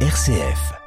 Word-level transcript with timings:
RCF. 0.00 0.85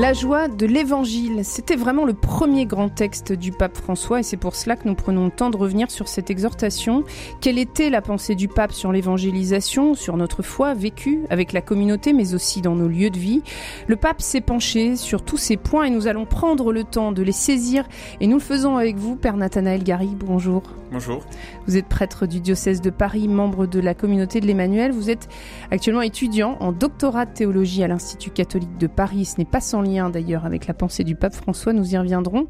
La 0.00 0.12
joie 0.12 0.46
de 0.46 0.64
l'évangile, 0.64 1.40
c'était 1.42 1.74
vraiment 1.74 2.04
le 2.04 2.14
premier 2.14 2.66
grand 2.66 2.88
texte 2.88 3.32
du 3.32 3.50
pape 3.50 3.76
François 3.76 4.20
et 4.20 4.22
c'est 4.22 4.36
pour 4.36 4.54
cela 4.54 4.76
que 4.76 4.86
nous 4.86 4.94
prenons 4.94 5.24
le 5.24 5.32
temps 5.32 5.50
de 5.50 5.56
revenir 5.56 5.90
sur 5.90 6.06
cette 6.06 6.30
exhortation. 6.30 7.02
Quelle 7.40 7.58
était 7.58 7.90
la 7.90 8.00
pensée 8.00 8.36
du 8.36 8.46
pape 8.46 8.70
sur 8.70 8.92
l'évangélisation, 8.92 9.94
sur 9.94 10.16
notre 10.16 10.44
foi 10.44 10.74
vécue 10.74 11.24
avec 11.30 11.52
la 11.52 11.62
communauté 11.62 12.12
mais 12.12 12.32
aussi 12.32 12.60
dans 12.60 12.76
nos 12.76 12.86
lieux 12.86 13.10
de 13.10 13.18
vie? 13.18 13.42
Le 13.88 13.96
pape 13.96 14.22
s'est 14.22 14.40
penché 14.40 14.94
sur 14.94 15.24
tous 15.24 15.36
ces 15.36 15.56
points 15.56 15.86
et 15.86 15.90
nous 15.90 16.06
allons 16.06 16.26
prendre 16.26 16.72
le 16.72 16.84
temps 16.84 17.10
de 17.10 17.22
les 17.22 17.32
saisir 17.32 17.84
et 18.20 18.28
nous 18.28 18.36
le 18.36 18.42
faisons 18.42 18.76
avec 18.76 18.98
vous, 18.98 19.16
Père 19.16 19.36
Nathanaël 19.36 19.82
Gary. 19.82 20.10
Bonjour. 20.14 20.62
Bonjour. 20.90 21.22
Vous 21.66 21.76
êtes 21.76 21.86
prêtre 21.86 22.26
du 22.26 22.40
diocèse 22.40 22.80
de 22.80 22.88
Paris, 22.88 23.28
membre 23.28 23.66
de 23.66 23.78
la 23.78 23.92
communauté 23.92 24.40
de 24.40 24.46
l'Emmanuel. 24.46 24.90
Vous 24.90 25.10
êtes 25.10 25.28
actuellement 25.70 26.00
étudiant 26.00 26.56
en 26.60 26.72
doctorat 26.72 27.26
de 27.26 27.32
théologie 27.32 27.82
à 27.82 27.88
l'Institut 27.88 28.30
catholique 28.30 28.78
de 28.78 28.86
Paris. 28.86 29.26
Ce 29.26 29.36
n'est 29.36 29.44
pas 29.44 29.60
sans 29.60 29.82
lien 29.82 30.08
d'ailleurs 30.08 30.46
avec 30.46 30.66
la 30.66 30.72
pensée 30.72 31.04
du 31.04 31.14
pape 31.14 31.34
François, 31.34 31.74
nous 31.74 31.92
y 31.92 31.98
reviendrons. 31.98 32.46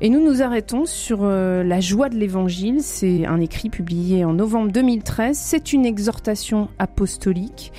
Et 0.00 0.08
nous 0.08 0.24
nous 0.24 0.40
arrêtons 0.40 0.86
sur 0.86 1.20
euh, 1.22 1.62
la 1.62 1.80
joie 1.80 2.08
de 2.08 2.16
l'évangile. 2.16 2.80
C'est 2.80 3.26
un 3.26 3.38
écrit 3.38 3.68
publié 3.68 4.24
en 4.24 4.32
novembre 4.32 4.72
2013. 4.72 5.36
C'est 5.36 5.74
une 5.74 5.84
exhortation 5.84 6.68
apostolique. 6.78 7.72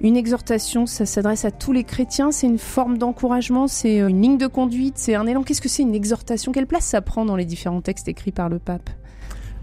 Une 0.00 0.16
exhortation, 0.16 0.86
ça 0.86 1.04
s'adresse 1.04 1.44
à 1.44 1.50
tous 1.50 1.72
les 1.72 1.84
chrétiens, 1.84 2.32
c'est 2.32 2.46
une 2.46 2.58
forme 2.58 2.98
d'encouragement, 2.98 3.68
c'est 3.68 4.00
euh, 4.00 4.08
une 4.08 4.22
ligne 4.22 4.38
de 4.38 4.46
conduite, 4.46 4.94
c'est 4.96 5.14
un 5.14 5.26
élan. 5.26 5.42
Qu'est-ce 5.42 5.60
que 5.60 5.68
c'est 5.68 5.82
une 5.82 5.94
exhortation? 5.94 6.50
Quelle 6.50 6.66
place 6.66 6.86
ça 6.86 7.02
prend 7.02 7.26
dans 7.26 7.36
les 7.36 7.44
différents 7.44 7.82
textes 7.82 8.08
écrits 8.08 8.32
par 8.32 8.48
le 8.48 8.58
pape? 8.58 8.90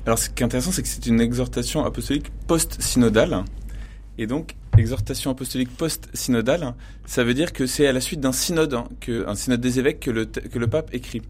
Alors, 0.06 0.18
ce 0.18 0.30
qui 0.30 0.42
est 0.42 0.46
intéressant, 0.46 0.72
c'est 0.72 0.82
que 0.82 0.88
c'est 0.88 1.06
une 1.06 1.22
exhortation 1.22 1.86
apostolique 1.86 2.32
post-synodale. 2.48 3.44
Et 4.18 4.26
donc, 4.26 4.56
exhortation 4.78 5.32
apostolique 5.32 5.70
post-synodale, 5.78 6.74
ça 7.06 7.24
veut 7.24 7.34
dire 7.34 7.54
que 7.54 7.68
c'est 7.68 7.86
à 7.86 7.92
la 7.92 8.02
suite 8.02 8.20
d'un 8.20 8.32
synode, 8.32 8.74
hein, 8.74 8.88
un 9.28 9.36
synode 9.36 9.62
des 9.62 9.80
évêques 9.80 10.00
que 10.00 10.12
le, 10.12 10.26
que 10.26 10.58
le 10.58 10.68
pape 10.68 10.94
écrit. 10.94 11.22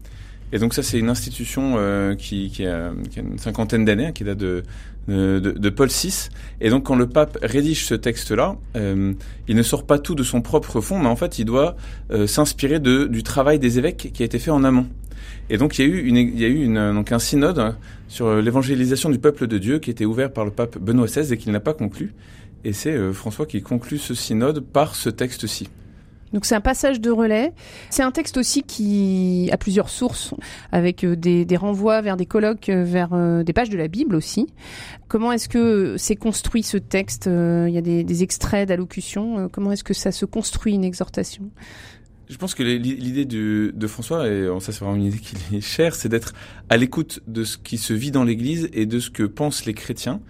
Et 0.52 0.58
donc 0.58 0.74
ça, 0.74 0.82
c'est 0.82 0.98
une 0.98 1.08
institution 1.08 1.74
euh, 1.76 2.14
qui, 2.14 2.50
qui, 2.50 2.66
a, 2.66 2.92
qui, 3.10 3.20
a, 3.20 3.22
une 3.22 3.38
cinquantaine 3.38 3.84
d'années, 3.84 4.06
hein, 4.06 4.12
qui 4.12 4.24
date 4.24 4.38
de, 4.38 4.62
de, 5.08 5.38
de, 5.38 5.70
Paul 5.70 5.88
VI. 5.88 6.28
Et 6.60 6.70
donc 6.70 6.84
quand 6.84 6.94
le 6.94 7.08
pape 7.08 7.38
rédige 7.42 7.84
ce 7.84 7.94
texte-là, 7.94 8.56
euh, 8.76 9.12
il 9.48 9.56
ne 9.56 9.62
sort 9.62 9.84
pas 9.86 9.98
tout 9.98 10.14
de 10.14 10.22
son 10.22 10.42
propre 10.42 10.80
fond, 10.80 10.98
mais 10.98 11.08
en 11.08 11.16
fait, 11.16 11.38
il 11.38 11.44
doit 11.44 11.76
euh, 12.10 12.26
s'inspirer 12.26 12.80
du 12.80 13.22
travail 13.22 13.58
des 13.58 13.78
évêques 13.78 14.10
qui 14.12 14.22
a 14.22 14.26
été 14.26 14.38
fait 14.38 14.50
en 14.50 14.64
amont. 14.64 14.86
Et 15.50 15.58
donc 15.58 15.78
il 15.78 15.82
y 15.82 15.84
a 15.84 15.88
eu, 15.88 16.02
une, 16.04 16.16
il 16.16 16.40
y 16.40 16.44
a 16.44 16.48
eu 16.48 16.62
une, 16.62 16.94
donc 16.94 17.12
un 17.12 17.18
synode 17.18 17.74
sur 18.08 18.36
l'évangélisation 18.36 19.10
du 19.10 19.18
peuple 19.18 19.46
de 19.46 19.58
Dieu 19.58 19.78
qui 19.78 19.90
était 19.90 20.04
ouvert 20.04 20.32
par 20.32 20.44
le 20.44 20.50
pape 20.50 20.78
Benoît 20.78 21.06
XVI 21.06 21.32
et 21.32 21.36
qu'il 21.36 21.52
n'a 21.52 21.60
pas 21.60 21.74
conclu. 21.74 22.14
Et 22.64 22.72
c'est 22.72 22.92
euh, 22.92 23.12
François 23.12 23.46
qui 23.46 23.62
conclut 23.62 23.98
ce 23.98 24.14
synode 24.14 24.60
par 24.60 24.94
ce 24.94 25.10
texte-ci. 25.10 25.68
Donc 26.32 26.44
c'est 26.44 26.54
un 26.54 26.60
passage 26.60 27.00
de 27.00 27.10
relais. 27.10 27.52
C'est 27.90 28.02
un 28.02 28.10
texte 28.10 28.36
aussi 28.36 28.62
qui 28.62 29.48
a 29.52 29.56
plusieurs 29.56 29.88
sources, 29.88 30.34
avec 30.70 31.04
euh, 31.04 31.16
des, 31.16 31.56
renvois 31.56 32.00
vers 32.00 32.16
des 32.16 32.26
colloques, 32.26 32.68
euh, 32.68 32.84
vers 32.84 33.10
des 33.44 33.52
pages 33.52 33.70
de 33.70 33.76
la 33.76 33.88
Bible 33.88 34.14
aussi. 34.14 34.46
Comment 35.08 35.32
est-ce 35.32 35.48
que 35.48 35.96
c'est 35.98 36.16
construit 36.16 36.62
ce 36.62 36.76
texte 36.78 37.26
Il 37.26 37.72
y 37.72 37.78
a 37.78 37.82
des, 37.82 38.22
extraits 38.22 38.68
d'allocution. 38.68 39.48
Comment 39.52 39.72
est-ce 39.72 39.84
que 39.84 39.94
ça 39.94 40.12
se 40.12 40.24
construit 40.24 40.74
une 40.74 40.84
exhortation? 40.84 41.50
Je 42.28 42.36
pense 42.38 42.54
que 42.54 42.62
l'idée 42.62 43.24
de 43.26 43.86
François, 43.86 44.26
et 44.28 44.48
ça 44.60 44.72
c'est 44.72 44.80
vraiment 44.80 44.96
une 44.96 45.04
idée 45.04 45.18
qui 45.18 45.36
est 45.56 45.60
chère, 45.60 45.94
c'est 45.94 46.08
d'être 46.08 46.32
à 46.70 46.76
l'écoute 46.76 47.20
de 47.26 47.44
ce 47.44 47.58
qui 47.58 47.76
se 47.76 47.92
vit 47.92 48.10
dans 48.10 48.24
l'Église 48.24 48.70
et 48.72 48.86
de 48.86 49.00
ce 49.00 49.10
que 49.10 49.24
pensent 49.24 49.66
les 49.66 49.74
chrétiens. 49.74 50.20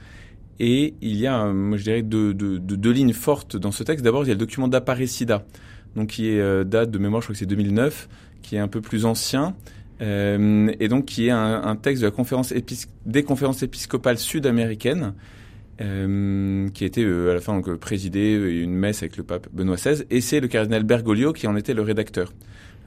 Et 0.59 0.95
il 1.01 1.17
y 1.17 1.27
a, 1.27 1.47
moi 1.47 1.77
je 1.77 1.83
dirais, 1.83 2.03
deux, 2.03 2.35
deux, 2.35 2.59
deux 2.59 2.91
lignes 2.93 3.13
fortes 3.13 3.57
dans 3.57 3.73
ce 3.73 3.83
texte. 3.83 4.05
D'abord, 4.05 4.25
il 4.25 4.29
y 4.29 4.31
a 4.31 4.35
le 4.35 4.39
document 4.39 4.69
d'Aparecida, 4.69 5.45
donc 5.97 6.09
qui 6.09 6.31
est 6.31 6.41
euh, 6.41 6.65
date 6.65 6.91
de 6.91 6.99
mémoire, 6.99 7.23
je 7.23 7.27
crois 7.27 7.35
que 7.35 7.39
c'est 7.39 7.47
2009, 7.47 8.09
qui 8.43 8.57
est 8.57 8.59
un 8.59 8.69
peu 8.69 8.81
plus 8.81 9.05
ancien, 9.05 9.55
euh, 10.01 10.73
et 10.81 10.89
donc 10.89 11.05
qui 11.07 11.27
est 11.27 11.31
un, 11.31 11.77
texte 11.77 12.03
de 12.03 12.07
la 12.07 12.11
conférence 12.11 12.53
des 13.07 13.23
conférences 13.23 13.63
épiscopales 13.63 14.19
sud-américaines, 14.19 15.15
euh, 15.81 16.69
qui 16.71 16.85
a 16.85 16.87
été 16.87 17.05
à 17.05 17.35
la 17.35 17.41
fin 17.41 17.55
donc, 17.55 17.75
présidé 17.77 18.35
une 18.35 18.75
messe 18.75 19.03
avec 19.03 19.17
le 19.17 19.23
pape 19.23 19.49
Benoît 19.53 19.77
XVI, 19.77 20.05
et 20.11 20.21
c'est 20.21 20.41
le 20.41 20.49
cardinal 20.49 20.85
Bergoglio 20.85 21.33
qui 21.33 21.47
en 21.47 21.57
était 21.57 21.75
le 21.75 21.83
rédacteur, 21.83 22.33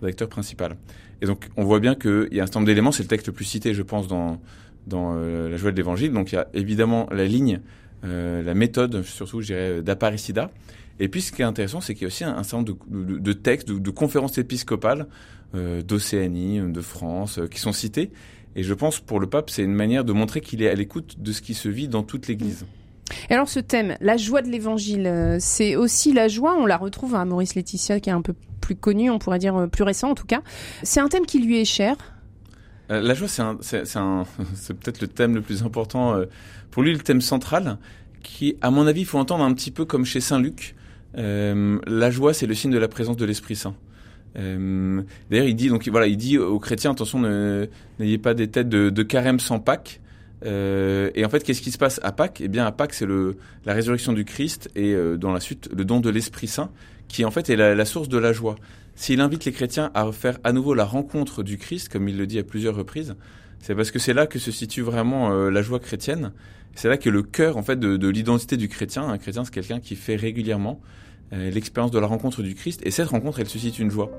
rédacteur 0.01 0.29
principal. 0.29 0.75
Et 1.21 1.25
donc 1.25 1.47
on 1.57 1.63
voit 1.63 1.79
bien 1.79 1.95
qu'il 1.95 2.29
y 2.31 2.39
a 2.39 2.43
un 2.43 2.45
certain 2.47 2.59
nombre 2.59 2.67
d'éléments, 2.67 2.91
c'est 2.91 3.03
le 3.03 3.09
texte 3.09 3.27
le 3.27 3.33
plus 3.33 3.45
cité, 3.45 3.73
je 3.73 3.81
pense, 3.81 4.07
dans, 4.07 4.41
dans 4.87 5.15
la 5.15 5.55
joie 5.57 5.71
de 5.71 5.77
l'évangile. 5.77 6.11
Donc 6.11 6.31
il 6.31 6.35
y 6.35 6.37
a 6.37 6.47
évidemment 6.53 7.07
la 7.11 7.25
ligne, 7.25 7.61
la 8.03 8.53
méthode, 8.53 9.03
surtout, 9.03 9.41
je 9.41 9.47
dirais, 9.47 9.81
d'Aparicida. 9.81 10.51
Et 10.99 11.09
puis 11.09 11.21
ce 11.21 11.31
qui 11.31 11.41
est 11.41 11.45
intéressant, 11.45 11.81
c'est 11.81 11.93
qu'il 11.93 12.03
y 12.03 12.05
a 12.05 12.07
aussi 12.07 12.23
un, 12.23 12.41
certain 12.43 12.57
nombre 12.57 12.77
de, 12.87 13.17
de, 13.19 13.33
textes, 13.33 13.67
de, 13.67 13.77
de, 13.77 13.89
conférences 13.91 14.37
épiscopales 14.37 15.07
d'Océanie, 15.53 16.59
de 16.59 16.81
France, 16.81 17.39
qui 17.49 17.61
sont 17.61 17.71
cités. 17.71 18.11
Et 18.57 18.63
je 18.63 18.73
pense 18.73 18.99
pour 18.99 19.21
le 19.21 19.27
pape, 19.27 19.49
c'est 19.49 19.63
une 19.63 19.73
manière 19.73 20.03
de 20.03 20.11
montrer 20.11 20.41
qu'il 20.41 20.61
est 20.61 20.69
à 20.69 20.73
l'écoute 20.73 21.15
de 21.19 21.31
ce 21.31 21.41
qui 21.41 21.53
se 21.53 21.69
vit 21.69 21.87
dans 21.87 22.03
toute 22.03 22.27
l'Église. 22.27 22.65
Et 23.29 23.33
alors 23.33 23.47
ce 23.47 23.59
thème, 23.59 23.95
la 24.01 24.17
joie 24.17 24.41
de 24.41 24.49
l'évangile, 24.49 25.07
euh, 25.07 25.37
c'est 25.39 25.75
aussi 25.75 26.11
la 26.11 26.27
joie, 26.27 26.55
on 26.57 26.65
la 26.65 26.77
retrouve 26.77 27.15
à 27.15 27.23
Maurice 27.23 27.55
Laetitia 27.55 27.99
qui 27.99 28.09
est 28.09 28.13
un 28.13 28.21
peu 28.21 28.33
plus 28.61 28.75
connu, 28.75 29.11
on 29.11 29.19
pourrait 29.19 29.39
dire 29.39 29.55
euh, 29.55 29.67
plus 29.67 29.83
récent 29.83 30.09
en 30.09 30.15
tout 30.15 30.25
cas. 30.25 30.41
C'est 30.83 30.99
un 30.99 31.07
thème 31.07 31.25
qui 31.25 31.39
lui 31.39 31.61
est 31.61 31.65
cher? 31.65 31.95
Euh, 32.91 33.01
la 33.01 33.13
joie, 33.13 33.27
c'est 33.61 34.73
peut-être 34.73 35.01
le 35.01 35.07
thème 35.07 35.35
le 35.35 35.41
plus 35.41 35.63
important, 35.63 36.15
euh, 36.15 36.25
pour 36.71 36.83
lui 36.83 36.93
le 36.93 36.99
thème 36.99 37.21
central, 37.21 37.77
qui 38.23 38.57
à 38.61 38.71
mon 38.71 38.87
avis 38.87 39.01
il 39.01 39.05
faut 39.05 39.19
entendre 39.19 39.43
un 39.43 39.53
petit 39.53 39.71
peu 39.71 39.85
comme 39.85 40.05
chez 40.05 40.19
Saint 40.19 40.39
Luc. 40.39 40.75
Euh, 41.17 41.79
la 41.87 42.11
joie, 42.11 42.33
c'est 42.33 42.47
le 42.47 42.53
signe 42.53 42.71
de 42.71 42.77
la 42.77 42.87
présence 42.87 43.17
de 43.17 43.25
l'Esprit 43.25 43.55
Saint. 43.55 43.75
D'ailleurs, 44.35 45.47
il 45.47 45.55
dit 45.55 45.69
donc 45.69 45.87
voilà, 45.87 46.07
il 46.07 46.17
dit 46.17 46.37
aux 46.37 46.59
chrétiens 46.59 46.91
attention, 46.91 47.19
n'ayez 47.99 48.17
pas 48.17 48.33
des 48.33 48.49
têtes 48.49 48.67
de, 48.67 49.03
carême 49.03 49.39
sans 49.39 49.59
Pâques. 49.59 50.01
Euh, 50.45 51.09
et 51.15 51.25
en 51.25 51.29
fait, 51.29 51.43
qu'est-ce 51.43 51.61
qui 51.61 51.71
se 51.71 51.77
passe 51.77 52.01
à 52.03 52.11
Pâques? 52.11 52.41
Eh 52.43 52.49
bien, 52.49 52.65
à 52.65 52.71
Pâques, 52.73 52.93
c'est 52.93 53.07
la 53.07 53.73
résurrection 53.73 54.11
du 54.11 54.25
Christ 54.25 54.69
et 54.75 54.93
euh, 54.93 55.15
dans 55.15 55.31
la 55.31 55.39
suite 55.39 55.69
le 55.75 55.85
don 55.85 56.01
de 56.01 56.09
l'Esprit 56.09 56.47
Saint, 56.47 56.69
qui 57.07 57.23
en 57.23 57.31
fait 57.31 57.49
est 57.49 57.55
la, 57.55 57.75
la 57.75 57.85
source 57.85 58.09
de 58.09 58.17
la 58.17 58.33
joie. 58.33 58.55
S'il 58.95 59.21
invite 59.21 59.45
les 59.45 59.51
chrétiens 59.51 59.91
à 59.93 60.11
faire 60.11 60.37
à 60.43 60.51
nouveau 60.51 60.73
la 60.73 60.85
rencontre 60.85 61.41
du 61.41 61.57
Christ, 61.57 61.89
comme 61.89 62.07
il 62.09 62.17
le 62.17 62.27
dit 62.27 62.39
à 62.39 62.43
plusieurs 62.43 62.75
reprises, 62.75 63.15
c'est 63.59 63.75
parce 63.75 63.91
que 63.91 63.99
c'est 63.99 64.13
là 64.13 64.27
que 64.27 64.39
se 64.39 64.51
situe 64.51 64.81
vraiment 64.81 65.31
euh, 65.31 65.49
la 65.49 65.61
joie 65.61 65.79
chrétienne. 65.79 66.31
C'est 66.75 66.89
là 66.89 66.97
que 66.97 67.09
le 67.09 67.23
cœur 67.23 67.57
en 67.57 67.63
fait 67.63 67.79
de, 67.79 67.97
de 67.97 68.07
l'identité 68.07 68.57
du 68.57 68.67
chrétien. 68.67 69.07
Un 69.07 69.17
chrétien, 69.17 69.43
c'est 69.43 69.53
quelqu'un 69.53 69.79
qui 69.79 69.95
fait 69.95 70.15
régulièrement 70.15 70.81
euh, 71.33 71.49
l'expérience 71.49 71.89
de 71.89 71.97
la 71.97 72.05
rencontre 72.05 72.43
du 72.43 72.53
Christ. 72.53 72.81
Et 72.83 72.91
cette 72.91 73.07
rencontre, 73.07 73.39
elle 73.39 73.47
suscite 73.47 73.79
une 73.79 73.89
joie. 73.89 74.11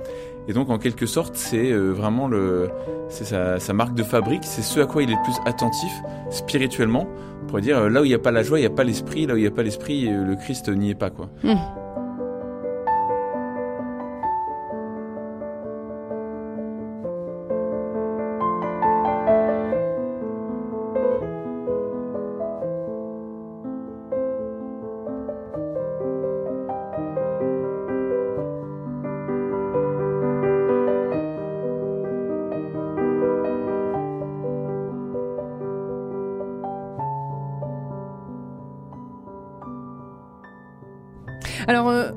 Et 0.48 0.52
donc, 0.52 0.70
en 0.70 0.78
quelque 0.78 1.06
sorte, 1.06 1.36
c'est 1.36 1.70
euh, 1.70 1.92
vraiment 1.92 2.26
le, 2.26 2.68
c'est 3.08 3.24
sa, 3.24 3.60
sa, 3.60 3.72
marque 3.72 3.94
de 3.94 4.02
fabrique. 4.02 4.42
C'est 4.42 4.62
ce 4.62 4.80
à 4.80 4.86
quoi 4.86 5.04
il 5.04 5.10
est 5.10 5.14
le 5.14 5.22
plus 5.22 5.36
attentif 5.46 5.92
spirituellement. 6.30 7.06
On 7.42 7.46
pourrait 7.46 7.62
dire, 7.62 7.78
euh, 7.78 7.88
là 7.88 8.02
où 8.02 8.04
il 8.04 8.08
n'y 8.08 8.14
a 8.14 8.18
pas 8.18 8.32
la 8.32 8.42
joie, 8.42 8.58
il 8.58 8.62
n'y 8.62 8.66
a 8.66 8.70
pas 8.70 8.82
l'esprit. 8.82 9.26
Là 9.26 9.34
où 9.34 9.36
il 9.36 9.42
n'y 9.42 9.46
a 9.46 9.52
pas 9.52 9.62
l'esprit, 9.62 10.08
le 10.08 10.34
Christ 10.34 10.68
n'y 10.68 10.90
est 10.90 10.96
pas, 10.96 11.10
quoi. 11.10 11.30
Mmh. 11.44 11.54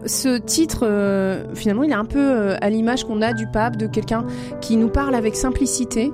Ce 0.09 0.38
titre, 0.38 0.81
euh, 0.83 1.44
finalement, 1.53 1.83
il 1.83 1.91
est 1.91 1.95
un 1.95 2.06
peu 2.06 2.19
euh, 2.19 2.57
à 2.61 2.69
l'image 2.69 3.06
qu'on 3.06 3.21
a 3.21 3.33
du 3.33 3.47
pape, 3.47 3.77
de 3.77 3.88
quelqu'un 3.88 4.25
qui 4.61 4.75
nous 4.75 4.89
parle 4.89 5.15
avec 5.15 5.35
simplicité, 5.35 6.11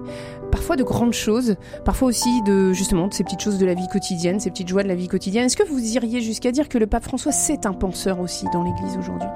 parfois 0.51 0.75
de 0.75 0.83
grandes 0.83 1.13
choses, 1.13 1.56
parfois 1.83 2.09
aussi 2.09 2.42
de 2.44 2.74
justement 2.74 3.07
de 3.07 3.13
ces 3.13 3.24
petites 3.24 3.42
choses 3.42 3.57
de 3.57 3.65
la 3.65 3.74
vie 3.74 3.88
quotidienne, 3.88 4.39
ces 4.39 4.51
petites 4.51 4.68
joies 4.68 4.83
de 4.83 4.88
la 4.88 4.95
vie 4.95 5.07
quotidienne. 5.07 5.45
Est-ce 5.45 5.57
que 5.57 5.68
vous 5.68 5.80
iriez 5.80 6.21
jusqu'à 6.21 6.51
dire 6.51 6.69
que 6.69 6.77
le 6.77 6.88
pape 6.88 7.03
François 7.03 7.31
c'est 7.31 7.65
un 7.65 7.74
penseur 7.74 8.19
aussi 8.19 8.45
dans 8.53 8.63
l'Église 8.63 8.97
aujourd'hui? 8.97 9.27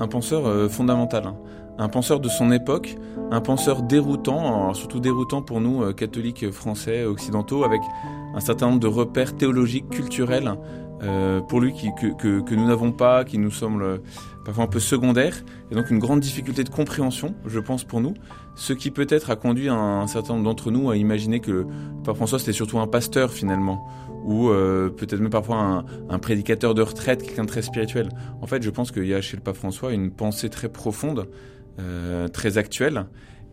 Un 0.00 0.08
penseur 0.08 0.70
fondamental. 0.70 1.26
Hein. 1.26 1.36
Un 1.78 1.88
penseur 1.88 2.20
de 2.20 2.28
son 2.28 2.50
époque, 2.50 2.96
un 3.30 3.40
penseur 3.40 3.82
déroutant, 3.82 4.74
surtout 4.74 5.00
déroutant 5.00 5.42
pour 5.42 5.60
nous 5.60 5.92
catholiques 5.94 6.50
français 6.50 7.04
occidentaux, 7.04 7.64
avec 7.64 7.80
un 8.34 8.40
certain 8.40 8.66
nombre 8.66 8.80
de 8.80 8.86
repères 8.86 9.36
théologiques, 9.36 9.88
culturels 9.90 10.52
euh, 11.02 11.40
pour 11.40 11.60
lui 11.60 11.72
qui, 11.72 11.90
que, 11.94 12.14
que, 12.16 12.40
que, 12.40 12.54
nous 12.54 12.66
n'avons 12.66 12.92
pas, 12.92 13.24
qui 13.24 13.38
nous 13.38 13.50
semble 13.50 14.00
parfois 14.44 14.64
un 14.64 14.68
peu 14.68 14.80
secondaire, 14.80 15.34
et 15.70 15.74
donc 15.74 15.90
une 15.90 15.98
grande 15.98 16.20
difficulté 16.20 16.64
de 16.64 16.68
compréhension, 16.68 17.34
je 17.46 17.58
pense, 17.58 17.84
pour 17.84 18.00
nous, 18.00 18.14
ce 18.54 18.72
qui 18.72 18.90
peut-être 18.90 19.30
a 19.30 19.36
conduit 19.36 19.68
un, 19.68 20.06
certain 20.06 20.34
nombre 20.34 20.44
d'entre 20.44 20.70
nous 20.70 20.90
à 20.90 20.96
imaginer 20.96 21.40
que 21.40 21.66
Pape 22.04 22.16
François 22.16 22.38
c'était 22.38 22.52
surtout 22.52 22.78
un 22.78 22.86
pasteur 22.86 23.32
finalement, 23.32 23.86
ou 24.24 24.50
euh, 24.50 24.90
peut-être 24.90 25.20
même 25.20 25.30
parfois 25.30 25.56
un, 25.56 25.84
un, 26.08 26.18
prédicateur 26.18 26.74
de 26.74 26.82
retraite, 26.82 27.22
quelqu'un 27.22 27.44
de 27.44 27.48
très 27.48 27.62
spirituel. 27.62 28.08
En 28.40 28.46
fait, 28.46 28.62
je 28.62 28.70
pense 28.70 28.92
qu'il 28.92 29.06
y 29.06 29.14
a 29.14 29.20
chez 29.20 29.36
le 29.36 29.42
Pape 29.42 29.56
François 29.56 29.92
une 29.92 30.10
pensée 30.10 30.50
très 30.50 30.68
profonde, 30.68 31.28
euh, 31.80 32.28
très 32.28 32.58
actuelle, 32.58 33.06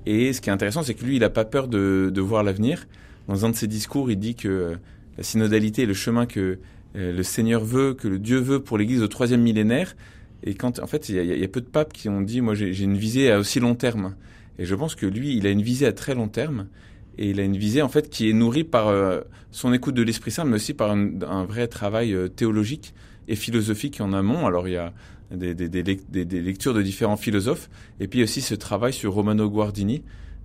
et 0.05 0.33
ce 0.33 0.41
qui 0.41 0.49
est 0.49 0.53
intéressant, 0.53 0.83
c'est 0.83 0.93
que 0.93 1.05
lui, 1.05 1.15
il 1.15 1.19
n'a 1.21 1.29
pas 1.29 1.45
peur 1.45 1.67
de, 1.67 2.11
de 2.13 2.21
voir 2.21 2.43
l'avenir. 2.43 2.87
Dans 3.27 3.45
un 3.45 3.49
de 3.49 3.55
ses 3.55 3.67
discours, 3.67 4.09
il 4.09 4.17
dit 4.17 4.35
que 4.35 4.77
la 5.17 5.23
synodalité 5.23 5.83
est 5.83 5.85
le 5.87 5.93
chemin 5.93 6.25
que 6.25 6.39
euh, 6.39 6.57
le 6.95 7.23
Seigneur 7.23 7.63
veut, 7.63 7.93
que 7.93 8.07
le 8.07 8.19
Dieu 8.19 8.39
veut 8.39 8.59
pour 8.59 8.77
l'Église 8.77 9.01
au 9.01 9.07
troisième 9.07 9.41
millénaire, 9.41 9.95
et 10.43 10.53
quand, 10.53 10.79
en 10.79 10.87
fait, 10.87 11.09
il 11.09 11.15
y, 11.15 11.43
a 11.43 11.47
peu 11.47 11.61
de 11.61 11.65
papes 11.65 11.91
qui 11.91 12.07
ont 12.07 12.21
dit, 12.21 12.41
moi, 12.41 12.55
j'ai 12.55 12.83
une 12.83 12.97
visée 12.97 13.31
à 13.31 13.39
aussi 13.39 13.59
long 13.59 13.75
terme. 13.75 14.15
Et 14.57 14.65
je 14.65 14.75
pense 14.75 14.95
que 14.95 15.05
lui, 15.05 15.35
il 15.35 15.45
a 15.45 15.49
une 15.49 15.61
visée 15.61 15.85
à 15.85 15.91
très 15.91 16.15
long 16.15 16.29
terme. 16.29 16.67
Et 17.17 17.31
il 17.31 17.39
a 17.41 17.43
une 17.43 17.57
visée, 17.57 17.81
en 17.81 17.89
fait, 17.89 18.09
qui 18.09 18.29
est 18.29 18.33
nourrie 18.33 18.63
par 18.63 18.87
euh, 18.87 19.19
son 19.51 19.73
écoute 19.73 19.95
de 19.95 20.01
l'Esprit 20.01 20.31
Saint, 20.31 20.45
mais 20.45 20.55
aussi 20.55 20.73
par 20.73 20.91
un, 20.91 21.43
vrai 21.43 21.67
travail 21.67 22.13
euh, 22.13 22.29
théologique 22.29 22.93
et 23.27 23.35
philosophique 23.35 23.99
en 23.99 24.13
amont. 24.13 24.45
Alors, 24.45 24.69
il 24.69 24.75
y 24.75 24.77
a 24.77 24.93
des, 25.31 25.53
lectures 25.53 26.73
de 26.73 26.81
différents 26.81 27.17
philosophes. 27.17 27.69
Et 27.99 28.07
puis 28.07 28.23
aussi 28.23 28.39
ce 28.39 28.55
travail 28.55 28.93
sur 28.93 29.13
Romano 29.13 29.49
Guardini. 29.49 30.03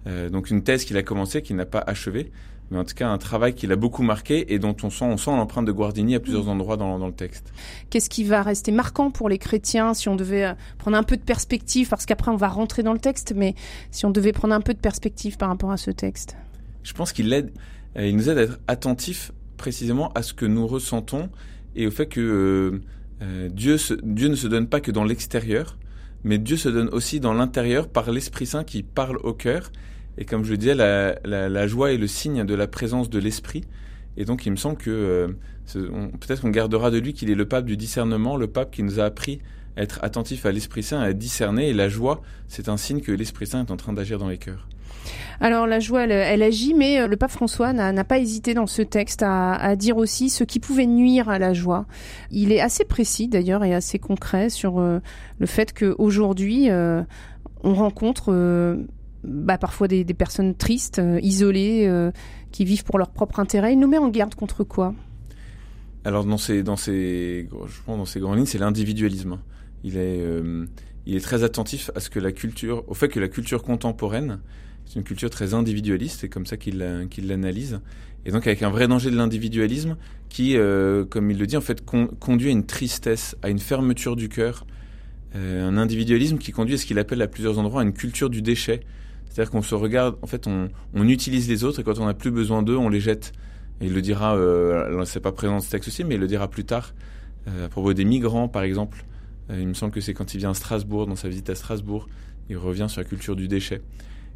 Euh, 0.08 0.28
donc, 0.28 0.50
une 0.50 0.64
thèse 0.64 0.84
qu'il 0.84 0.96
a 0.96 1.04
commencée, 1.04 1.40
qu'il 1.40 1.54
n'a 1.54 1.66
pas 1.66 1.84
achevée 1.86 2.32
mais 2.70 2.78
en 2.78 2.84
tout 2.84 2.94
cas 2.94 3.08
un 3.08 3.18
travail 3.18 3.54
qui 3.54 3.66
l'a 3.66 3.76
beaucoup 3.76 4.02
marqué 4.02 4.52
et 4.52 4.58
dont 4.58 4.76
on 4.82 4.90
sent, 4.90 5.04
on 5.04 5.16
sent 5.16 5.30
l'empreinte 5.30 5.66
de 5.66 5.72
Guardini 5.72 6.14
à 6.14 6.20
plusieurs 6.20 6.44
mm. 6.44 6.50
endroits 6.50 6.76
dans, 6.76 6.98
dans 6.98 7.06
le 7.06 7.12
texte. 7.12 7.52
Qu'est-ce 7.90 8.10
qui 8.10 8.24
va 8.24 8.42
rester 8.42 8.72
marquant 8.72 9.10
pour 9.10 9.28
les 9.28 9.38
chrétiens 9.38 9.94
si 9.94 10.08
on 10.08 10.16
devait 10.16 10.44
euh, 10.44 10.54
prendre 10.78 10.96
un 10.96 11.02
peu 11.02 11.16
de 11.16 11.22
perspective, 11.22 11.88
parce 11.88 12.06
qu'après 12.06 12.30
on 12.30 12.36
va 12.36 12.48
rentrer 12.48 12.82
dans 12.82 12.92
le 12.92 12.98
texte, 12.98 13.32
mais 13.36 13.54
si 13.90 14.06
on 14.06 14.10
devait 14.10 14.32
prendre 14.32 14.54
un 14.54 14.60
peu 14.60 14.74
de 14.74 14.78
perspective 14.78 15.36
par 15.36 15.48
rapport 15.48 15.70
à 15.70 15.76
ce 15.76 15.90
texte? 15.90 16.36
Je 16.82 16.92
pense 16.92 17.12
qu'il 17.12 17.32
aide, 17.32 17.52
euh, 17.96 18.06
il 18.06 18.16
nous 18.16 18.28
aide 18.28 18.38
à 18.38 18.42
être 18.42 18.60
attentifs 18.66 19.32
précisément 19.56 20.12
à 20.14 20.22
ce 20.22 20.34
que 20.34 20.46
nous 20.46 20.66
ressentons 20.66 21.30
et 21.76 21.86
au 21.86 21.90
fait 21.90 22.06
que 22.06 22.80
euh, 23.22 23.48
Dieu, 23.48 23.78
se, 23.78 23.94
Dieu 23.94 24.28
ne 24.28 24.36
se 24.36 24.46
donne 24.46 24.66
pas 24.66 24.80
que 24.80 24.90
dans 24.90 25.04
l'extérieur, 25.04 25.78
mais 26.24 26.38
Dieu 26.38 26.56
se 26.56 26.68
donne 26.68 26.88
aussi 26.88 27.20
dans 27.20 27.34
l'intérieur 27.34 27.88
par 27.88 28.10
l'Esprit 28.10 28.46
Saint 28.46 28.64
qui 28.64 28.82
parle 28.82 29.18
au 29.18 29.32
cœur 29.32 29.70
et 30.18 30.24
comme 30.24 30.44
je 30.44 30.50
le 30.50 30.56
disais, 30.56 30.74
la, 30.74 31.66
joie 31.66 31.92
est 31.92 31.96
le 31.96 32.06
signe 32.06 32.44
de 32.44 32.54
la 32.54 32.66
présence 32.66 33.10
de 33.10 33.18
l'esprit. 33.18 33.64
Et 34.16 34.24
donc, 34.24 34.46
il 34.46 34.52
me 34.52 34.56
semble 34.56 34.76
que 34.76 34.90
euh, 34.90 35.28
peut-être 36.20 36.42
qu'on 36.42 36.50
gardera 36.50 36.90
de 36.90 36.98
lui 36.98 37.14
qu'il 37.14 37.30
est 37.30 37.34
le 37.34 37.46
pape 37.46 37.64
du 37.64 37.76
discernement, 37.76 38.36
le 38.36 38.46
pape 38.46 38.70
qui 38.70 38.82
nous 38.82 39.00
a 39.00 39.04
appris 39.04 39.40
à 39.76 39.82
être 39.82 39.98
attentif 40.02 40.46
à 40.46 40.52
l'Esprit 40.52 40.84
Saint, 40.84 41.00
à 41.00 41.12
discerner. 41.12 41.70
Et 41.70 41.72
la 41.72 41.88
joie, 41.88 42.22
c'est 42.46 42.68
un 42.68 42.76
signe 42.76 43.00
que 43.00 43.10
l'Esprit 43.10 43.48
Saint 43.48 43.66
est 43.66 43.70
en 43.72 43.76
train 43.76 43.92
d'agir 43.92 44.18
dans 44.18 44.28
les 44.28 44.38
cœurs. 44.38 44.68
Alors 45.40 45.66
la 45.66 45.80
joie, 45.80 46.04
elle, 46.04 46.42
agit, 46.42 46.74
mais 46.74 47.00
euh, 47.00 47.06
le 47.06 47.16
pape 47.16 47.30
François 47.30 47.72
n'a 47.72 48.04
pas 48.04 48.18
hésité 48.18 48.54
dans 48.54 48.66
ce 48.66 48.82
texte 48.82 49.22
à, 49.22 49.54
à, 49.54 49.76
dire 49.76 49.96
aussi 49.96 50.30
ce 50.30 50.44
qui 50.44 50.60
pouvait 50.60 50.86
nuire 50.86 51.28
à 51.28 51.38
la 51.38 51.52
joie. 51.52 51.86
Il 52.30 52.52
est 52.52 52.60
assez 52.60 52.84
précis 52.84 53.28
d'ailleurs 53.28 53.64
et 53.64 53.74
assez 53.74 53.98
concret 53.98 54.48
sur 54.48 54.78
euh, 54.78 55.00
le 55.38 55.46
fait 55.46 55.72
qu'aujourd'hui, 55.72 56.70
euh, 56.70 57.02
on 57.62 57.74
rencontre 57.74 58.32
bah, 59.24 59.58
parfois 59.58 59.88
des, 59.88 60.04
des, 60.04 60.14
personnes 60.14 60.54
tristes, 60.54 60.98
euh, 60.98 61.18
isolées, 61.22 61.86
euh, 61.86 62.10
qui 62.52 62.64
vivent 62.64 62.84
pour 62.84 62.98
leur 62.98 63.10
propre 63.10 63.40
intérêt. 63.40 63.72
Il 63.72 63.78
nous 63.78 63.88
met 63.88 63.98
en 63.98 64.08
garde 64.08 64.34
contre 64.34 64.64
quoi? 64.64 64.94
Alors 66.04 66.24
dans 66.24 66.36
ces, 66.36 66.62
dans 66.62 66.76
ces, 66.76 67.48
je 67.66 67.80
pense 67.86 67.96
dans 67.96 68.04
ces 68.04 68.20
grandes 68.20 68.36
lignes, 68.36 68.46
c'est 68.46 68.58
l'individualisme. 68.58 69.38
Il 69.82 69.96
est, 69.96 70.20
euh, 70.20 70.66
il 71.06 71.16
est 71.16 71.20
très 71.20 71.42
attentif 71.42 71.90
à 71.94 72.00
ce 72.00 72.10
que 72.10 72.20
la 72.20 72.32
culture, 72.32 72.84
au 72.86 72.94
fait 72.94 73.08
que 73.08 73.20
la 73.20 73.28
culture 73.28 73.62
contemporaine, 73.62 74.40
c'est 74.84 74.96
une 74.96 75.04
culture 75.04 75.30
très 75.30 75.54
individualiste, 75.54 76.20
c'est 76.20 76.28
comme 76.28 76.44
ça 76.44 76.58
qu'il 76.58 77.06
qu'il 77.10 77.26
l'analyse, 77.26 77.80
et 78.26 78.32
donc 78.32 78.46
avec 78.46 78.62
un 78.62 78.68
vrai 78.68 78.86
danger 78.86 79.10
de 79.10 79.16
l'individualisme 79.16 79.96
qui, 80.28 80.56
comme 81.08 81.30
il 81.30 81.38
le 81.38 81.46
dit, 81.46 81.56
en 81.56 81.62
fait 81.62 81.82
con, 81.82 82.08
conduit 82.20 82.48
à 82.48 82.52
une 82.52 82.66
tristesse, 82.66 83.34
à 83.40 83.48
une 83.48 83.58
fermeture 83.58 84.14
du 84.14 84.28
cœur, 84.28 84.66
un 85.34 85.78
individualisme 85.78 86.36
qui 86.36 86.52
conduit 86.52 86.74
à 86.74 86.78
ce 86.78 86.84
qu'il 86.84 86.98
appelle 86.98 87.22
à 87.22 87.28
plusieurs 87.28 87.58
endroits 87.58 87.82
une 87.82 87.94
culture 87.94 88.28
du 88.28 88.42
déchet, 88.42 88.80
c'est-à-dire 89.34 89.50
qu'on 89.50 89.62
se 89.62 89.74
regarde, 89.74 90.16
en 90.22 90.28
fait, 90.28 90.46
on, 90.46 90.68
utilise 91.08 91.48
les 91.48 91.64
autres 91.64 91.80
et 91.80 91.82
quand 91.82 91.98
on 91.98 92.06
n'a 92.06 92.14
plus 92.14 92.30
besoin 92.30 92.62
d'eux, 92.62 92.76
on 92.76 92.88
les 92.88 93.00
jette. 93.00 93.32
Et 93.80 93.86
il 93.86 93.92
le 93.92 94.00
dira, 94.00 94.36
euh, 94.36 95.04
c'est 95.06 95.18
pas 95.18 95.32
présent 95.32 95.54
dans 95.54 95.60
ce 95.60 95.72
texte 95.72 95.88
aussi, 95.88 96.04
mais 96.04 96.14
il 96.14 96.20
le 96.20 96.28
dira 96.28 96.46
plus 96.46 96.64
tard 96.64 96.94
euh, 97.48 97.66
à 97.66 97.68
propos 97.68 97.94
des 97.94 98.04
migrants, 98.04 98.46
par 98.46 98.62
exemple. 98.62 99.04
Euh, 99.50 99.58
il 99.60 99.66
me 99.66 99.74
semble 99.74 99.90
que 99.90 100.00
c'est 100.00 100.14
quand 100.14 100.34
il 100.34 100.38
vient 100.38 100.50
à 100.50 100.54
Strasbourg, 100.54 101.08
dans 101.08 101.16
sa 101.16 101.28
visite 101.28 101.50
à 101.50 101.56
Strasbourg, 101.56 102.08
il 102.48 102.56
revient 102.56 102.86
sur 102.88 103.00
la 103.00 103.08
culture 103.08 103.34
du 103.34 103.48
déchet. 103.48 103.82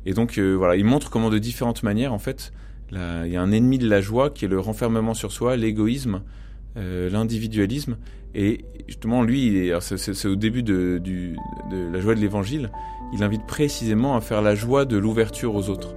Et 0.04 0.14
donc 0.14 0.36
euh, 0.36 0.54
voilà, 0.54 0.74
il 0.74 0.84
montre 0.84 1.10
comment 1.10 1.30
de 1.30 1.38
différentes 1.38 1.84
manières, 1.84 2.12
en 2.12 2.18
fait, 2.18 2.52
il 2.90 2.98
y 3.30 3.36
a 3.36 3.40
un 3.40 3.52
ennemi 3.52 3.78
de 3.78 3.88
la 3.88 4.00
joie 4.00 4.30
qui 4.30 4.46
est 4.46 4.48
le 4.48 4.58
renfermement 4.58 5.14
sur 5.14 5.30
soi, 5.30 5.56
l'égoïsme, 5.56 6.22
l'individualisme. 6.74 7.98
Et 8.34 8.64
justement, 8.86 9.22
lui, 9.22 9.70
c'est 9.80 10.26
au 10.26 10.36
début 10.36 10.62
de 10.62 11.34
la 11.70 12.00
joie 12.00 12.14
de 12.16 12.20
l'évangile, 12.20 12.70
il 13.12 13.22
invite 13.22 13.46
précisément 13.46 14.16
à 14.16 14.20
faire 14.20 14.43
la 14.43 14.55
joie 14.55 14.84
de 14.84 14.96
l'ouverture 14.96 15.55
aux 15.55 15.69
autres. 15.69 15.94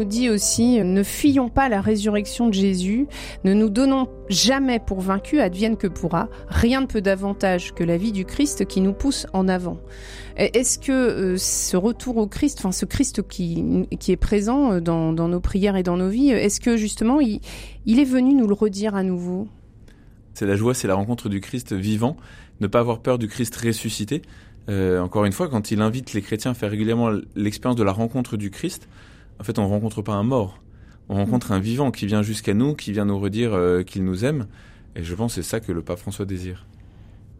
Nous 0.00 0.06
dit 0.06 0.30
aussi, 0.30 0.82
ne 0.82 1.02
fuyons 1.02 1.50
pas 1.50 1.68
la 1.68 1.82
résurrection 1.82 2.48
de 2.48 2.54
Jésus, 2.54 3.06
ne 3.44 3.52
nous 3.52 3.68
donnons 3.68 4.08
jamais 4.30 4.78
pour 4.78 5.00
vaincus, 5.00 5.40
advienne 5.40 5.76
que 5.76 5.86
pourra, 5.86 6.30
rien 6.48 6.80
ne 6.80 6.86
peut 6.86 7.02
davantage 7.02 7.74
que 7.74 7.84
la 7.84 7.98
vie 7.98 8.12
du 8.12 8.24
Christ 8.24 8.64
qui 8.64 8.80
nous 8.80 8.94
pousse 8.94 9.26
en 9.34 9.46
avant. 9.46 9.76
Est-ce 10.38 10.78
que 10.78 10.92
euh, 10.92 11.36
ce 11.36 11.76
retour 11.76 12.16
au 12.16 12.26
Christ, 12.26 12.60
enfin 12.60 12.72
ce 12.72 12.86
Christ 12.86 13.28
qui, 13.28 13.86
qui 13.98 14.10
est 14.10 14.16
présent 14.16 14.72
euh, 14.72 14.80
dans, 14.80 15.12
nos 15.12 15.40
prières 15.40 15.76
et 15.76 15.82
dans 15.82 15.98
nos 15.98 16.08
vies, 16.08 16.30
est-ce 16.30 16.60
que 16.60 16.78
justement 16.78 17.20
il, 17.20 17.40
il 17.84 18.00
est 18.00 18.04
venu 18.04 18.32
nous 18.32 18.46
le 18.46 18.54
redire 18.54 18.94
à 18.94 19.02
nouveau? 19.02 19.48
C'est 20.32 20.46
la 20.46 20.56
joie, 20.56 20.72
c'est 20.72 20.88
la 20.88 20.94
rencontre 20.94 21.28
du 21.28 21.42
Christ 21.42 21.74
vivant, 21.74 22.16
ne 22.60 22.68
pas 22.68 22.80
avoir 22.80 23.00
peur 23.00 23.18
du 23.18 23.28
Christ 23.28 23.54
ressuscité. 23.54 24.22
Euh, 24.70 24.98
encore 25.02 25.26
une 25.26 25.32
fois, 25.32 25.48
quand 25.48 25.70
il 25.70 25.82
invite 25.82 26.14
les 26.14 26.22
chrétiens 26.22 26.52
à 26.52 26.54
faire 26.54 26.70
régulièrement 26.70 27.10
l'expérience 27.36 27.76
de 27.76 27.82
la 27.82 27.92
rencontre 27.92 28.38
du 28.38 28.50
Christ, 28.50 28.88
en 29.40 29.42
fait, 29.42 29.58
on 29.58 29.66
rencontre 29.66 30.02
pas 30.02 30.12
un 30.12 30.22
mort. 30.22 30.62
On 31.08 31.14
rencontre 31.14 31.50
un 31.50 31.58
vivant 31.58 31.90
qui 31.90 32.06
vient 32.06 32.22
jusqu'à 32.22 32.54
nous, 32.54 32.74
qui 32.74 32.92
vient 32.92 33.06
nous 33.06 33.18
redire 33.18 33.54
euh, 33.54 33.82
qu'il 33.82 34.04
nous 34.04 34.24
aime. 34.24 34.46
Et 34.94 35.02
je 35.02 35.14
pense 35.14 35.34
que 35.34 35.42
c'est 35.42 35.48
ça 35.48 35.60
que 35.60 35.72
le 35.72 35.82
pape 35.82 35.98
François 35.98 36.26
désire. 36.26 36.66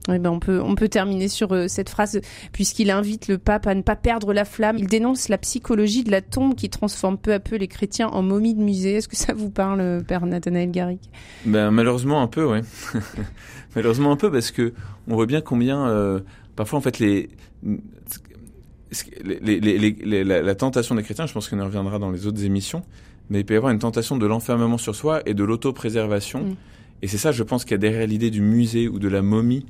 Eh 0.09 0.19
ben 0.19 0.30
on 0.30 0.40
peut 0.40 0.62
on 0.62 0.75
peut 0.76 0.88
terminer 0.88 1.28
sur 1.28 1.52
euh, 1.52 1.69
cette 1.69 1.90
phrase 1.90 2.23
puisqu'il 2.52 2.90
invite 2.90 3.28
le 3.28 3.37
pape 3.37 3.66
à 3.66 3.75
ne 3.75 3.83
pas 3.83 3.97
perdre 3.97 4.33
la 4.33 4.47
flamme. 4.47 4.78
Il 4.78 4.87
dénonce 4.87 5.28
la 5.28 5.37
psychologie 5.37 6.04
de 6.04 6.11
la 6.11 6.23
tombe 6.23 6.54
qui 6.54 6.71
transforme 6.71 7.19
peu 7.19 7.35
à 7.35 7.38
peu 7.38 7.57
les 7.57 7.69
chrétiens 7.69 8.09
en 8.09 8.23
momies 8.23 8.54
de 8.54 8.62
musée. 8.62 8.95
Est-ce 8.95 9.09
que 9.09 9.16
ça 9.16 9.35
vous 9.35 9.50
parle, 9.50 10.02
père 10.02 10.25
Nathanaël 10.25 10.71
Garrick 10.71 11.02
Ben 11.45 11.71
malheureusement 11.71 12.23
un 12.23 12.28
peu, 12.28 12.47
ouais. 12.47 12.62
malheureusement 13.76 14.11
un 14.11 14.16
peu 14.16 14.33
parce 14.33 14.50
que 14.50 14.73
on 15.07 15.14
voit 15.14 15.26
bien 15.26 15.42
combien 15.42 15.87
euh, 15.87 16.21
parfois 16.57 16.78
en 16.78 16.83
fait 16.83 16.99
les 16.99 17.28
les, 19.23 19.61
les, 19.61 19.79
les, 19.79 20.25
la, 20.25 20.43
la, 20.43 20.55
tentation 20.55 20.95
des 20.95 21.03
chrétiens, 21.03 21.27
je 21.27 21.33
pense 21.33 21.49
qu'on 21.49 21.59
y 21.59 21.63
reviendra 21.63 21.99
dans 21.99 22.11
les 22.11 22.27
autres 22.27 22.45
émissions, 22.45 22.83
mais 23.29 23.41
il 23.41 23.45
peut 23.45 23.55
y 23.55 23.57
avoir 23.57 23.73
une 23.73 23.79
tentation 23.79 24.17
de 24.17 24.27
l'enfermement 24.27 24.79
sur 24.79 24.95
soi 24.95 25.23
et 25.27 25.35
de 25.35 25.45
l'autopréservation. 25.45 26.43
Mm. 26.43 26.57
Et 27.03 27.09
c'est 27.09 27.19
ça, 27.19 27.33
je 27.33 27.43
pense, 27.43 27.65
qu'il 27.65 27.73
y 27.73 27.75
a 27.75 27.79
derrière 27.79 28.07
l'idée 28.07 28.31
du 28.31 28.41
musée 28.41 28.89
ou 28.89 28.99
de 28.99 29.09
la 29.09 29.23
momie, 29.23 29.65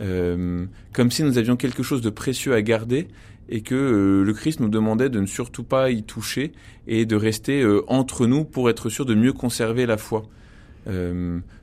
euh, 0.00 0.66
comme 0.92 1.10
si 1.10 1.22
nous 1.22 1.38
avions 1.38 1.56
quelque 1.56 1.82
chose 1.82 2.02
de 2.02 2.10
précieux 2.10 2.52
à 2.54 2.62
garder 2.62 3.08
et 3.48 3.60
que 3.60 3.74
euh, 3.74 4.24
le 4.24 4.32
Christ 4.32 4.60
nous 4.60 4.68
demandait 4.68 5.08
de 5.08 5.20
ne 5.20 5.26
surtout 5.26 5.64
pas 5.64 5.90
y 5.90 6.02
toucher 6.02 6.52
et 6.86 7.06
de 7.06 7.16
rester 7.16 7.62
euh, 7.62 7.82
entre 7.88 8.26
nous 8.26 8.44
pour 8.44 8.68
être 8.70 8.88
sûr 8.88 9.06
de 9.06 9.14
mieux 9.14 9.32
conserver 9.32 9.86
la 9.86 9.96
foi. 9.96 10.24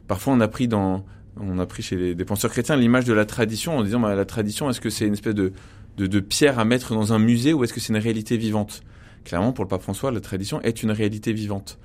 Parfois, 0.08 0.34
on 0.34 0.40
a 0.40 0.48
pris 0.48 0.68
dans, 0.68 1.06
on 1.40 1.60
a 1.60 1.66
pris 1.66 1.84
chez 1.84 1.96
les, 1.96 2.16
des 2.16 2.26
penseurs 2.26 2.52
chrétiens 2.52 2.76
l'image 2.76 3.06
de 3.06 3.14
la 3.14 3.26
tradition 3.26 3.78
en 3.78 3.84
disant 3.84 4.00
bah, 4.00 4.16
la 4.16 4.26
tradition, 4.26 4.70
est-ce 4.70 4.82
que 4.82 4.90
c'est 4.90 5.06
une 5.06 5.14
espèce 5.14 5.36
de 5.36 5.54
de, 5.98 6.08
de 6.08 6.20
pierre 6.20 6.60
à 6.60 6.66
mettre 6.66 6.94
dans 6.94 7.14
un 7.14 7.20
musée 7.20 7.54
ou 7.54 7.64
est-ce 7.64 7.74
que 7.74 7.80
c'est 7.80 7.94
une 7.94 8.00
réalité 8.00 8.38
vivante? 8.38 8.84
Clairement, 9.24 9.54
pour 9.54 9.64
le 9.64 9.70
pape 9.70 9.82
François, 9.82 10.12
la 10.12 10.22
tradition 10.22 10.62
est 10.62 10.84
une 10.84 10.92
réalité 10.92 11.34
vivante. 11.34 11.78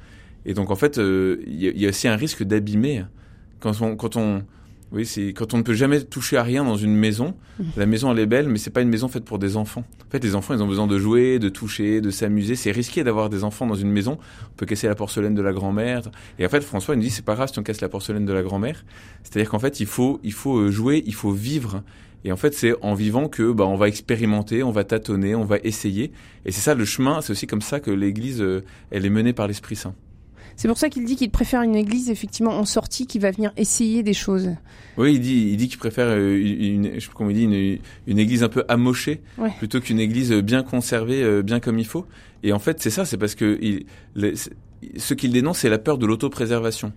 Et 0.46 0.54
donc, 0.54 0.70
en 0.70 0.76
fait, 0.76 0.98
euh, 0.98 1.42
il 1.46 1.60
y, 1.60 1.86
a 1.86 1.88
aussi 1.88 2.08
un 2.08 2.16
risque 2.16 2.42
d'abîmer 2.44 3.04
quand 3.60 3.82
on, 3.82 3.96
quand 3.96 4.16
on, 4.16 4.42
Oui, 4.92 5.04
c'est 5.04 5.32
quand 5.32 5.54
on 5.54 5.58
ne 5.58 5.62
peut 5.62 5.74
jamais 5.74 6.00
toucher 6.00 6.36
à 6.36 6.44
rien 6.44 6.64
dans 6.64 6.76
une 6.76 6.94
maison. 6.94 7.34
La 7.76 7.84
maison 7.84 8.12
elle 8.12 8.20
est 8.20 8.26
belle, 8.26 8.48
mais 8.48 8.58
c'est 8.58 8.70
pas 8.70 8.80
une 8.80 8.88
maison 8.88 9.08
faite 9.08 9.24
pour 9.24 9.40
des 9.40 9.56
enfants. 9.56 9.84
En 10.06 10.10
fait, 10.10 10.22
les 10.22 10.36
enfants, 10.36 10.54
ils 10.54 10.62
ont 10.62 10.68
besoin 10.68 10.86
de 10.86 10.98
jouer, 10.98 11.40
de 11.40 11.48
toucher, 11.48 12.00
de 12.00 12.10
s'amuser. 12.10 12.54
C'est 12.54 12.70
risqué 12.70 13.02
d'avoir 13.02 13.28
des 13.28 13.42
enfants 13.42 13.66
dans 13.66 13.74
une 13.74 13.90
maison. 13.90 14.18
On 14.44 14.56
peut 14.56 14.66
casser 14.66 14.86
la 14.86 14.94
porcelaine 14.94 15.34
de 15.34 15.42
la 15.42 15.52
grand-mère. 15.52 16.02
Et 16.38 16.46
en 16.46 16.48
fait, 16.48 16.62
François 16.62 16.94
il 16.94 16.98
nous 16.98 17.04
dit 17.04 17.10
c'est 17.10 17.24
pas 17.24 17.34
grave 17.34 17.50
si 17.52 17.58
on 17.58 17.64
casse 17.64 17.80
la 17.80 17.88
porcelaine 17.88 18.24
de 18.24 18.32
la 18.32 18.42
grand-mère. 18.42 18.84
C'est-à-dire 19.24 19.50
qu'en 19.50 19.58
fait, 19.58 19.80
il 19.80 19.86
faut 19.86 20.20
il 20.22 20.32
faut 20.32 20.58
euh, 20.58 20.70
jouer, 20.70 21.02
il 21.06 21.14
faut 21.14 21.32
vivre. 21.32 21.82
Et 22.24 22.32
en 22.32 22.36
fait, 22.36 22.54
c'est 22.54 22.74
en 22.82 22.94
vivant 22.94 23.28
que 23.28 23.52
bah, 23.52 23.64
on 23.64 23.76
va 23.76 23.88
expérimenter, 23.88 24.62
on 24.62 24.72
va 24.72 24.84
tâtonner, 24.84 25.34
on 25.34 25.44
va 25.44 25.58
essayer. 25.62 26.12
Et 26.44 26.52
c'est 26.52 26.60
ça 26.60 26.74
le 26.74 26.84
chemin. 26.84 27.20
C'est 27.20 27.30
aussi 27.32 27.46
comme 27.46 27.60
ça 27.60 27.80
que 27.80 27.90
l'Église, 27.90 28.42
euh, 28.42 28.64
elle 28.90 29.06
est 29.06 29.10
menée 29.10 29.32
par 29.32 29.46
l'Esprit 29.46 29.76
Saint. 29.76 29.94
C'est 30.56 30.68
pour 30.68 30.78
ça 30.78 30.88
qu'il 30.88 31.04
dit 31.04 31.16
qu'il 31.16 31.30
préfère 31.30 31.60
une 31.60 31.76
église 31.76 32.08
effectivement 32.08 32.52
en 32.52 32.64
sortie 32.64 33.06
qui 33.06 33.18
va 33.18 33.30
venir 33.30 33.52
essayer 33.58 34.02
des 34.02 34.14
choses. 34.14 34.52
Oui, 34.96 35.14
il 35.14 35.20
dit, 35.20 35.50
il 35.50 35.56
dit 35.58 35.68
qu'il 35.68 35.78
préfère 35.78 36.06
euh, 36.08 36.34
une, 36.34 36.94
je 36.94 37.00
sais 37.00 37.10
comment 37.14 37.28
il 37.28 37.36
dit, 37.36 37.44
une, 37.44 37.78
une 38.06 38.18
église 38.18 38.42
un 38.42 38.48
peu 38.48 38.64
amochée 38.68 39.20
plutôt 39.58 39.80
qu'une 39.80 40.00
église 40.00 40.32
bien 40.32 40.62
conservée, 40.62 41.22
euh, 41.22 41.42
bien 41.42 41.60
comme 41.60 41.78
il 41.78 41.86
faut. 41.86 42.06
Et 42.42 42.52
en 42.52 42.58
fait, 42.58 42.80
c'est 42.80 42.90
ça, 42.90 43.04
c'est 43.04 43.18
parce 43.18 43.34
que 43.34 43.58
il, 43.60 43.84
ce 44.96 45.14
qu'il 45.14 45.32
dénonce, 45.32 45.58
c'est 45.58 45.68
la 45.68 45.78
peur 45.78 45.98
de 45.98 46.06
l'autopréservation. 46.06 46.92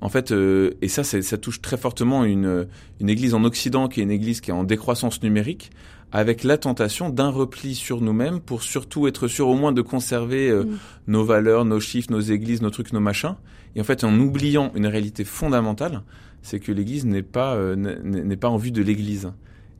En 0.00 0.08
fait, 0.08 0.32
euh, 0.32 0.72
et 0.80 0.88
ça, 0.88 1.04
ça 1.04 1.38
touche 1.38 1.60
très 1.60 1.76
fortement 1.76 2.24
une, 2.24 2.66
une 3.00 3.08
église 3.08 3.34
en 3.34 3.44
Occident 3.44 3.88
qui 3.88 4.00
est 4.00 4.02
une 4.02 4.10
église 4.10 4.40
qui 4.40 4.50
est 4.50 4.54
en 4.54 4.64
décroissance 4.64 5.22
numérique, 5.22 5.70
avec 6.12 6.42
la 6.42 6.58
tentation 6.58 7.08
d'un 7.08 7.28
repli 7.28 7.74
sur 7.74 8.00
nous-mêmes 8.00 8.40
pour 8.40 8.62
surtout 8.62 9.06
être 9.06 9.28
sûr 9.28 9.48
au 9.48 9.54
moins 9.54 9.72
de 9.72 9.82
conserver 9.82 10.48
euh, 10.50 10.64
mm. 10.64 10.78
nos 11.08 11.24
valeurs, 11.24 11.64
nos 11.64 11.80
chiffres, 11.80 12.10
nos 12.10 12.20
églises, 12.20 12.62
nos 12.62 12.70
trucs, 12.70 12.92
nos 12.92 13.00
machins. 13.00 13.36
Et 13.76 13.80
en 13.80 13.84
fait, 13.84 14.02
en 14.02 14.18
oubliant 14.18 14.72
une 14.74 14.86
réalité 14.86 15.24
fondamentale, 15.24 16.02
c'est 16.42 16.58
que 16.58 16.72
l'Église 16.72 17.04
n'est 17.04 17.22
pas 17.22 17.54
euh, 17.54 17.76
n'est 17.76 18.36
pas 18.36 18.48
en 18.48 18.56
vue 18.56 18.72
de 18.72 18.82
l'Église. 18.82 19.30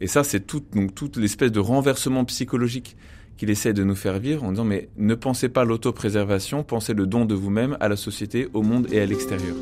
Et 0.01 0.07
ça, 0.07 0.23
c'est 0.25 0.41
tout, 0.41 0.63
donc 0.75 0.95
toute 0.95 1.17
l'espèce 1.17 1.51
de 1.51 1.61
renversement 1.61 2.25
psychologique 2.25 2.97
qu'il 3.37 3.51
essaie 3.51 3.73
de 3.73 3.83
nous 3.83 3.95
faire 3.95 4.19
vivre 4.19 4.45
en 4.45 4.51
disant 4.51 4.65
mais 4.65 4.89
ne 4.99 5.15
pensez 5.15 5.49
pas 5.49 5.65
l'autopréservation, 5.65 6.63
pensez 6.63 6.95
le 6.95 7.07
don 7.07 7.25
de 7.25 7.35
vous-même 7.35 7.77
à 7.81 7.89
la 7.89 7.97
société, 7.97 8.49
au 8.53 8.63
monde 8.63 8.87
et 8.93 9.01
à 9.01 9.07
l'extérieur. 9.07 9.57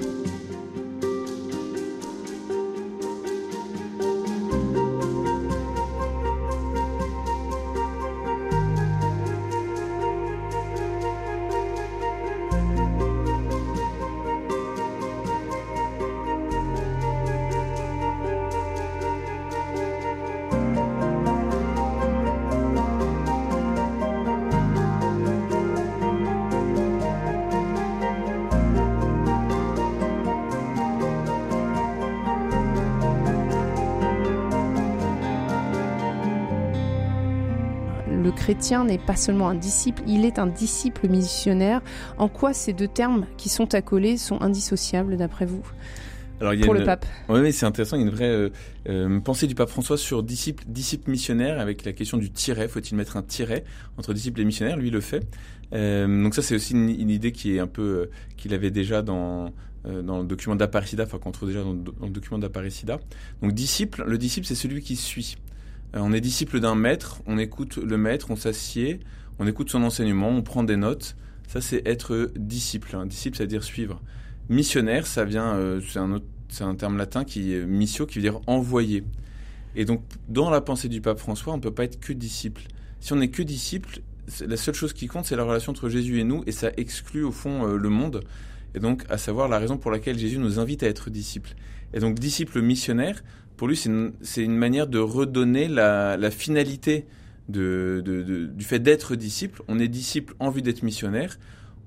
Chrétien 38.68 38.84
n'est 38.84 38.98
pas 38.98 39.16
seulement 39.16 39.48
un 39.48 39.54
disciple, 39.54 40.02
il 40.06 40.26
est 40.26 40.38
un 40.38 40.46
disciple 40.46 41.08
missionnaire. 41.08 41.80
En 42.18 42.28
quoi 42.28 42.52
ces 42.52 42.74
deux 42.74 42.86
termes 42.86 43.24
qui 43.38 43.48
sont 43.48 43.74
accolés 43.74 44.18
sont 44.18 44.42
indissociables 44.42 45.16
d'après 45.16 45.46
vous? 45.46 45.62
Alors, 46.38 46.52
il 46.52 46.60
y 46.60 46.62
a 46.64 46.66
pour 46.66 46.74
le 46.74 46.84
pape. 46.84 47.06
Oui, 47.30 47.40
mais 47.40 47.50
c'est 47.50 47.64
intéressant. 47.64 47.96
Il 47.96 48.00
y 48.00 48.02
a 48.02 48.08
une 48.08 48.14
vraie 48.14 48.26
euh, 48.26 48.50
euh, 48.90 49.20
pensée 49.20 49.46
du 49.46 49.54
pape 49.54 49.70
François 49.70 49.96
sur 49.96 50.22
disciple, 50.22 50.64
disciple 50.68 51.10
missionnaire 51.10 51.60
avec 51.60 51.82
la 51.86 51.94
question 51.94 52.18
du 52.18 52.30
tiret. 52.30 52.68
Faut-il 52.68 52.94
mettre 52.94 53.16
un 53.16 53.22
tiret 53.22 53.64
entre 53.96 54.12
disciple 54.12 54.38
et 54.42 54.44
missionnaire 54.44 54.76
Lui, 54.76 54.88
il 54.88 54.92
le 54.92 55.00
fait. 55.00 55.26
Euh, 55.72 56.22
donc 56.22 56.34
ça, 56.34 56.42
c'est 56.42 56.54
aussi 56.54 56.74
une, 56.74 57.08
idée 57.08 57.32
qui 57.32 57.56
est 57.56 57.60
un 57.60 57.66
peu 57.66 58.10
qu'il 58.36 58.52
avait 58.52 58.70
déjà 58.70 59.00
dans 59.00 59.50
dans 59.84 60.18
le 60.18 60.26
document 60.26 60.54
d'Aparicida, 60.54 61.04
enfin 61.04 61.18
qu'on 61.18 61.30
trouve 61.30 61.48
déjà 61.48 61.62
dans, 61.62 61.72
dans 61.72 62.04
le 62.04 62.10
document 62.10 62.38
d'Aparicida. 62.38 62.98
Donc 63.40 63.52
disciple, 63.52 64.04
le 64.06 64.18
disciple, 64.18 64.46
c'est 64.46 64.56
celui 64.56 64.82
qui 64.82 64.96
suit. 64.96 65.38
Euh, 65.94 66.00
on 66.00 66.12
est 66.12 66.20
disciple 66.20 66.60
d'un 66.60 66.74
maître, 66.74 67.22
on 67.26 67.38
écoute 67.38 67.76
le 67.76 67.96
maître, 67.96 68.30
on 68.30 68.36
s'assied, 68.36 69.00
on 69.38 69.46
écoute 69.46 69.70
son 69.70 69.82
enseignement, 69.82 70.28
on 70.28 70.42
prend 70.42 70.64
des 70.64 70.76
notes. 70.76 71.16
Ça, 71.46 71.60
c'est 71.60 71.86
être 71.86 72.30
disciple. 72.36 72.94
Un 72.94 73.06
disciple, 73.06 73.36
c'est-à-dire 73.36 73.64
suivre. 73.64 74.02
Missionnaire, 74.48 75.06
ça 75.06 75.24
vient, 75.24 75.54
euh, 75.54 75.80
c'est 76.48 76.62
un, 76.62 76.74
terme 76.74 76.96
latin 76.96 77.24
qui 77.24 77.54
est 77.54 77.64
missio, 77.64 78.06
qui 78.06 78.16
veut 78.16 78.22
dire 78.22 78.40
envoyer. 78.46 79.04
Et 79.76 79.84
donc, 79.84 80.02
dans 80.28 80.50
la 80.50 80.60
pensée 80.60 80.88
du 80.88 81.00
pape 81.00 81.18
François, 81.18 81.52
on 81.52 81.56
ne 81.56 81.62
peut 81.62 81.72
pas 81.72 81.84
être 81.84 82.00
que 82.00 82.12
disciple. 82.12 82.62
Si 83.00 83.12
on 83.12 83.16
n'est 83.16 83.28
que 83.28 83.42
disciple, 83.42 84.00
la 84.46 84.56
seule 84.56 84.74
chose 84.74 84.92
qui 84.92 85.06
compte, 85.06 85.26
c'est 85.26 85.36
la 85.36 85.44
relation 85.44 85.70
entre 85.70 85.88
Jésus 85.88 86.20
et 86.20 86.24
nous, 86.24 86.42
et 86.46 86.52
ça 86.52 86.70
exclut 86.76 87.24
au 87.24 87.32
fond 87.32 87.66
euh, 87.66 87.76
le 87.76 87.88
monde. 87.88 88.24
Et 88.74 88.80
donc, 88.80 89.04
à 89.08 89.16
savoir 89.16 89.48
la 89.48 89.58
raison 89.58 89.78
pour 89.78 89.90
laquelle 89.90 90.18
Jésus 90.18 90.38
nous 90.38 90.58
invite 90.58 90.82
à 90.82 90.86
être 90.86 91.10
disciples. 91.10 91.54
Et 91.94 92.00
donc, 92.00 92.18
disciple 92.18 92.60
missionnaire, 92.60 93.22
pour 93.58 93.66
lui, 93.66 93.76
c'est 93.76 94.44
une, 94.44 94.56
manière 94.56 94.86
de 94.86 95.00
redonner 95.00 95.66
la, 95.66 96.30
finalité 96.30 97.06
du 97.48 98.64
fait 98.64 98.78
d'être 98.78 99.16
disciple. 99.16 99.62
On 99.66 99.80
est 99.80 99.88
disciple 99.88 100.34
en 100.38 100.48
vue 100.48 100.62
d'être 100.62 100.84
missionnaire. 100.84 101.38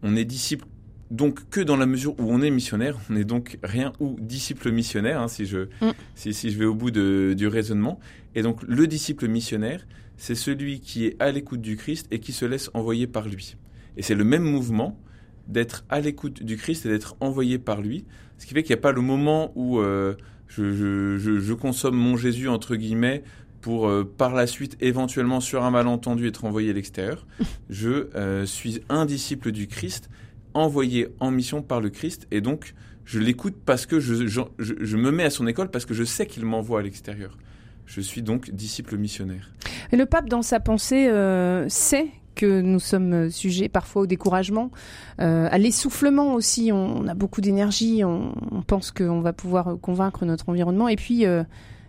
On 0.04 0.18
est 0.18 0.26
disciple 0.26 0.66
donc 1.12 1.50
que 1.50 1.62
dans 1.62 1.78
la 1.78 1.86
mesure 1.86 2.20
où 2.20 2.30
on 2.30 2.42
est 2.42 2.50
missionnaire. 2.50 3.00
On 3.10 3.16
est 3.16 3.24
donc 3.24 3.58
rien 3.64 3.94
ou 4.02 4.18
disciple 4.20 4.70
missionnaire, 4.70 5.22
hein, 5.22 5.30
si, 5.30 5.46
je, 5.46 5.70
mm. 5.82 5.92
si, 6.16 6.52
je 6.52 6.60
vais 6.60 6.66
au 6.66 6.76
bout 6.76 6.92
du 6.92 7.48
raisonnement. 7.48 8.00
Et 8.36 8.42
donc 8.42 8.64
le 8.64 8.86
disciple 8.86 9.30
missionnaire, 9.30 9.88
c'est 10.18 10.36
celui 10.36 10.82
qui 10.82 11.06
est 11.06 11.16
à 11.22 11.32
l'écoute 11.32 11.62
du 11.62 11.78
Christ 11.78 12.08
et 12.12 12.20
qui 12.20 12.34
se 12.34 12.44
laisse 12.44 12.70
envoyer 12.74 13.08
par 13.08 13.30
lui. 13.30 13.56
Et 13.96 14.02
c'est 14.02 14.16
le 14.16 14.26
même 14.26 14.44
mouvement 14.44 15.00
d'être 15.48 15.86
à 15.88 16.02
l'écoute 16.02 16.44
du 16.44 16.58
Christ 16.58 16.86
et 16.86 16.90
d'être 16.90 17.16
envoyé 17.22 17.60
par 17.60 17.82
lui. 17.82 18.04
Ce 18.40 18.46
qui 18.46 18.54
fait 18.54 18.64
qu'il 18.64 18.76
n'y 18.76 18.80
a 18.80 18.82
pas 18.82 18.92
le 18.92 19.02
moment 19.02 19.54
où 19.56 19.80
euh, 19.80 20.16
je, 20.58 21.54
consomme 21.54 21.96
mon 21.96 22.18
Jésus, 22.18 22.48
entre 22.48 22.76
guillemets, 22.76 23.24
pour 23.62 23.88
euh, 23.88 24.04
par 24.04 24.34
la 24.34 24.48
suite 24.48 24.76
éventuellement 24.82 25.40
sur 25.40 25.64
un 25.64 25.72
malentendu 25.72 26.28
être 26.28 26.46
envoyé 26.46 26.72
à 26.72 26.74
l'extérieur. 26.74 27.26
je 27.70 28.10
euh, 28.16 28.46
suis 28.46 28.82
un 28.90 29.06
disciple 29.06 29.52
du 29.52 29.68
Christ, 29.68 30.10
envoyé 30.54 31.08
en 31.20 31.32
mission 31.32 31.62
par 31.62 31.80
le 31.80 31.90
Christ, 31.90 32.28
et 32.32 32.42
donc 32.42 32.74
je 33.06 33.20
l'écoute 33.20 33.56
parce 33.66 33.86
que 33.86 34.00
je, 34.00 34.28
je, 34.28 34.98
me 34.98 35.12
mets 35.12 35.24
à 35.24 35.30
son 35.30 35.48
école, 35.48 35.70
parce 35.70 35.86
que 35.86 35.94
je 35.94 36.04
sais 36.04 36.26
qu'il 36.26 36.46
m'envoie 36.46 36.80
à 36.80 36.84
l'extérieur. 36.84 37.38
Je 37.86 38.00
suis 38.00 38.22
donc 38.22 38.52
disciple 38.52 38.98
missionnaire. 38.98 39.52
Et 39.92 39.98
le 39.98 40.06
pape, 40.06 40.30
dans 40.30 40.42
sa 40.42 40.60
pensée, 40.60 41.10
euh, 41.10 41.68
sait 41.68 42.08
nous 42.46 42.80
sommes 42.80 43.30
sujets 43.30 43.70
parfois 43.70 44.04
au 44.04 44.06
découragement, 44.06 44.72
euh, 45.20 45.48
à 45.52 45.58
l'essoufflement 45.58 46.34
aussi. 46.34 46.72
On, 46.74 47.08
a 47.08 47.14
beaucoup 47.14 47.42
d'énergie, 47.42 48.04
on, 48.04 48.34
pense 48.66 48.92
qu'on 48.92 49.22
va 49.22 49.34
pouvoir 49.34 49.78
convaincre 49.82 50.26
notre 50.26 50.50
environnement, 50.50 50.88
et 50.88 50.96
puis, 50.96 51.26
euh, 51.26 51.44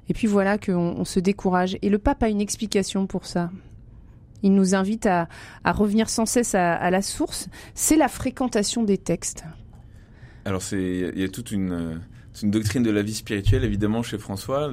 et 0.08 0.14
puis 0.14 0.26
voilà 0.26 0.58
qu'on 0.58 0.94
on 0.98 1.04
se 1.04 1.20
décourage. 1.20 1.76
Et 1.82 1.88
le 1.88 1.98
pape 1.98 2.22
a 2.22 2.28
une 2.28 2.40
explication 2.40 3.06
pour 3.06 3.26
ça. 3.26 3.50
Il 4.42 4.54
nous 4.54 4.74
invite 4.74 5.06
à, 5.06 5.28
revenir 5.64 6.08
sans 6.08 6.26
cesse 6.26 6.54
à, 6.54 6.90
la 6.90 7.02
source. 7.02 7.48
C'est 7.74 7.96
la 7.96 8.08
fréquentation 8.08 8.82
des 8.82 8.98
textes. 8.98 9.44
Alors 10.44 10.62
il 10.72 11.18
y 11.18 11.22
a 11.22 11.28
toute 11.28 11.52
une, 11.52 12.00
doctrine 12.42 12.82
de 12.82 12.90
la 12.90 13.02
vie 13.02 13.14
spirituelle 13.14 13.62
évidemment 13.62 14.02
chez 14.02 14.18
François, 14.18 14.68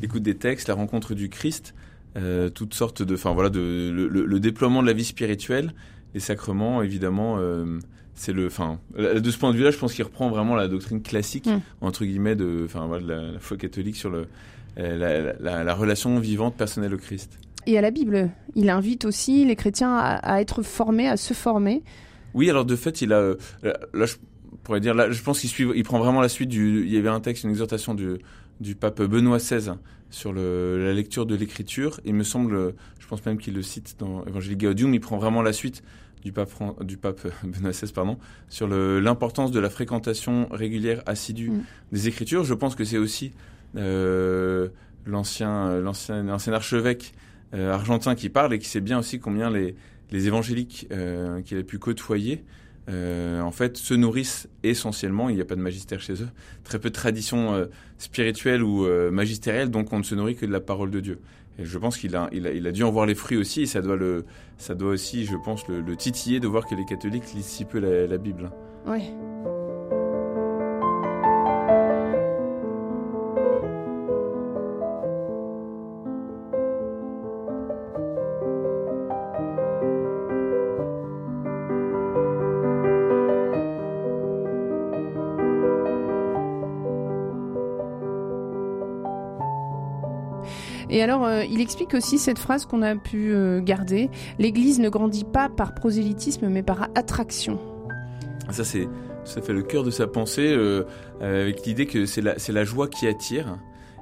l'écoute 0.00 0.22
des 0.22 0.36
textes, 0.36 0.68
la 0.68 0.74
rencontre 0.74 1.14
du 1.14 1.28
Christ. 1.28 1.74
Euh, 2.16 2.48
toutes 2.48 2.74
sortes 2.74 3.02
de, 3.02 3.14
enfin 3.14 3.32
voilà, 3.32 3.50
de, 3.50 3.90
le, 3.90 4.40
déploiement 4.40 4.82
de 4.82 4.86
la 4.86 4.92
vie 4.92 5.04
spirituelle, 5.04 5.74
les 6.14 6.20
sacrements, 6.20 6.80
évidemment, 6.80 7.38
euh, 7.38 7.80
c'est 8.14 8.32
le, 8.32 8.46
enfin, 8.46 8.78
de 8.96 9.30
ce 9.30 9.36
point 9.36 9.50
de 9.50 9.56
vue-là, 9.56 9.72
je 9.72 9.78
pense 9.78 9.94
qu'il 9.94 10.04
reprend 10.04 10.30
vraiment 10.30 10.54
la 10.54 10.68
doctrine 10.68 11.02
classique 11.02 11.46
mm. 11.46 11.60
entre 11.80 12.04
guillemets 12.04 12.36
de, 12.36 12.62
enfin 12.64 12.86
voilà, 12.86 13.32
la, 13.32 13.38
foi 13.40 13.56
catholique 13.56 13.96
sur 13.96 14.10
le, 14.10 14.28
euh, 14.78 15.32
la, 15.40 15.74
relation 15.74 16.20
vivante 16.20 16.54
personnelle 16.54 16.94
au 16.94 16.98
Christ. 16.98 17.36
Et 17.66 17.76
à 17.78 17.80
la 17.80 17.90
Bible, 17.90 18.30
il 18.54 18.70
invite 18.70 19.06
aussi 19.06 19.44
les 19.44 19.56
chrétiens 19.56 19.96
à, 19.96 20.40
être 20.40 20.62
formés, 20.62 21.08
à 21.08 21.16
se 21.16 21.34
former. 21.34 21.82
Oui, 22.34 22.48
alors 22.48 22.64
de 22.64 22.76
fait, 22.76 23.02
il 23.02 23.12
a, 23.12 23.34
là, 23.62 24.06
je 24.06 24.14
pourrais 24.62 24.80
dire, 24.80 24.94
là, 24.94 25.10
je 25.10 25.20
pense 25.20 25.40
qu'il 25.40 25.50
suit, 25.50 25.66
il 25.74 25.82
prend 25.82 25.98
vraiment 25.98 26.20
la 26.20 26.28
suite 26.28 26.48
du, 26.48 26.84
il 26.84 26.92
y 26.92 26.96
avait 26.96 27.08
un 27.08 27.20
texte, 27.20 27.42
une 27.42 27.50
exhortation 27.50 27.94
du, 27.94 28.18
du 28.60 28.76
pape 28.76 29.02
Benoît 29.02 29.38
XVI 29.38 29.72
sur 30.14 30.32
le, 30.32 30.84
la 30.84 30.94
lecture 30.94 31.26
de 31.26 31.34
l'écriture. 31.34 32.00
Il 32.04 32.14
me 32.14 32.22
semble, 32.22 32.74
je 32.98 33.06
pense 33.06 33.24
même 33.26 33.36
qu'il 33.36 33.54
le 33.54 33.62
cite 33.62 33.96
dans 33.98 34.24
Evangelii 34.24 34.56
Gaudium, 34.56 34.94
il 34.94 35.00
prend 35.00 35.18
vraiment 35.18 35.42
la 35.42 35.52
suite 35.52 35.82
du 36.22 36.32
pape, 36.32 36.50
du 36.82 36.96
pape 36.96 37.20
Benoît 37.44 37.72
XVI 37.72 37.92
pardon, 37.92 38.18
sur 38.48 38.68
l'importance 38.68 39.50
de 39.50 39.60
la 39.60 39.68
fréquentation 39.68 40.48
régulière, 40.50 41.02
assidue 41.06 41.50
mm. 41.50 41.62
des 41.92 42.08
écritures. 42.08 42.44
Je 42.44 42.54
pense 42.54 42.74
que 42.74 42.84
c'est 42.84 42.98
aussi 42.98 43.32
euh, 43.76 44.68
l'ancien, 45.04 45.80
l'ancien, 45.80 46.52
archevêque 46.52 47.12
euh, 47.52 47.72
argentin 47.72 48.14
qui 48.14 48.28
parle 48.28 48.54
et 48.54 48.58
qui 48.58 48.68
sait 48.68 48.80
bien 48.80 48.98
aussi 48.98 49.18
combien 49.18 49.50
les, 49.50 49.74
les 50.10 50.26
évangéliques 50.26 50.86
euh, 50.92 51.42
qu'il 51.42 51.58
a 51.58 51.62
pu 51.62 51.78
côtoyer 51.78 52.44
euh, 52.88 53.40
en 53.40 53.50
fait, 53.50 53.76
se 53.76 53.94
nourrissent 53.94 54.48
essentiellement, 54.62 55.28
il 55.28 55.36
n'y 55.36 55.40
a 55.40 55.44
pas 55.44 55.54
de 55.54 55.60
magistère 55.60 56.00
chez 56.00 56.22
eux, 56.22 56.28
très 56.64 56.78
peu 56.78 56.90
de 56.90 56.94
tradition 56.94 57.54
euh, 57.54 57.66
spirituelle 57.98 58.62
ou 58.62 58.84
euh, 58.84 59.10
magistérielle, 59.10 59.70
donc 59.70 59.92
on 59.92 59.98
ne 59.98 60.02
se 60.02 60.14
nourrit 60.14 60.36
que 60.36 60.44
de 60.44 60.52
la 60.52 60.60
parole 60.60 60.90
de 60.90 61.00
Dieu. 61.00 61.20
Et 61.58 61.64
je 61.64 61.78
pense 61.78 61.96
qu'il 61.96 62.16
a, 62.16 62.28
dû 62.72 62.82
en 62.82 62.90
voir 62.90 63.06
les 63.06 63.14
fruits 63.14 63.38
aussi, 63.38 63.62
et 63.62 63.66
ça 63.66 63.80
doit, 63.80 63.96
le, 63.96 64.24
ça 64.58 64.74
doit 64.74 64.90
aussi, 64.90 65.24
je 65.24 65.36
pense, 65.44 65.66
le, 65.68 65.80
le 65.80 65.96
titiller 65.96 66.40
de 66.40 66.48
voir 66.48 66.66
que 66.66 66.74
les 66.74 66.84
catholiques 66.84 67.32
lisent 67.34 67.46
si 67.46 67.64
peu 67.64 67.78
la, 67.78 68.06
la 68.06 68.18
Bible. 68.18 68.50
Oui. 68.86 69.04
Et 90.94 91.02
alors, 91.02 91.24
euh, 91.24 91.42
il 91.44 91.60
explique 91.60 91.92
aussi 91.92 92.18
cette 92.18 92.38
phrase 92.38 92.66
qu'on 92.66 92.80
a 92.80 92.94
pu 92.94 93.34
euh, 93.34 93.60
garder 93.60 94.10
L'Église 94.38 94.78
ne 94.78 94.88
grandit 94.88 95.24
pas 95.24 95.48
par 95.48 95.74
prosélytisme, 95.74 96.48
mais 96.48 96.62
par 96.62 96.84
attraction. 96.94 97.58
Ça, 98.50 98.62
c'est 98.62 98.86
ça 99.24 99.42
fait 99.42 99.52
le 99.52 99.62
cœur 99.62 99.82
de 99.82 99.90
sa 99.90 100.06
pensée, 100.06 100.54
euh, 100.56 100.84
avec 101.20 101.66
l'idée 101.66 101.86
que 101.86 102.06
c'est 102.06 102.20
la, 102.20 102.36
la 102.48 102.64
joie 102.64 102.86
qui 102.86 103.08
attire. 103.08 103.58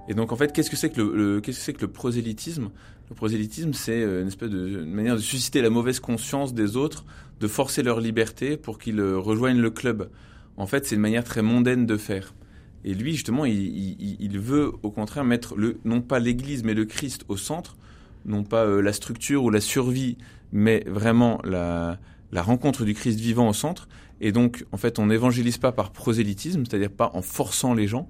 Et 0.06 0.12
donc, 0.12 0.32
en 0.32 0.36
fait, 0.36 0.52
qu'est-ce 0.52 0.68
que 0.68 0.76
c'est 0.76 0.90
que 0.90 1.00
le, 1.00 1.16
le 1.16 1.40
qu'est-ce 1.40 1.60
que 1.60 1.64
c'est 1.64 1.72
que 1.72 1.80
le 1.80 1.90
prosélytisme? 1.90 2.68
Le 3.08 3.14
prosélytisme, 3.14 3.72
c'est 3.72 4.02
une 4.02 4.26
espèce 4.26 4.50
de 4.50 4.82
une 4.82 4.92
manière 4.92 5.14
de 5.14 5.20
susciter 5.20 5.62
la 5.62 5.70
mauvaise 5.70 5.98
conscience 5.98 6.52
des 6.52 6.76
autres, 6.76 7.06
de 7.40 7.46
forcer 7.46 7.82
leur 7.82 8.00
liberté 8.00 8.58
pour 8.58 8.78
qu'ils 8.78 9.00
rejoignent 9.00 9.62
le 9.62 9.70
club. 9.70 10.10
En 10.58 10.66
fait, 10.66 10.84
c'est 10.84 10.96
une 10.96 11.00
manière 11.00 11.24
très 11.24 11.40
mondaine 11.40 11.86
de 11.86 11.96
faire. 11.96 12.34
Et 12.84 12.94
lui, 12.94 13.12
justement, 13.12 13.44
il, 13.44 14.38
veut 14.38 14.72
au 14.82 14.90
contraire 14.90 15.24
mettre 15.24 15.54
le, 15.56 15.78
non 15.84 16.00
pas 16.00 16.18
l'Église, 16.18 16.64
mais 16.64 16.74
le 16.74 16.84
Christ 16.84 17.24
au 17.28 17.36
centre, 17.36 17.76
non 18.24 18.42
pas 18.42 18.64
euh, 18.64 18.80
la 18.80 18.92
structure 18.92 19.44
ou 19.44 19.50
la 19.50 19.60
survie, 19.60 20.18
mais 20.52 20.84
vraiment 20.88 21.40
la, 21.44 21.98
rencontre 22.34 22.84
du 22.84 22.94
Christ 22.94 23.20
vivant 23.20 23.48
au 23.48 23.52
centre. 23.52 23.88
Et 24.20 24.32
donc, 24.32 24.64
en 24.72 24.76
fait, 24.76 24.98
on 24.98 25.06
n'évangélise 25.06 25.58
pas 25.58 25.70
par 25.70 25.92
prosélytisme, 25.92 26.64
c'est-à-dire 26.64 26.90
pas 26.90 27.10
en 27.14 27.22
forçant 27.22 27.74
les 27.74 27.86
gens, 27.86 28.08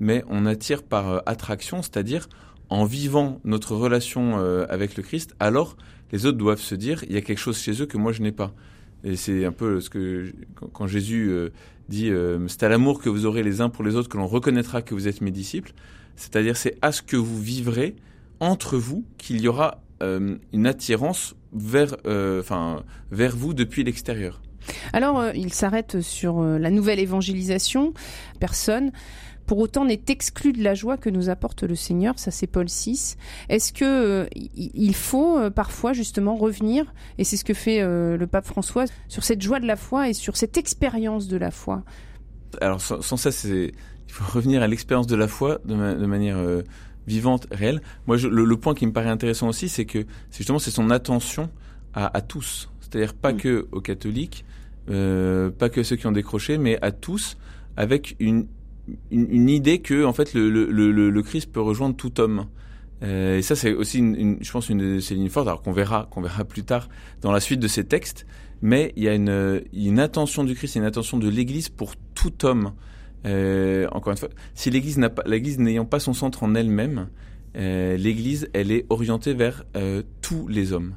mais 0.00 0.24
on 0.28 0.46
attire 0.46 0.82
par 0.82 1.08
euh, 1.08 1.18
attraction, 1.26 1.82
c'est-à-dire 1.82 2.28
en 2.70 2.86
vivant 2.86 3.40
notre 3.44 3.76
relation 3.76 4.38
euh, 4.38 4.64
avec 4.70 4.96
le 4.96 5.02
Christ, 5.02 5.34
alors 5.38 5.76
les 6.12 6.24
autres 6.24 6.38
doivent 6.38 6.60
se 6.60 6.74
dire, 6.74 7.04
il 7.04 7.12
y 7.12 7.18
a 7.18 7.20
quelque 7.20 7.38
chose 7.38 7.58
chez 7.58 7.82
eux 7.82 7.86
que 7.86 7.98
moi 7.98 8.12
je 8.12 8.22
n'ai 8.22 8.32
pas. 8.32 8.54
Et 9.02 9.16
c'est 9.16 9.44
un 9.44 9.52
peu 9.52 9.80
ce 9.80 9.90
que 9.90 10.32
quand 10.72 10.86
Jésus 10.86 11.30
dit 11.88 12.10
euh, 12.10 12.46
c'est 12.48 12.62
à 12.62 12.68
l'amour 12.68 13.00
que 13.00 13.08
vous 13.08 13.26
aurez 13.26 13.42
les 13.42 13.60
uns 13.60 13.68
pour 13.68 13.84
les 13.84 13.96
autres 13.96 14.08
que 14.08 14.16
l'on 14.16 14.26
reconnaîtra 14.26 14.82
que 14.82 14.94
vous 14.94 15.08
êtes 15.08 15.20
mes 15.20 15.30
disciples. 15.30 15.72
C'est-à-dire 16.16 16.56
c'est 16.56 16.76
à 16.82 16.92
ce 16.92 17.02
que 17.02 17.16
vous 17.16 17.40
vivrez 17.40 17.96
entre 18.40 18.76
vous 18.76 19.04
qu'il 19.18 19.40
y 19.40 19.48
aura 19.48 19.82
euh, 20.02 20.36
une 20.52 20.66
attirance 20.66 21.34
vers, 21.52 21.96
enfin, 22.04 22.82
vers 23.12 23.36
vous 23.36 23.54
depuis 23.54 23.84
l'extérieur. 23.84 24.42
Alors, 24.92 25.26
il 25.34 25.52
s'arrête 25.52 26.00
sur 26.00 26.42
la 26.42 26.70
nouvelle 26.70 26.98
évangélisation. 26.98 27.92
Personne 28.40 28.92
pour 29.46 29.58
autant 29.58 29.84
n'est 29.84 30.02
exclu 30.08 30.52
de 30.52 30.62
la 30.62 30.74
joie 30.74 30.96
que 30.96 31.10
nous 31.10 31.28
apporte 31.28 31.62
le 31.62 31.74
Seigneur, 31.74 32.18
ça 32.18 32.30
c'est 32.30 32.46
Paul 32.46 32.66
VI. 32.66 33.16
Est-ce 33.48 33.72
que 33.72 33.84
euh, 33.84 34.26
il 34.34 34.94
faut 34.94 35.38
euh, 35.38 35.50
parfois 35.50 35.92
justement 35.92 36.36
revenir, 36.36 36.92
et 37.18 37.24
c'est 37.24 37.36
ce 37.36 37.44
que 37.44 37.54
fait 37.54 37.80
euh, 37.80 38.16
le 38.16 38.26
pape 38.26 38.46
François, 38.46 38.84
sur 39.08 39.24
cette 39.24 39.42
joie 39.42 39.60
de 39.60 39.66
la 39.66 39.76
foi 39.76 40.08
et 40.08 40.12
sur 40.12 40.36
cette 40.36 40.56
expérience 40.56 41.28
de 41.28 41.36
la 41.36 41.50
foi? 41.50 41.82
Alors 42.60 42.80
sans, 42.80 43.02
ça, 43.02 43.32
c'est 43.32 43.72
il 44.06 44.12
faut 44.12 44.32
revenir 44.32 44.62
à 44.62 44.68
l'expérience 44.68 45.06
de 45.06 45.16
la 45.16 45.26
foi 45.26 45.60
de, 45.64 45.74
manière 46.06 46.38
vivante, 47.06 47.48
réelle. 47.50 47.82
Moi, 48.06 48.16
le, 48.16 48.56
point 48.56 48.74
qui 48.74 48.86
me 48.86 48.92
paraît 48.92 49.08
intéressant 49.08 49.48
aussi, 49.48 49.68
c'est 49.68 49.86
que 49.86 50.06
justement 50.30 50.60
c'est 50.60 50.70
son 50.70 50.90
attention 50.90 51.50
à, 51.94 52.20
tous, 52.20 52.70
c'est-à-dire 52.80 53.14
pas 53.14 53.32
mm. 53.32 53.36
que 53.38 53.68
aux 53.72 53.80
catholiques, 53.80 54.44
pas 54.86 55.68
que 55.68 55.82
ceux 55.82 55.96
qui 55.96 56.06
ont 56.06 56.12
décroché, 56.12 56.58
mais 56.58 56.78
à 56.80 56.92
tous, 56.92 57.36
avec 57.76 58.14
une 58.20 58.46
une, 59.10 59.48
idée 59.48 59.78
que 59.80 60.04
en 60.04 60.12
fait 60.12 60.34
le, 60.34 61.22
Christ 61.22 61.50
peut 61.52 61.60
rejoindre 61.60 61.96
tout 61.96 62.20
homme. 62.20 62.46
Euh, 63.02 63.38
et 63.38 63.42
ça 63.42 63.56
c'est 63.56 63.72
aussi 63.72 63.98
je 64.40 64.52
pense 64.52 64.68
une 64.68 65.00
c'est 65.00 65.14
une 65.14 65.28
forte 65.28 65.48
alors 65.48 65.62
qu'on 65.62 65.72
verra 65.72 66.08
qu'on 66.10 66.22
verra 66.22 66.44
plus 66.44 66.62
tard 66.62 66.88
dans 67.20 67.32
la 67.32 67.40
suite 67.40 67.60
de 67.60 67.68
ces 67.68 67.84
textes. 67.84 68.26
Mais 68.62 68.92
il 68.96 69.02
y 69.02 69.08
a 69.08 69.14
une, 69.14 69.62
une 69.74 69.98
attention 69.98 70.44
du 70.44 70.54
Christ, 70.54 70.76
une 70.76 70.84
attention 70.84 71.18
de 71.18 71.28
l'Église 71.28 71.68
pour 71.68 71.94
tout 72.14 72.46
homme. 72.46 72.72
Euh, 73.26 73.86
encore 73.92 74.12
une 74.12 74.16
fois, 74.16 74.28
si 74.54 74.70
l'Église 74.70 74.98
n'ayant 75.58 75.84
pas 75.84 75.98
son 75.98 76.12
centre 76.12 76.42
en 76.44 76.54
elle-même, 76.54 77.08
euh, 77.56 77.96
l'Église 77.96 78.48
elle 78.52 78.70
est 78.70 78.86
orientée 78.88 79.34
vers 79.34 79.64
tous 80.22 80.48
les 80.48 80.72
hommes. 80.72 80.94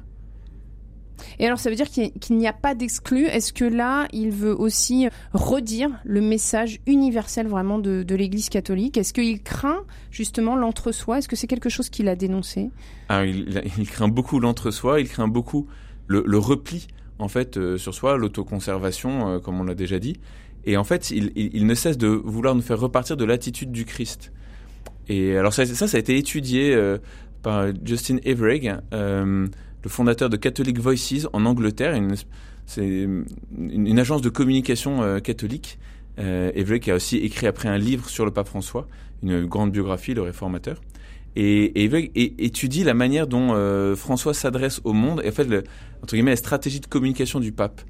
Et 1.38 1.46
alors, 1.46 1.58
ça 1.58 1.70
veut 1.70 1.76
dire 1.76 1.88
qu'il 1.88 2.36
n'y 2.36 2.46
a 2.46 2.52
pas 2.52 2.74
d'exclus. 2.74 3.26
Est-ce 3.26 3.52
que 3.52 3.64
là, 3.64 4.08
il 4.12 4.30
veut 4.30 4.58
aussi 4.58 5.08
redire 5.32 5.90
le 6.04 6.20
message 6.20 6.80
universel 6.86 7.46
vraiment 7.46 7.78
de, 7.78 8.14
l'Église 8.14 8.48
catholique? 8.48 8.96
Est-ce 8.96 9.12
qu'il 9.12 9.42
craint 9.42 9.84
justement 10.10 10.56
l'entre-soi? 10.56 11.18
Est-ce 11.18 11.28
que 11.28 11.36
c'est 11.36 11.46
quelque 11.46 11.68
chose 11.68 11.88
qu'il 11.88 12.08
a 12.08 12.16
dénoncé? 12.16 12.70
Ah, 13.08 13.24
il, 13.24 13.88
craint 13.90 14.08
beaucoup 14.08 14.40
l'entre-soi, 14.40 15.00
il 15.00 15.08
craint 15.08 15.28
beaucoup 15.28 15.66
le, 16.06 16.38
repli 16.38 16.88
en 17.18 17.28
fait 17.28 17.56
euh, 17.56 17.76
sur 17.76 17.94
soi, 17.94 18.16
l'autoconservation, 18.16 19.28
euh, 19.28 19.38
comme 19.38 19.60
on 19.60 19.64
l'a 19.64 19.74
déjà 19.74 19.98
dit. 19.98 20.16
Et 20.64 20.76
en 20.76 20.84
fait, 20.84 21.10
il, 21.10 21.66
ne 21.66 21.74
cesse 21.74 21.96
de 21.96 22.08
vouloir 22.08 22.54
nous 22.54 22.62
faire 22.62 22.78
repartir 22.78 23.16
de 23.16 23.24
l'attitude 23.24 23.72
du 23.72 23.84
Christ. 23.84 24.32
Et 25.08 25.36
alors 25.36 25.54
ça, 25.54 25.64
ça, 25.64 25.88
ça 25.88 25.96
a 25.96 26.00
été 26.00 26.18
étudié 26.18 26.74
euh, 26.74 26.98
par 27.42 27.68
Justin 27.84 28.18
Everegg 28.24 28.76
le 29.82 29.90
fondateur 29.90 30.28
de 30.28 30.36
Catholic 30.36 30.78
Voices 30.78 31.26
en 31.32 31.44
Angleterre. 31.46 32.00
C'est 32.66 32.86
une, 32.86 33.98
agence 33.98 34.22
de 34.22 34.28
communication 34.28 35.02
euh, 35.02 35.20
catholique. 35.20 35.78
Euh, 36.18 36.78
qui 36.78 36.90
a 36.90 36.96
aussi 36.96 37.16
écrit 37.18 37.46
après 37.46 37.68
un 37.68 37.78
livre 37.78 38.08
sur 38.08 38.24
le 38.24 38.32
pape 38.32 38.48
François, 38.48 38.88
une 39.22 39.46
grande 39.46 39.70
biographie, 39.70 40.14
le 40.14 40.22
réformateur. 40.22 40.80
Et, 41.36 41.84
étudie 42.44 42.82
la 42.82 42.94
manière 42.94 43.28
dont 43.28 43.50
euh, 43.52 43.94
François 43.94 44.34
s'adresse 44.34 44.80
au 44.82 44.92
monde 44.92 45.20
et 45.22 45.28
en 45.28 45.32
fait, 45.32 45.46
entre 46.02 46.14
guillemets, 46.14 46.32
la 46.32 46.36
stratégie 46.36 46.80
de 46.80 46.86
communication 46.86 47.38
du 47.38 47.52
pape. 47.52 47.82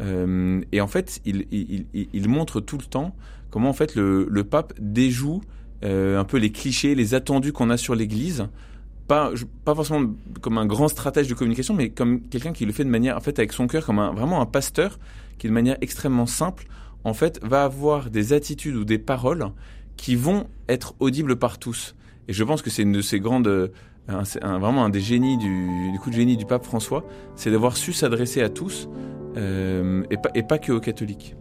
Euh, 0.00 0.60
et 0.72 0.80
en 0.80 0.88
fait, 0.88 1.20
il, 1.24 2.28
montre 2.28 2.60
tout 2.60 2.78
le 2.78 2.84
temps 2.84 3.14
comment 3.50 3.68
en 3.68 3.72
fait 3.72 3.94
le, 3.94 4.42
pape 4.42 4.72
déjoue 4.80 5.40
un 5.82 6.24
peu 6.24 6.38
les 6.38 6.50
clichés, 6.50 6.96
les 6.96 7.14
attendus 7.14 7.52
qu'on 7.52 7.70
a 7.70 7.76
sur 7.76 7.94
l'Église 7.94 8.48
pas, 9.06 9.32
pas 9.64 9.74
forcément 9.74 10.14
comme 10.40 10.58
un 10.58 10.66
grand 10.66 10.88
stratège 10.88 11.28
de 11.28 11.34
communication, 11.34 11.74
mais 11.74 11.90
comme 11.90 12.20
quelqu'un 12.20 12.52
qui 12.52 12.66
le 12.66 12.72
fait 12.72 12.84
de 12.84 12.90
manière, 12.90 13.16
en 13.16 13.20
fait, 13.20 13.38
avec 13.38 13.52
son 13.52 13.66
cœur, 13.66 13.84
comme 13.84 13.98
un, 13.98 14.12
vraiment 14.12 14.40
un 14.40 14.46
pasteur, 14.46 14.98
qui 15.38 15.46
de 15.48 15.52
manière 15.52 15.76
extrêmement 15.80 16.26
simple, 16.26 16.66
en 17.04 17.14
fait, 17.14 17.38
va 17.42 17.64
avoir 17.64 18.10
des 18.10 18.32
attitudes 18.32 18.74
ou 18.74 18.84
des 18.84 18.98
paroles 18.98 19.50
qui 19.96 20.16
vont 20.16 20.46
être 20.68 20.94
audibles 20.98 21.36
par 21.36 21.58
tous. 21.58 21.94
Et 22.28 22.32
je 22.32 22.42
pense 22.44 22.62
que 22.62 22.70
c'est 22.70 22.82
une 22.82 22.92
de 22.92 23.00
ces 23.00 23.20
grandes, 23.20 23.46
euh, 23.46 23.68
un, 24.08 24.58
vraiment 24.58 24.84
un 24.84 24.90
des 24.90 25.00
génies 25.00 25.38
du, 25.38 25.92
du 25.92 25.98
coup 25.98 26.10
de 26.10 26.16
génie 26.16 26.36
du 26.36 26.44
pape 26.44 26.64
François, 26.64 27.04
c'est 27.36 27.50
d'avoir 27.50 27.76
su 27.76 27.92
s'adresser 27.92 28.42
à 28.42 28.48
tous 28.48 28.88
euh, 29.36 30.02
et, 30.10 30.16
pas, 30.16 30.30
et 30.34 30.42
pas 30.42 30.58
que 30.58 30.72
aux 30.72 30.80
catholiques. 30.80 31.36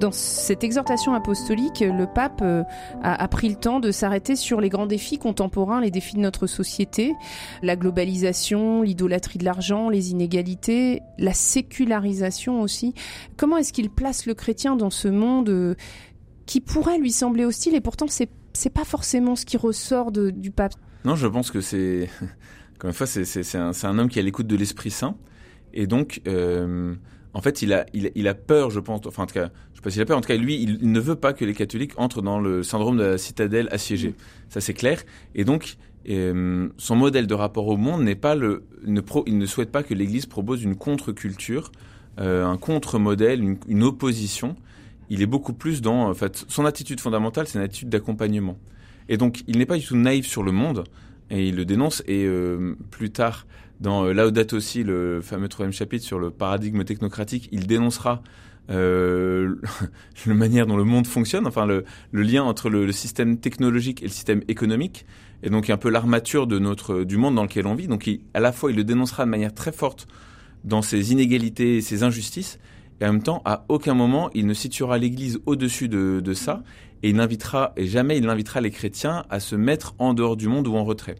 Dans 0.00 0.12
cette 0.12 0.64
exhortation 0.64 1.14
apostolique, 1.14 1.80
le 1.80 2.06
pape 2.06 2.40
euh, 2.42 2.64
a, 3.02 3.28
pris 3.28 3.50
le 3.50 3.54
temps 3.54 3.80
de 3.80 3.92
s'arrêter 3.92 4.34
sur 4.34 4.60
les 4.60 4.70
grands 4.70 4.86
défis 4.86 5.18
contemporains, 5.18 5.80
les 5.80 5.90
défis 5.90 6.16
de 6.16 6.20
notre 6.20 6.46
société, 6.46 7.14
la 7.62 7.76
globalisation, 7.76 8.82
l'idolâtrie 8.82 9.38
de 9.38 9.44
l'argent, 9.44 9.90
les 9.90 10.10
inégalités, 10.10 11.02
la 11.18 11.34
sécularisation 11.34 12.62
aussi. 12.62 12.94
Comment 13.36 13.58
est-ce 13.58 13.72
qu'il 13.72 13.90
place 13.90 14.26
le 14.26 14.34
chrétien 14.34 14.74
dans 14.74 14.90
ce 14.90 15.08
monde 15.08 15.50
euh, 15.50 15.74
qui 16.46 16.60
pourrait 16.60 16.98
lui 16.98 17.12
sembler 17.12 17.44
hostile 17.44 17.74
et 17.74 17.80
pourtant 17.80 18.06
c'est 18.08 18.30
c'est 18.52 18.70
pas 18.70 18.84
forcément 18.84 19.36
ce 19.36 19.46
qui 19.46 19.56
ressort 19.56 20.10
du 20.10 20.50
pape? 20.50 20.74
Non, 21.04 21.14
je 21.14 21.28
pense 21.28 21.52
que 21.52 21.60
c'est, 21.60 22.08
encore 22.74 22.88
une 22.88 22.94
fois, 22.94 23.06
c'est 23.06 23.54
un, 23.56 23.70
un, 23.70 23.98
homme 23.98 24.08
qui 24.08 24.18
est 24.18 24.22
à 24.22 24.24
l'écoute 24.24 24.48
de 24.48 24.56
l'Esprit 24.56 24.90
Saint. 24.90 25.16
Et 25.72 25.86
donc, 25.86 26.20
euh, 26.26 26.96
en 27.34 27.40
fait, 27.40 27.62
il 27.62 27.72
a, 27.72 27.86
il, 27.92 28.10
il, 28.14 28.28
a 28.28 28.34
peur, 28.34 28.70
je 28.70 28.80
pense, 28.80 29.06
enfin, 29.06 29.22
en 29.22 29.26
tout 29.26 29.34
cas, 29.34 29.50
je 29.72 29.76
sais 29.76 29.82
pas 29.82 29.90
s'il 29.90 30.02
a 30.02 30.04
peur, 30.04 30.18
en 30.18 30.20
tout 30.20 30.28
cas, 30.28 30.36
lui, 30.36 30.60
il, 30.60 30.90
ne 30.90 31.00
veut 31.00 31.16
pas 31.16 31.32
que 31.32 31.44
les 31.44 31.54
catholiques 31.54 31.92
entrent 31.96 32.22
dans 32.22 32.40
le 32.40 32.62
syndrome 32.62 32.96
de 32.96 33.04
la 33.04 33.18
citadelle 33.18 33.68
assiégée. 33.70 34.14
Ça, 34.48 34.60
c'est 34.60 34.74
clair. 34.74 35.02
Et 35.34 35.44
donc, 35.44 35.76
euh, 36.08 36.68
son 36.76 36.96
modèle 36.96 37.26
de 37.26 37.34
rapport 37.34 37.68
au 37.68 37.76
monde 37.76 38.02
n'est 38.02 38.16
pas 38.16 38.34
le, 38.34 38.64
ne 38.84 39.00
pro, 39.00 39.22
il 39.26 39.38
ne 39.38 39.46
souhaite 39.46 39.70
pas 39.70 39.82
que 39.82 39.94
l'Église 39.94 40.26
propose 40.26 40.62
une 40.64 40.76
contre-culture, 40.76 41.70
euh, 42.18 42.44
un 42.44 42.56
contre-modèle, 42.56 43.42
une, 43.42 43.58
une, 43.68 43.84
opposition. 43.84 44.56
Il 45.08 45.22
est 45.22 45.26
beaucoup 45.26 45.52
plus 45.52 45.82
dans, 45.82 46.08
en 46.08 46.14
fait, 46.14 46.44
son 46.48 46.64
attitude 46.64 47.00
fondamentale, 47.00 47.46
c'est 47.46 47.58
une 47.58 47.64
attitude 47.64 47.90
d'accompagnement. 47.90 48.58
Et 49.08 49.16
donc, 49.16 49.42
il 49.46 49.58
n'est 49.58 49.66
pas 49.66 49.76
du 49.76 49.84
tout 49.84 49.96
naïf 49.96 50.26
sur 50.26 50.42
le 50.42 50.52
monde, 50.52 50.84
et 51.30 51.48
il 51.48 51.56
le 51.56 51.64
dénonce. 51.64 52.02
Et 52.06 52.24
euh, 52.24 52.76
plus 52.90 53.10
tard, 53.10 53.46
dans 53.80 54.04
euh, 54.04 54.12
Laudato 54.12 54.56
aussi, 54.56 54.84
le 54.84 55.20
fameux 55.22 55.48
troisième 55.48 55.72
chapitre 55.72 56.04
sur 56.04 56.18
le 56.18 56.30
paradigme 56.30 56.84
technocratique, 56.84 57.48
il 57.50 57.66
dénoncera 57.66 58.22
euh, 58.70 59.56
la 60.26 60.34
manière 60.34 60.66
dont 60.66 60.76
le 60.76 60.84
monde 60.84 61.06
fonctionne, 61.06 61.46
enfin 61.46 61.66
le, 61.66 61.84
lien 62.12 62.42
entre 62.42 62.68
le, 62.68 62.92
système 62.92 63.38
technologique 63.38 64.02
et 64.02 64.06
le 64.06 64.12
système 64.12 64.42
économique, 64.48 65.06
et 65.42 65.50
donc 65.50 65.70
un 65.70 65.78
peu 65.78 65.88
l'armature 65.88 66.46
de 66.46 66.58
notre 66.58 67.04
du 67.04 67.16
monde 67.16 67.34
dans 67.34 67.42
lequel 67.42 67.66
on 67.66 67.74
vit. 67.74 67.88
Donc 67.88 68.08
à 68.34 68.40
la 68.40 68.52
fois, 68.52 68.70
il 68.70 68.76
le 68.76 68.84
dénoncera 68.84 69.24
de 69.24 69.30
manière 69.30 69.54
très 69.54 69.72
forte 69.72 70.06
dans 70.62 70.82
ses 70.82 71.12
inégalités 71.12 71.78
et 71.78 71.80
ses 71.80 72.02
injustices, 72.02 72.58
et 73.00 73.06
en 73.06 73.12
même 73.14 73.22
temps, 73.22 73.40
à 73.46 73.64
aucun 73.68 73.94
moment, 73.94 74.28
il 74.34 74.46
ne 74.46 74.52
situera 74.52 74.98
l'Église 74.98 75.40
au-dessus 75.46 75.88
de, 75.88 76.20
de 76.22 76.34
ça, 76.34 76.62
et 77.02 77.08
il 77.08 77.16
n'invitera 77.16 77.72
et 77.78 77.86
jamais 77.86 78.18
il 78.18 78.26
n'invitera 78.26 78.60
les 78.60 78.70
chrétiens 78.70 79.24
à 79.30 79.40
se 79.40 79.56
mettre 79.56 79.94
en 79.98 80.12
dehors 80.12 80.36
du 80.36 80.48
monde 80.48 80.68
ou 80.68 80.76
en 80.76 80.84
retrait. 80.84 81.16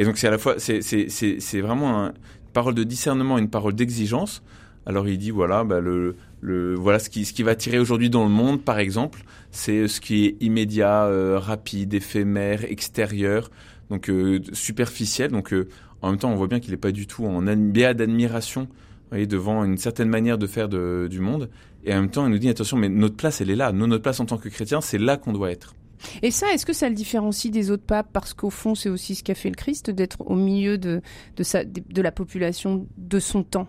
Et 0.00 0.04
donc 0.04 0.16
c'est 0.16 0.28
à 0.28 0.30
la 0.30 0.38
fois 0.38 0.54
c'est 0.56 0.80
c'est 0.80 1.10
c'est 1.10 1.60
vraiment 1.60 2.06
une 2.06 2.12
parole 2.54 2.74
de 2.74 2.84
discernement, 2.84 3.36
une 3.36 3.50
parole 3.50 3.74
d'exigence. 3.74 4.42
Alors 4.86 5.06
il 5.06 5.18
dit 5.18 5.30
voilà 5.30 5.62
bah, 5.62 5.80
le 5.80 6.16
le 6.40 6.74
voilà 6.74 6.98
ce 6.98 7.10
qui 7.10 7.26
ce 7.26 7.34
qui 7.34 7.42
va 7.42 7.54
tirer 7.54 7.78
aujourd'hui 7.78 8.08
dans 8.08 8.24
le 8.24 8.30
monde 8.30 8.62
par 8.64 8.78
exemple, 8.78 9.22
c'est 9.50 9.88
ce 9.88 10.00
qui 10.00 10.24
est 10.24 10.36
immédiat, 10.40 11.04
euh, 11.04 11.38
rapide, 11.38 11.92
éphémère, 11.92 12.64
extérieur, 12.64 13.50
donc 13.90 14.08
euh, 14.08 14.40
superficiel. 14.54 15.32
Donc 15.32 15.52
euh, 15.52 15.68
en 16.00 16.08
même 16.08 16.18
temps 16.18 16.32
on 16.32 16.36
voit 16.36 16.48
bien 16.48 16.60
qu'il 16.60 16.70
n'est 16.70 16.78
pas 16.78 16.92
du 16.92 17.06
tout 17.06 17.26
en 17.26 17.42
béat 17.42 17.92
d'admiration 17.92 18.68
devant 19.12 19.64
une 19.64 19.76
certaine 19.76 20.08
manière 20.08 20.38
de 20.38 20.46
faire 20.46 20.70
de, 20.70 21.08
du 21.10 21.20
monde. 21.20 21.50
Et 21.84 21.92
en 21.92 22.00
même 22.00 22.10
temps, 22.10 22.26
il 22.26 22.30
nous 22.30 22.38
dit 22.38 22.48
attention, 22.48 22.76
mais 22.76 22.88
notre 22.88 23.16
place, 23.16 23.40
elle 23.40 23.50
est 23.50 23.56
là. 23.56 23.72
Nous, 23.72 23.88
notre 23.88 24.04
place 24.04 24.20
en 24.20 24.24
tant 24.24 24.38
que 24.38 24.48
chrétiens, 24.48 24.80
c'est 24.80 24.98
là 24.98 25.16
qu'on 25.16 25.32
doit 25.32 25.50
être. 25.50 25.74
Et 26.22 26.30
ça, 26.30 26.52
est-ce 26.52 26.66
que 26.66 26.72
ça 26.72 26.88
le 26.88 26.94
différencie 26.94 27.52
des 27.52 27.70
autres 27.70 27.84
papes? 27.84 28.08
Parce 28.12 28.34
qu'au 28.34 28.50
fond, 28.50 28.74
c'est 28.74 28.88
aussi 28.88 29.14
ce 29.14 29.22
qu'a 29.22 29.34
fait 29.34 29.50
le 29.50 29.56
Christ, 29.56 29.90
d'être 29.90 30.20
au 30.20 30.34
milieu 30.34 30.78
de, 30.78 31.02
de, 31.36 31.42
sa, 31.42 31.64
de 31.64 32.02
la 32.02 32.12
population 32.12 32.86
de 32.96 33.18
son 33.18 33.42
temps. 33.42 33.68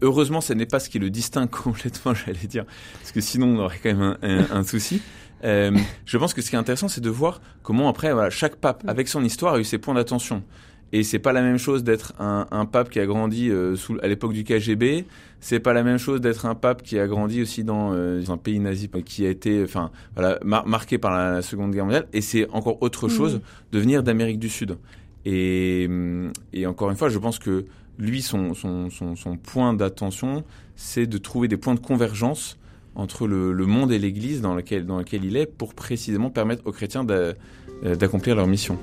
Heureusement, 0.00 0.40
ce 0.40 0.52
n'est 0.52 0.66
pas 0.66 0.78
ce 0.78 0.88
qui 0.88 0.98
le 0.98 1.10
distingue 1.10 1.50
complètement, 1.50 2.14
j'allais 2.14 2.46
dire, 2.46 2.64
parce 3.00 3.12
que 3.12 3.20
sinon 3.20 3.48
on 3.48 3.58
aurait 3.58 3.78
quand 3.82 3.94
même 3.94 4.16
un, 4.22 4.28
un, 4.28 4.50
un 4.58 4.64
souci. 4.64 5.02
Euh, 5.44 5.76
je 6.04 6.18
pense 6.18 6.34
que 6.34 6.42
ce 6.42 6.50
qui 6.50 6.56
est 6.56 6.58
intéressant, 6.58 6.88
c'est 6.88 7.00
de 7.00 7.10
voir 7.10 7.40
comment 7.62 7.88
après, 7.88 8.12
voilà, 8.12 8.30
chaque 8.30 8.56
pape, 8.56 8.84
mm. 8.84 8.88
avec 8.88 9.08
son 9.08 9.24
histoire, 9.24 9.54
a 9.54 9.58
eu 9.58 9.64
ses 9.64 9.78
points 9.78 9.94
d'attention. 9.94 10.42
Et 10.92 11.02
c'est 11.02 11.18
pas 11.18 11.32
la 11.32 11.42
même 11.42 11.58
chose 11.58 11.84
d'être 11.84 12.14
un, 12.18 12.46
un, 12.50 12.64
pape 12.64 12.88
qui 12.88 12.98
a 12.98 13.06
grandi 13.06 13.50
euh, 13.50 13.76
sous, 13.76 13.98
à 14.02 14.08
l'époque 14.08 14.32
du 14.32 14.44
KGB. 14.44 15.04
C'est 15.40 15.60
pas 15.60 15.72
la 15.72 15.82
même 15.82 15.98
chose 15.98 16.20
d'être 16.20 16.46
un 16.46 16.54
pape 16.54 16.82
qui 16.82 16.98
a 16.98 17.06
grandi 17.06 17.42
aussi 17.42 17.62
dans, 17.62 17.92
euh, 17.92 18.22
un 18.28 18.36
pays 18.38 18.58
nazi 18.58 18.88
qui 19.04 19.26
a 19.26 19.30
été, 19.30 19.62
enfin, 19.62 19.90
voilà, 20.14 20.38
mar 20.42 20.66
marqué 20.66 20.96
par 20.96 21.12
la 21.12 21.42
Seconde 21.42 21.72
Guerre 21.72 21.84
mondiale. 21.84 22.06
Et 22.12 22.22
c'est 22.22 22.48
encore 22.50 22.82
autre 22.82 23.06
mmh. 23.06 23.10
chose 23.10 23.40
de 23.72 23.78
venir 23.78 24.02
d'Amérique 24.02 24.38
du 24.38 24.48
Sud. 24.48 24.78
Et, 25.26 25.88
et, 26.54 26.66
encore 26.66 26.90
une 26.90 26.96
fois, 26.96 27.10
je 27.10 27.18
pense 27.18 27.38
que 27.38 27.66
lui, 27.98 28.22
son, 28.22 28.54
son, 28.54 28.88
son, 28.88 29.14
son 29.14 29.36
point 29.36 29.74
d'attention, 29.74 30.44
c'est 30.74 31.06
de 31.06 31.18
trouver 31.18 31.48
des 31.48 31.58
points 31.58 31.74
de 31.74 31.80
convergence 31.80 32.56
entre 32.94 33.26
le, 33.26 33.52
le 33.52 33.66
monde 33.66 33.92
et 33.92 33.98
l'Église 33.98 34.40
dans 34.40 34.54
lequel, 34.54 34.86
dans 34.86 34.98
lequel 34.98 35.24
il 35.24 35.36
est 35.36 35.46
pour 35.46 35.74
précisément 35.74 36.30
permettre 36.30 36.62
aux 36.66 36.72
chrétiens 36.72 37.06
euh, 37.10 37.34
d'accomplir 37.94 38.34
leur 38.36 38.46
mission. 38.46 38.78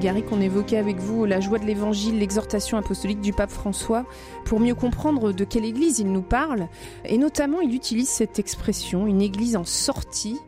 Père 0.00 0.14
Nathanaël 0.14 0.24
Garrick, 0.24 0.32
on 0.32 0.40
évoquait 0.40 0.76
avec 0.76 0.96
vous 0.98 1.24
la 1.24 1.40
joie 1.40 1.58
de 1.58 1.66
l'évangile, 1.66 2.18
l'exhortation 2.18 2.78
apostolique 2.78 3.20
du 3.20 3.32
pape 3.32 3.50
François, 3.50 4.06
pour 4.44 4.60
mieux 4.60 4.74
comprendre 4.74 5.32
de 5.32 5.44
quelle 5.44 5.64
église 5.64 5.98
il 5.98 6.10
nous 6.10 6.22
parle. 6.22 6.68
Et 7.04 7.18
notamment, 7.18 7.60
il 7.60 7.74
utilise 7.74 8.08
cette 8.08 8.38
expression, 8.38 9.06
une 9.06 9.20
église 9.20 9.56
en 9.56 9.64
sortie. 9.64 10.38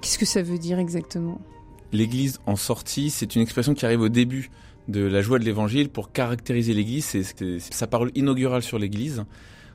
Qu'est-ce 0.00 0.18
que 0.18 0.26
ça 0.26 0.42
veut 0.42 0.58
dire 0.58 0.78
exactement? 0.78 1.40
L'église 1.92 2.40
en 2.46 2.56
sortie, 2.56 3.10
c'est 3.10 3.34
une 3.34 3.42
expression 3.42 3.74
qui 3.74 3.84
arrive 3.84 4.00
au 4.00 4.08
début 4.08 4.50
de 4.88 5.00
la 5.00 5.22
joie 5.22 5.38
de 5.38 5.44
l'évangile 5.44 5.88
pour 5.88 6.12
caractériser 6.12 6.74
l'église. 6.74 7.04
C'est 7.04 7.58
sa 7.58 7.86
parole 7.86 8.10
inaugurale 8.14 8.62
sur 8.62 8.78
l'église, 8.78 9.24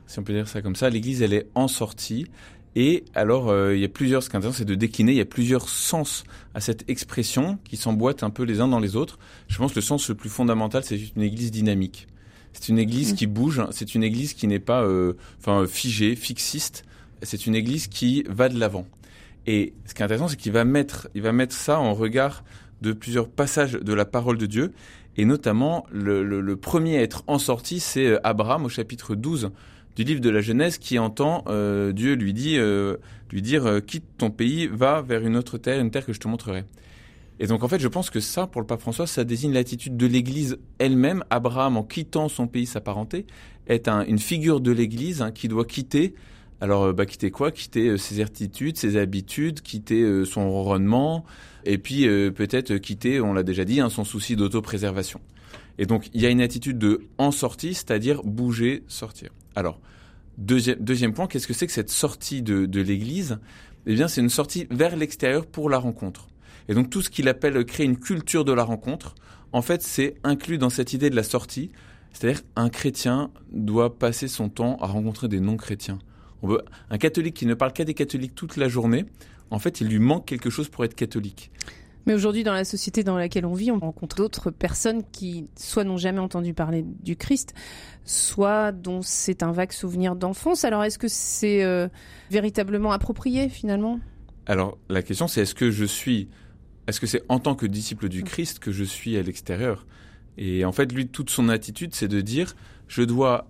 si 0.06 0.18
on 0.18 0.22
peut 0.22 0.32
dire 0.32 0.48
ça 0.48 0.62
comme 0.62 0.76
ça. 0.76 0.90
L'église, 0.90 1.22
elle 1.22 1.34
est 1.34 1.48
en 1.54 1.68
sortie. 1.68 2.26
Et 2.76 3.04
alors, 3.14 3.50
euh, 3.50 3.74
il 3.74 3.80
y 3.80 3.84
a 3.84 3.88
plusieurs, 3.88 4.22
ce 4.22 4.30
qui 4.30 4.36
est 4.36 4.38
intéressant, 4.38 4.58
c'est 4.58 4.64
de 4.64 4.74
décliner, 4.74 5.12
il 5.12 5.18
y 5.18 5.22
a 5.22 5.26
plusieurs 5.26 5.68
sens 5.68 6.24
à 6.54 6.60
cette 6.60 6.88
expression 6.88 7.58
qui 7.64 7.76
s'emboîtent 7.76 8.22
un 8.22 8.30
peu 8.30 8.44
les 8.44 8.60
uns 8.60 8.68
dans 8.68 8.78
les 8.78 8.94
autres. 8.94 9.18
Je 9.48 9.58
pense 9.58 9.72
que 9.72 9.76
le 9.76 9.84
sens 9.84 10.08
le 10.08 10.14
plus 10.14 10.30
fondamental, 10.30 10.84
c'est 10.84 10.98
une 11.16 11.22
église 11.22 11.50
dynamique. 11.50 12.06
C'est 12.52 12.68
une 12.68 12.78
église 12.78 13.12
mmh. 13.12 13.16
qui 13.16 13.26
bouge, 13.26 13.62
c'est 13.70 13.94
une 13.94 14.02
église 14.02 14.34
qui 14.34 14.46
n'est 14.46 14.60
pas 14.60 14.82
euh, 14.82 15.14
enfin 15.38 15.66
figée, 15.66 16.16
fixiste, 16.16 16.84
c'est 17.22 17.46
une 17.46 17.54
église 17.54 17.86
qui 17.86 18.24
va 18.28 18.48
de 18.48 18.58
l'avant. 18.58 18.86
Et 19.46 19.72
ce 19.86 19.94
qui 19.94 20.02
est 20.02 20.04
intéressant, 20.04 20.28
c'est 20.28 20.36
qu'il 20.36 20.52
va 20.52 20.64
mettre, 20.64 21.08
il 21.14 21.22
va 21.22 21.32
mettre 21.32 21.54
ça 21.54 21.78
en 21.78 21.94
regard 21.94 22.44
de 22.82 22.92
plusieurs 22.92 23.28
passages 23.28 23.72
de 23.72 23.92
la 23.92 24.04
parole 24.04 24.38
de 24.38 24.46
Dieu, 24.46 24.72
et 25.16 25.24
notamment 25.24 25.86
le, 25.90 26.24
le, 26.24 26.40
le 26.40 26.56
premier 26.56 26.98
à 26.98 27.02
être 27.02 27.24
en 27.26 27.38
sortie, 27.38 27.80
c'est 27.80 28.06
euh, 28.06 28.20
Abraham 28.24 28.64
au 28.64 28.68
chapitre 28.68 29.14
12 29.14 29.50
du 30.00 30.04
livre 30.04 30.22
de 30.22 30.30
la 30.30 30.40
Genèse 30.40 30.78
qui 30.78 30.98
entend 30.98 31.44
euh, 31.48 31.92
Dieu 31.92 32.14
lui 32.14 32.32
dit 32.32 32.56
euh, 32.56 32.96
lui 33.30 33.42
dire 33.42 33.66
euh, 33.66 33.80
quitte 33.80 34.04
ton 34.16 34.30
pays, 34.30 34.66
va 34.66 35.02
vers 35.02 35.26
une 35.26 35.36
autre 35.36 35.58
terre, 35.58 35.78
une 35.78 35.90
terre 35.90 36.06
que 36.06 36.14
je 36.14 36.20
te 36.20 36.26
montrerai. 36.26 36.64
Et 37.38 37.46
donc 37.46 37.62
en 37.62 37.68
fait, 37.68 37.80
je 37.80 37.88
pense 37.88 38.08
que 38.08 38.18
ça, 38.18 38.46
pour 38.46 38.62
le 38.62 38.66
pape 38.66 38.80
François, 38.80 39.06
ça 39.06 39.24
désigne 39.24 39.52
l'attitude 39.52 39.98
de 39.98 40.06
l'Église 40.06 40.56
elle-même. 40.78 41.22
Abraham, 41.28 41.76
en 41.76 41.82
quittant 41.82 42.30
son 42.30 42.46
pays, 42.46 42.64
sa 42.64 42.80
parenté, 42.80 43.26
est 43.66 43.88
un, 43.88 44.02
une 44.06 44.18
figure 44.18 44.62
de 44.62 44.72
l'Église 44.72 45.20
hein, 45.20 45.32
qui 45.32 45.48
doit 45.48 45.66
quitter. 45.66 46.14
Alors, 46.62 46.94
bah, 46.94 47.04
quitter 47.04 47.30
quoi? 47.30 47.50
Quitter 47.52 47.98
ses 47.98 48.14
certitudes, 48.14 48.78
ses 48.78 48.96
habitudes, 48.96 49.60
quitter 49.60 50.24
son 50.24 50.50
ronronnement, 50.50 51.26
et 51.64 51.76
puis 51.76 52.06
peut-être 52.06 52.76
quitter, 52.76 53.20
on 53.20 53.32
l'a 53.32 53.42
déjà 53.42 53.64
dit, 53.64 53.80
hein, 53.80 53.88
son 53.88 54.04
souci 54.04 54.36
d'autopréservation. 54.36 55.20
Et 55.78 55.86
donc, 55.86 56.10
il 56.12 56.20
y 56.20 56.26
a 56.26 56.30
une 56.30 56.42
attitude 56.42 56.78
de 56.78 57.02
en 57.16 57.30
sortie, 57.30 57.72
c'est-à-dire 57.72 58.22
bouger, 58.22 58.82
sortir. 58.88 59.30
Alors, 59.56 59.80
deuxième, 60.38 60.78
deuxième 60.78 61.12
point, 61.12 61.26
qu'est-ce 61.26 61.46
que 61.46 61.54
c'est 61.54 61.66
que 61.66 61.72
cette 61.72 61.90
sortie 61.90 62.42
de, 62.42 62.66
de 62.66 62.80
l'Église? 62.80 63.38
Eh 63.86 63.94
bien, 63.94 64.08
c'est 64.08 64.20
une 64.20 64.30
sortie 64.30 64.66
vers 64.70 64.96
l'extérieur 64.96 65.46
pour 65.46 65.70
la 65.70 65.78
rencontre. 65.78 66.28
Et 66.68 66.74
donc, 66.74 66.90
tout 66.90 67.02
ce 67.02 67.10
qu'il 67.10 67.28
appelle 67.28 67.64
créer 67.64 67.86
une 67.86 67.98
culture 67.98 68.44
de 68.44 68.52
la 68.52 68.64
rencontre, 68.64 69.14
en 69.52 69.62
fait, 69.62 69.82
c'est 69.82 70.14
inclus 70.22 70.58
dans 70.58 70.70
cette 70.70 70.92
idée 70.92 71.10
de 71.10 71.16
la 71.16 71.22
sortie. 71.22 71.70
C'est-à-dire, 72.12 72.42
un 72.56 72.68
chrétien 72.68 73.30
doit 73.52 73.98
passer 73.98 74.28
son 74.28 74.48
temps 74.48 74.76
à 74.80 74.86
rencontrer 74.86 75.28
des 75.28 75.40
non-chrétiens. 75.40 75.98
On 76.42 76.48
veut, 76.48 76.62
un 76.90 76.98
catholique 76.98 77.34
qui 77.34 77.46
ne 77.46 77.54
parle 77.54 77.72
qu'à 77.72 77.84
des 77.84 77.94
catholiques 77.94 78.34
toute 78.34 78.56
la 78.56 78.68
journée, 78.68 79.04
en 79.50 79.58
fait, 79.58 79.80
il 79.80 79.88
lui 79.88 79.98
manque 79.98 80.26
quelque 80.26 80.50
chose 80.50 80.68
pour 80.68 80.84
être 80.84 80.94
catholique. 80.94 81.50
Mais 82.06 82.14
aujourd'hui, 82.14 82.44
dans 82.44 82.54
la 82.54 82.64
société 82.64 83.04
dans 83.04 83.16
laquelle 83.16 83.46
on 83.46 83.54
vit, 83.54 83.70
on 83.70 83.78
rencontre 83.78 84.16
d'autres 84.16 84.50
personnes 84.50 85.02
qui 85.12 85.48
soit 85.56 85.84
n'ont 85.84 85.96
jamais 85.96 86.18
entendu 86.18 86.54
parler 86.54 86.84
du 86.84 87.16
Christ, 87.16 87.54
soit 88.04 88.72
dont 88.72 89.02
c'est 89.02 89.42
un 89.42 89.52
vague 89.52 89.72
souvenir 89.72 90.16
d'enfance. 90.16 90.64
Alors, 90.64 90.82
est-ce 90.84 90.98
que 90.98 91.08
c'est 91.08 91.62
euh, 91.62 91.88
véritablement 92.30 92.92
approprié 92.92 93.48
finalement? 93.48 94.00
Alors, 94.46 94.78
la 94.88 95.02
question, 95.02 95.28
c'est 95.28 95.42
est-ce 95.42 95.54
que 95.54 95.70
je 95.70 95.84
suis, 95.84 96.28
est-ce 96.86 97.00
que 97.00 97.06
c'est 97.06 97.22
en 97.28 97.38
tant 97.38 97.54
que 97.54 97.66
disciple 97.66 98.08
du 98.08 98.24
Christ 98.24 98.58
que 98.58 98.72
je 98.72 98.84
suis 98.84 99.16
à 99.16 99.22
l'extérieur? 99.22 99.86
Et 100.38 100.64
en 100.64 100.72
fait, 100.72 100.92
lui, 100.92 101.06
toute 101.06 101.30
son 101.30 101.48
attitude, 101.48 101.94
c'est 101.94 102.08
de 102.08 102.20
dire, 102.20 102.54
je 102.88 103.02
dois 103.02 103.46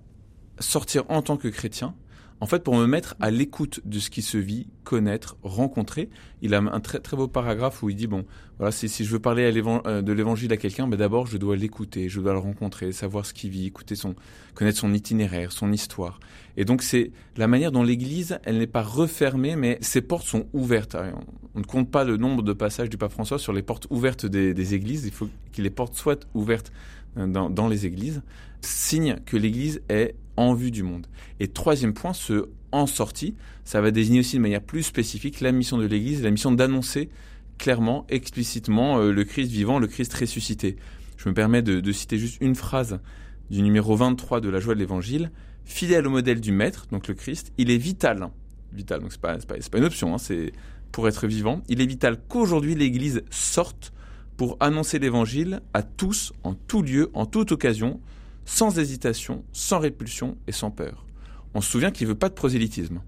sortir 0.59 1.05
en 1.09 1.23
tant 1.23 1.37
que 1.37 1.49
chrétien, 1.49 1.95
en 2.41 2.47
fait, 2.47 2.65
pour 2.65 2.75
me 2.75 2.87
mettre 2.87 3.17
à 3.21 3.31
l'écoute 3.31 3.81
de 3.85 3.99
ce 3.99 4.09
qui 4.09 4.23
se 4.23 4.39
vit, 4.39 4.67
connaître, 4.83 5.37
rencontrer. 5.43 6.09
Il 6.41 6.55
a 6.55 6.59
un 6.59 6.81
très 6.81 6.99
très 6.99 7.17
beau 7.17 7.29
paragraphe 7.29 7.83
où 7.83 7.91
il 7.91 7.97
dit 7.97 8.07
bon, 8.07 8.25
voilà, 8.59 8.73
si, 8.73 8.89
si 8.89 9.05
je 9.05 9.13
veux 9.13 9.19
parler 9.19 9.45
à 9.45 9.87
euh, 9.87 10.03
de 10.03 10.13
l'évangile 10.13 10.53
à 10.53 10.57
quelqu'un, 10.57 10.89
ben 10.89 10.97
d'abord 10.97 11.27
je 11.27 11.37
dois 11.37 11.55
l'écouter, 11.55 12.09
je 12.09 12.21
dois 12.21 12.33
le 12.33 12.39
rencontrer, 12.39 12.93
savoir 12.93 13.27
ce 13.27 13.35
qu'il 13.35 13.51
vit, 13.51 13.67
écouter 13.67 13.95
son, 13.95 14.15
connaître 14.55 14.79
son 14.79 14.95
itinéraire, 14.95 15.53
son 15.53 15.71
histoire. 15.71 16.19
Et 16.57 16.65
donc 16.65 16.83
c'est 16.83 17.13
la 17.37 17.47
manière 17.47 17.73
dont 17.73 17.83
l'Église, 17.83 18.39
elle 18.45 18.59
n'est 18.59 18.67
pas 18.67 18.83
refermée, 18.83 19.55
mais 19.55 19.79
ses 19.83 20.01
portes 20.01 20.27
sont 20.27 20.47
ouvertes. 20.55 20.97
On 21.55 21.59
ne 21.59 21.65
compte 21.65 21.91
pas 21.91 22.05
le 22.05 22.17
nombre 22.17 22.43
de 22.43 22.55
passages 22.55 22.89
du 22.89 22.97
pape 22.97 23.13
François 23.13 23.39
sur 23.39 23.53
les 23.53 23.63
portes 23.63 23.87
ouvertes 23.91 24.25
des, 24.25 24.55
des 24.55 24.75
églises. 24.75 25.05
Il 25.05 25.13
faut 25.13 25.29
que 25.53 25.61
les 25.61 25.71
portes 25.71 25.95
soient 25.95 26.21
ouvertes 26.33 26.73
euh, 27.19 27.27
dans, 27.27 27.51
dans 27.51 27.69
les 27.69 27.85
églises. 27.85 28.23
Signe 28.63 29.17
que 29.27 29.37
l'Église 29.37 29.83
est 29.89 30.15
en 30.41 30.55
vue 30.55 30.71
du 30.71 30.83
monde. 30.83 31.07
Et 31.39 31.49
troisième 31.49 31.95
point, 31.95 32.13
ce 32.13 32.49
en 32.73 32.87
sortie, 32.87 33.35
ça 33.65 33.81
va 33.81 33.91
désigner 33.91 34.21
aussi 34.21 34.37
de 34.37 34.43
manière 34.43 34.63
plus 34.63 34.83
spécifique 34.83 35.41
la 35.41 35.53
mission 35.53 35.77
de 35.77 35.87
l'Église, 35.87 36.23
la 36.23 36.31
mission 36.31 36.53
d'annoncer 36.53 37.09
clairement, 37.59 38.07
explicitement 38.09 38.99
euh, 38.99 39.13
le 39.13 39.25
Christ 39.25 39.51
vivant, 39.51 39.79
le 39.79 39.87
Christ 39.87 40.15
ressuscité. 40.15 40.77
Je 41.19 41.29
me 41.29 41.35
permets 41.35 41.63
de, 41.63 41.93
citer 41.93 42.17
juste 42.17 42.39
une 42.41 42.55
phrase 42.55 43.01
du 43.51 43.61
numéro 43.61 43.95
23 43.95 44.41
de 44.41 44.49
la 44.49 44.61
joie 44.61 44.75
de 44.75 44.81
l'Évangile. 44.81 45.31
Fidèle 45.65 46.07
au 46.07 46.11
modèle 46.11 46.41
du 46.41 46.53
Maître, 46.53 46.87
donc 46.91 47.07
le 47.07 47.15
Christ, 47.15 47.53
il 47.59 47.71
est 47.71 47.77
vital. 47.77 48.31
Vital, 48.73 49.01
donc 49.01 49.13
c'est 49.13 49.21
pas, 49.21 49.37
pas, 49.37 49.79
une 49.79 49.85
option, 49.85 50.15
hein, 50.15 50.19
c'est 50.19 50.53
pour 50.91 51.07
être 51.07 51.27
vivant. 51.27 51.63
Il 51.69 51.83
est 51.83 51.87
vital 51.87 52.19
qu'aujourd'hui 52.29 52.75
l'Église 52.75 53.23
sorte 53.31 53.93
pour 54.39 54.57
annoncer 54.61 54.99
l'Évangile 54.99 55.61
à 55.75 55.83
tous, 55.83 56.33
en 56.43 56.55
tout 56.55 56.81
lieu, 56.81 57.11
en 57.13 57.27
toute 57.27 57.53
occasion, 57.53 58.01
sans 58.51 58.79
hésitation, 58.79 59.45
sans 59.53 59.79
répulsion 59.79 60.37
et 60.49 60.53
sans 60.53 60.73
peur. 60.73 61.07
On 61.55 61.61
se 61.61 61.71
souvient 61.71 61.93
qu'il 61.93 62.09
veut 62.09 62.17
pas 62.17 62.29
de 62.29 62.35
prosélytisme. 62.35 63.01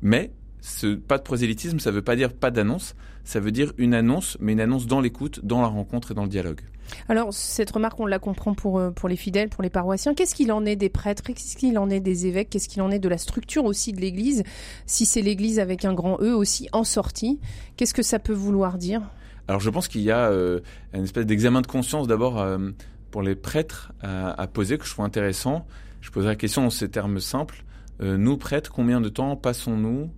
Mais 0.00 0.30
ce 0.60 0.94
pas 0.94 1.18
de 1.18 1.24
prosélytisme, 1.24 1.80
ça 1.80 1.90
veut 1.90 2.02
pas 2.02 2.14
dire 2.14 2.32
pas 2.32 2.52
d'annonce, 2.52 2.94
ça 3.24 3.40
veut 3.40 3.50
dire 3.50 3.72
une 3.78 3.94
annonce, 3.94 4.38
mais 4.40 4.52
une 4.52 4.60
annonce 4.60 4.86
dans 4.86 5.00
l'écoute, 5.00 5.44
dans 5.44 5.60
la 5.60 5.66
rencontre 5.66 6.12
et 6.12 6.14
dans 6.14 6.22
le 6.22 6.28
dialogue. 6.28 6.60
Alors, 7.08 7.34
cette 7.34 7.72
remarque, 7.72 7.98
on 7.98 8.06
la 8.06 8.20
comprend 8.20 8.54
pour, 8.54 8.78
euh, 8.78 8.92
pour 8.92 9.08
les 9.08 9.16
fidèles, 9.16 9.48
pour 9.48 9.64
les 9.64 9.70
paroissiens. 9.70 10.14
Qu'est-ce 10.14 10.36
qu'il 10.36 10.52
en 10.52 10.64
est 10.64 10.76
des 10.76 10.88
prêtres? 10.88 11.24
Qu'est-ce 11.24 11.56
qu'il 11.56 11.78
en 11.78 11.90
est 11.90 11.98
des 11.98 12.28
évêques? 12.28 12.48
Qu'est-ce 12.50 12.68
qu'il 12.68 12.80
en 12.80 12.92
est 12.92 13.00
de 13.00 13.08
la 13.08 13.18
structure 13.18 13.64
aussi 13.64 13.92
de 13.92 14.00
l'Église? 14.00 14.44
Si 14.86 15.04
c'est 15.04 15.20
l'Église 15.20 15.58
avec 15.58 15.84
un 15.84 15.94
grand 15.94 16.20
E 16.20 16.32
aussi 16.32 16.68
en 16.72 16.84
sortie, 16.84 17.40
qu'est-ce 17.76 17.92
que 17.92 18.02
ça 18.02 18.20
peut 18.20 18.32
vouloir 18.32 18.78
dire? 18.78 19.02
Alors, 19.48 19.60
je 19.60 19.68
pense 19.68 19.88
qu'il 19.88 20.02
y 20.02 20.12
a 20.12 20.30
euh, 20.30 20.60
une 20.94 21.02
espèce 21.02 21.26
d'examen 21.26 21.60
de 21.60 21.66
conscience 21.66 22.06
d'abord. 22.06 22.40
Euh, 22.40 22.70
pour 23.16 23.22
les 23.22 23.34
prêtres 23.34 23.94
à, 24.02 24.46
poser 24.46 24.76
que 24.76 24.84
je 24.84 24.90
trouve 24.90 25.06
intéressant. 25.06 25.66
Je 26.02 26.10
poserai 26.10 26.32
la 26.32 26.36
question 26.36 26.66
en 26.66 26.68
ces 26.68 26.90
termes 26.90 27.18
simples. 27.18 27.64
Euh, 28.02 28.18
nous, 28.18 28.36
prêtres, 28.36 28.70
combien 28.70 29.00
de 29.00 29.08
temps 29.08 29.36
passons-nous 29.36 30.10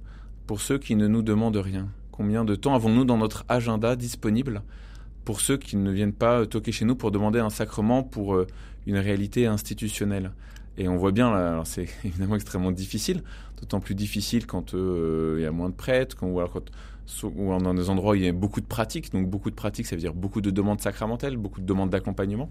pour 0.49 0.61
ceux 0.61 0.79
qui 0.79 0.97
ne 0.97 1.07
nous 1.07 1.23
demandent 1.23 1.59
rien? 1.59 1.91
Combien 2.11 2.45
de 2.45 2.57
temps 2.57 2.75
avons-nous 2.75 3.05
dans 3.05 3.17
notre 3.17 3.45
agenda 3.49 3.95
disponible 3.95 4.63
pour 5.25 5.41
ceux 5.41 5.59
qui 5.59 5.77
ne 5.77 5.93
viennent 5.93 6.13
pas 6.13 6.45
toquer 6.45 6.73
chez 6.73 6.85
nous 6.85 6.97
pour 6.97 7.13
demander 7.13 7.39
un 7.39 7.51
sacrement 7.51 8.03
pour 8.03 8.35
euh, 8.35 8.49
une 8.89 8.97
réalité 8.97 9.47
institutionnelle? 9.47 10.33
Et 10.77 10.89
on 10.89 10.97
voit 10.97 11.13
bien, 11.13 11.63
c'est 11.67 11.87
évidemment 12.05 12.35
extrêmement 12.35 12.73
difficile, 12.73 13.23
d'autant 13.61 13.79
plus 13.79 13.95
difficile 13.95 14.45
quand 14.45 14.75
euh, 14.75 15.37
il 15.39 15.43
y 15.45 15.47
a 15.47 15.53
moins 15.53 15.69
de 15.69 15.75
prêtres, 15.75 16.17
ou 16.23 16.41
alors 16.41 16.51
quand 16.51 16.65
ou 17.23 17.59
dans 17.59 17.75
des 17.75 17.91
endroits 17.91 18.13
où 18.13 18.17
il 18.17 18.25
y 18.25 18.29
a 18.29 18.33
beaucoup 18.33 18.61
de 18.61 18.67
pratiques. 18.67 19.13
Donc 19.13 19.29
beaucoup 19.29 19.51
de 19.51 19.55
pratiques, 19.55 19.87
ça 19.87 19.95
veut 19.95 20.01
dire 20.01 20.15
beaucoup 20.15 20.41
de 20.41 20.51
demandes 20.51 20.81
sacramentelles, 20.81 21.37
beaucoup 21.37 21.61
de 21.61 21.67
demandes 21.67 21.91
d'accompagnement. 21.91 22.51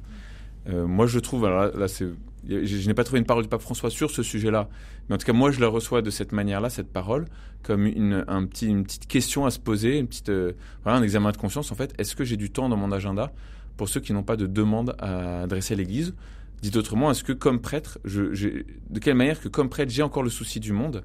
Euh, 0.69 0.85
moi, 0.85 1.07
je 1.07 1.19
trouve, 1.19 1.45
alors 1.45 1.77
là, 1.77 1.87
c'est, 1.87 2.07
je, 2.47 2.87
n'ai 2.87 2.93
pas 2.93 3.03
trouvé 3.03 3.19
une 3.19 3.25
parole 3.25 3.43
du 3.43 3.49
pape 3.49 3.61
François 3.61 3.89
sur 3.89 4.11
ce 4.11 4.23
sujet-là, 4.23 4.69
mais 5.07 5.15
en 5.15 5.17
tout 5.17 5.25
cas, 5.25 5.33
moi, 5.33 5.51
je 5.51 5.59
la 5.59 5.67
reçois 5.67 6.01
de 6.01 6.09
cette 6.09 6.31
manière-là, 6.31 6.69
cette 6.69 6.91
parole, 6.91 7.25
comme 7.63 7.85
une, 7.85 8.25
un 8.27 8.45
petit, 8.45 8.67
une 8.67 8.83
petite 8.83 9.07
question 9.07 9.45
à 9.45 9.51
se 9.51 9.59
poser, 9.59 9.97
une 9.97 10.07
petite, 10.07 10.29
euh, 10.29 10.53
voilà, 10.83 10.99
un 10.99 11.03
examen 11.03 11.31
de 11.31 11.37
conscience. 11.37 11.71
En 11.71 11.75
fait, 11.75 11.93
est-ce 11.97 12.15
que 12.15 12.23
j'ai 12.23 12.37
du 12.37 12.49
temps 12.49 12.69
dans 12.69 12.77
mon 12.77 12.91
agenda 12.91 13.31
pour 13.77 13.89
ceux 13.89 13.99
qui 13.99 14.13
n'ont 14.13 14.23
pas 14.23 14.35
de 14.35 14.47
demande 14.47 14.95
à 14.99 15.43
adresser 15.43 15.73
à 15.73 15.77
l'Église? 15.77 16.13
Dit 16.61 16.71
autrement, 16.75 17.11
est-ce 17.11 17.23
que 17.23 17.33
comme 17.33 17.61
prêtre, 17.61 17.99
je, 18.03 18.21
de 18.89 18.99
quelle 18.99 19.15
manière 19.15 19.39
que 19.39 19.47
comme 19.47 19.69
prêtre, 19.69 19.91
j'ai 19.91 20.01
encore 20.01 20.23
le 20.23 20.29
souci 20.29 20.59
du 20.59 20.73
monde? 20.73 21.03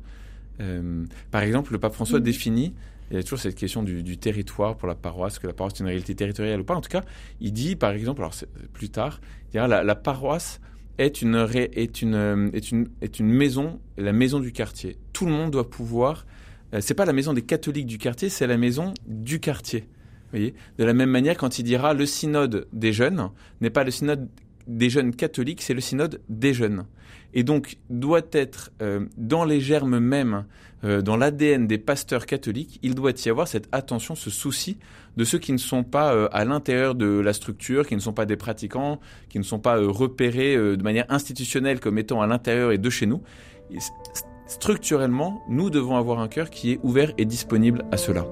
Euh, 0.60 1.04
Par 1.30 1.42
exemple, 1.42 1.72
le 1.72 1.78
pape 1.78 1.92
François 1.92 2.20
mmh. 2.20 2.24
définit 2.24 2.74
il 3.12 3.16
y 3.16 3.18
a 3.18 3.22
toujours 3.22 3.40
cette 3.40 3.56
question 3.56 3.82
du, 3.82 4.16
territoire 4.16 4.74
pour 4.74 4.88
la 4.88 4.94
paroisse, 4.94 5.38
que 5.38 5.46
la 5.46 5.52
paroisse 5.52 5.74
est 5.74 5.80
une 5.80 5.86
réalité 5.86 6.14
territoriale 6.14 6.62
ou 6.62 6.64
pas. 6.64 6.74
En 6.74 6.80
tout 6.80 6.88
cas, 6.88 7.02
il 7.40 7.52
dit, 7.52 7.76
par 7.76 7.90
exemple, 7.92 8.22
alors 8.22 8.34
plus 8.72 8.88
tard, 8.88 9.20
la, 9.52 9.94
paroisse 9.94 10.62
est 10.96 11.20
une, 11.20 11.34
est, 11.52 12.00
une, 12.00 12.50
est, 12.54 12.70
une, 12.70 12.88
est 13.02 13.18
une 13.18 13.28
maison, 13.28 13.80
la 13.98 14.14
maison 14.14 14.40
du 14.40 14.52
quartier. 14.52 14.96
Tout 15.12 15.26
le 15.26 15.32
monde 15.32 15.50
doit 15.50 15.68
pouvoir. 15.68 16.24
Euh, 16.72 16.78
c'est 16.80 16.94
pas 16.94 17.04
la 17.04 17.12
maison 17.12 17.34
des 17.34 17.42
catholiques 17.42 17.86
du 17.86 17.98
quartier, 17.98 18.30
c'est 18.30 18.46
la 18.46 18.56
maison 18.56 18.94
du 19.06 19.40
quartier. 19.40 19.80
Vous 19.80 20.38
voyez? 20.38 20.54
De 20.78 20.84
la 20.84 20.94
même 20.94 21.10
manière, 21.10 21.36
quand 21.36 21.58
il 21.58 21.64
dira 21.64 21.92
le 21.92 22.06
synode 22.06 22.66
des 22.72 22.94
jeunes 22.94 23.28
n'est 23.60 23.68
pas 23.68 23.84
le 23.84 23.90
synode 23.90 24.26
des 24.66 24.90
jeunes 24.90 25.14
catholiques, 25.14 25.62
c'est 25.62 25.74
le 25.74 25.80
synode 25.80 26.20
des 26.28 26.54
jeunes 26.54 26.84
et 27.34 27.42
donc 27.42 27.76
doit 27.90 28.26
être 28.32 28.70
euh, 28.82 29.06
dans 29.16 29.44
les 29.44 29.60
germes 29.60 29.98
mêmes, 29.98 30.44
euh, 30.84 31.02
dans 31.02 31.16
l'ADN 31.16 31.66
des 31.66 31.78
pasteurs 31.78 32.26
catholiques, 32.26 32.78
il 32.82 32.94
doit 32.94 33.12
y 33.24 33.28
avoir 33.28 33.48
cette 33.48 33.68
attention, 33.72 34.14
ce 34.14 34.30
souci 34.30 34.78
de 35.16 35.24
ceux 35.24 35.38
qui 35.38 35.52
ne 35.52 35.58
sont 35.58 35.84
pas 35.84 36.14
euh, 36.14 36.28
à 36.32 36.44
l'intérieur 36.44 36.94
de 36.94 37.06
la 37.06 37.32
structure, 37.32 37.86
qui 37.86 37.94
ne 37.94 38.00
sont 38.00 38.12
pas 38.12 38.26
des 38.26 38.36
pratiquants, 38.36 39.00
qui 39.28 39.38
ne 39.38 39.44
sont 39.44 39.58
pas 39.58 39.76
repérés 39.78 40.56
de 40.56 40.82
manière 40.82 41.06
institutionnelle 41.08 41.80
comme 41.80 41.98
étant 41.98 42.20
à 42.20 42.26
l'intérieur 42.26 42.72
et 42.72 42.78
de 42.78 42.90
chez 42.90 43.06
nous. 43.06 43.22
structurellement, 44.46 45.42
nous 45.48 45.70
devons 45.70 45.96
avoir 45.96 46.20
un 46.20 46.28
cœur 46.28 46.50
qui 46.50 46.72
est 46.72 46.80
ouvert 46.82 47.12
et 47.18 47.24
disponible 47.24 47.84
à 47.90 47.96
cela. 47.96 48.26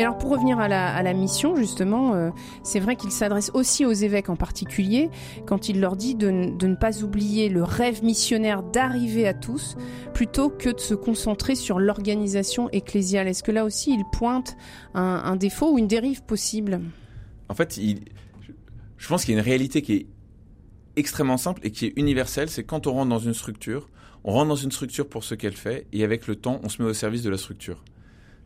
Et 0.00 0.02
alors 0.02 0.16
pour 0.16 0.30
revenir 0.30 0.58
à 0.58 0.66
la, 0.66 1.12
mission, 1.12 1.56
justement, 1.56 2.14
euh, 2.14 2.30
c'est 2.62 2.80
vrai 2.80 2.96
qu'il 2.96 3.10
s'adresse 3.10 3.50
aussi 3.52 3.84
aux 3.84 3.92
évêques 3.92 4.30
en 4.30 4.34
particulier, 4.34 5.10
quand 5.44 5.68
il 5.68 5.78
leur 5.78 5.94
dit 5.94 6.14
de, 6.14 6.30
ne 6.30 6.74
pas 6.74 7.02
oublier 7.02 7.50
le 7.50 7.62
rêve 7.62 8.02
missionnaire 8.02 8.62
d'arriver 8.62 9.28
à 9.28 9.34
tous, 9.34 9.76
plutôt 10.14 10.48
que 10.48 10.70
de 10.70 10.80
se 10.80 10.94
concentrer 10.94 11.54
sur 11.54 11.78
l'organisation 11.78 12.70
ecclésiale. 12.70 13.28
Est-ce 13.28 13.42
que 13.42 13.52
là 13.52 13.66
aussi 13.66 13.92
il 13.92 14.02
pointe 14.10 14.56
un, 14.94 15.36
défaut 15.36 15.74
ou 15.74 15.78
une 15.78 15.86
dérive 15.86 16.22
possible? 16.22 16.80
En 17.50 17.54
fait, 17.54 17.78
je 18.96 19.06
pense 19.06 19.26
qu'il 19.26 19.34
y 19.34 19.36
a 19.36 19.40
une 19.40 19.46
réalité 19.46 19.82
qui 19.82 19.92
est 19.96 20.06
extrêmement 20.96 21.36
simple 21.36 21.60
et 21.62 21.72
qui 21.72 21.84
est 21.84 21.92
universelle, 21.96 22.48
c'est 22.48 22.64
quand 22.64 22.86
on 22.86 22.94
rentre 22.94 23.10
dans 23.10 23.18
une 23.18 23.34
structure, 23.34 23.90
on 24.24 24.32
rentre 24.32 24.48
dans 24.48 24.56
une 24.56 24.72
structure 24.72 25.06
pour 25.06 25.24
ce 25.24 25.34
qu'elle 25.34 25.56
fait, 25.56 25.86
et 25.92 26.04
avec 26.04 26.26
le 26.26 26.36
temps, 26.36 26.58
on 26.62 26.70
se 26.70 26.82
met 26.82 26.88
au 26.88 26.94
service 26.94 27.22
de 27.22 27.28
la 27.28 27.36
structure. 27.36 27.84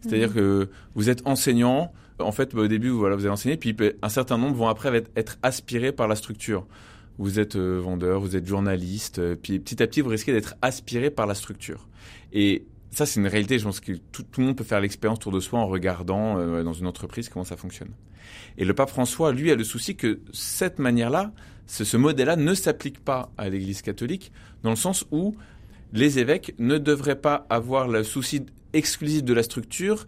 C'est-à-dire 0.05 0.29
mhm. 0.29 0.35
que 0.35 0.69
vous 0.95 1.11
êtes 1.11 1.27
enseignant, 1.27 1.93
en 2.19 2.33
fait, 2.33 2.55
au 2.55 2.69
début, 2.69 2.91
voilà, 2.91 3.17
vous 3.17 3.23
allez 3.23 3.33
enseigner, 3.33 3.57
puis 3.57 3.75
un 4.03 4.09
certain 4.09 4.39
nombre 4.39 4.57
vont 4.57 4.69
après 4.69 5.03
être, 5.17 5.39
aspirés 5.43 5.93
par 5.93 6.09
la 6.09 6.17
structure. 6.17 6.67
Vous 7.19 7.39
êtes 7.39 7.57
euh, 7.57 7.79
vendeur, 7.81 8.21
vous 8.21 8.37
êtes 8.37 8.47
journaliste, 8.47 9.19
euh, 9.19 9.37
puis 9.41 9.61
petit 9.61 9.83
à 9.83 9.87
petit, 9.87 10.01
vous 10.01 10.11
risquez 10.11 10.33
d'être 10.33 10.57
aspiré 10.63 11.11
par 11.11 11.27
la 11.27 11.35
structure. 11.35 11.89
Et 12.33 12.67
ça, 12.91 13.07
c'est 13.07 13.21
une 13.21 13.27
réalité. 13.27 13.59
Je 13.59 13.65
pense 13.65 13.81
que 13.81 13.93
tout, 13.93 14.25
le 14.37 14.45
monde 14.45 14.57
peut 14.57 14.65
faire 14.65 14.81
l'expérience 14.81 15.19
autour 15.19 15.33
de 15.33 15.41
soi 15.41 15.61
en 15.61 15.67
regardant 15.67 16.39
euh, 16.39 16.63
dans 16.63 16.73
une 16.73 16.87
entreprise 16.87 17.29
comment 17.29 17.45
ça 17.45 17.57
fonctionne. 17.57 17.91
Et 18.59 18.65
le 18.65 18.75
pape 18.75 18.91
François, 18.91 19.33
lui, 19.33 19.51
a 19.51 19.55
le 19.55 19.65
souci 19.65 19.97
que 19.97 20.21
cette 20.33 20.79
manière-là, 20.79 21.33
ce, 21.67 21.85
ce 21.85 21.97
modèle-là 21.97 22.37
ne 22.37 22.55
s'applique 22.55 22.99
pas 22.99 23.31
à 23.39 23.49
l'Église 23.49 23.83
catholique, 23.83 24.33
dans 24.63 24.71
le 24.71 24.77
sens 24.77 25.05
où 25.13 25.37
les 25.93 26.19
évêques 26.19 26.55
ne 26.59 26.79
devraient 26.79 27.21
pas 27.21 27.47
avoir 27.49 27.87
le 27.87 28.03
souci 28.03 28.45
exclusif 28.75 29.25
de 29.25 29.33
la 29.33 29.43
structure 29.43 30.07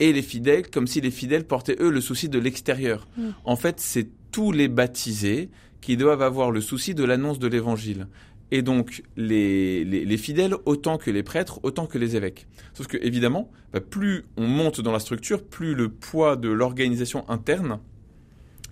et 0.00 0.12
les 0.12 0.22
fidèles, 0.22 0.68
comme 0.70 0.86
si 0.86 1.00
les 1.00 1.10
fidèles 1.10 1.44
portaient 1.44 1.76
eux 1.80 1.90
le 1.90 2.00
souci 2.00 2.28
de 2.28 2.38
l'extérieur. 2.38 3.06
Mm. 3.16 3.28
En 3.44 3.56
fait, 3.56 3.78
c'est 3.78 4.08
tous 4.30 4.52
les 4.52 4.68
baptisés 4.68 5.50
qui 5.80 5.96
doivent 5.96 6.22
avoir 6.22 6.50
le 6.50 6.60
souci 6.60 6.94
de 6.94 7.04
l'annonce 7.04 7.38
de 7.38 7.48
l'évangile. 7.48 8.06
Et 8.50 8.62
donc, 8.62 9.02
les, 9.16 9.84
les, 9.84 10.16
fidèles, 10.18 10.54
autant 10.66 10.98
que 10.98 11.10
les 11.10 11.22
prêtres, 11.22 11.58
autant 11.62 11.86
que 11.86 11.96
les 11.96 12.16
évêques. 12.16 12.46
Sauf 12.74 12.86
que, 12.86 12.98
évidemment, 12.98 13.50
bah, 13.72 13.80
plus 13.80 14.24
on 14.36 14.46
monte 14.46 14.80
dans 14.80 14.92
la 14.92 14.98
structure, 14.98 15.42
plus 15.42 15.74
le 15.74 15.88
poids 15.88 16.36
de 16.36 16.50
l'organisation 16.50 17.28
interne 17.30 17.80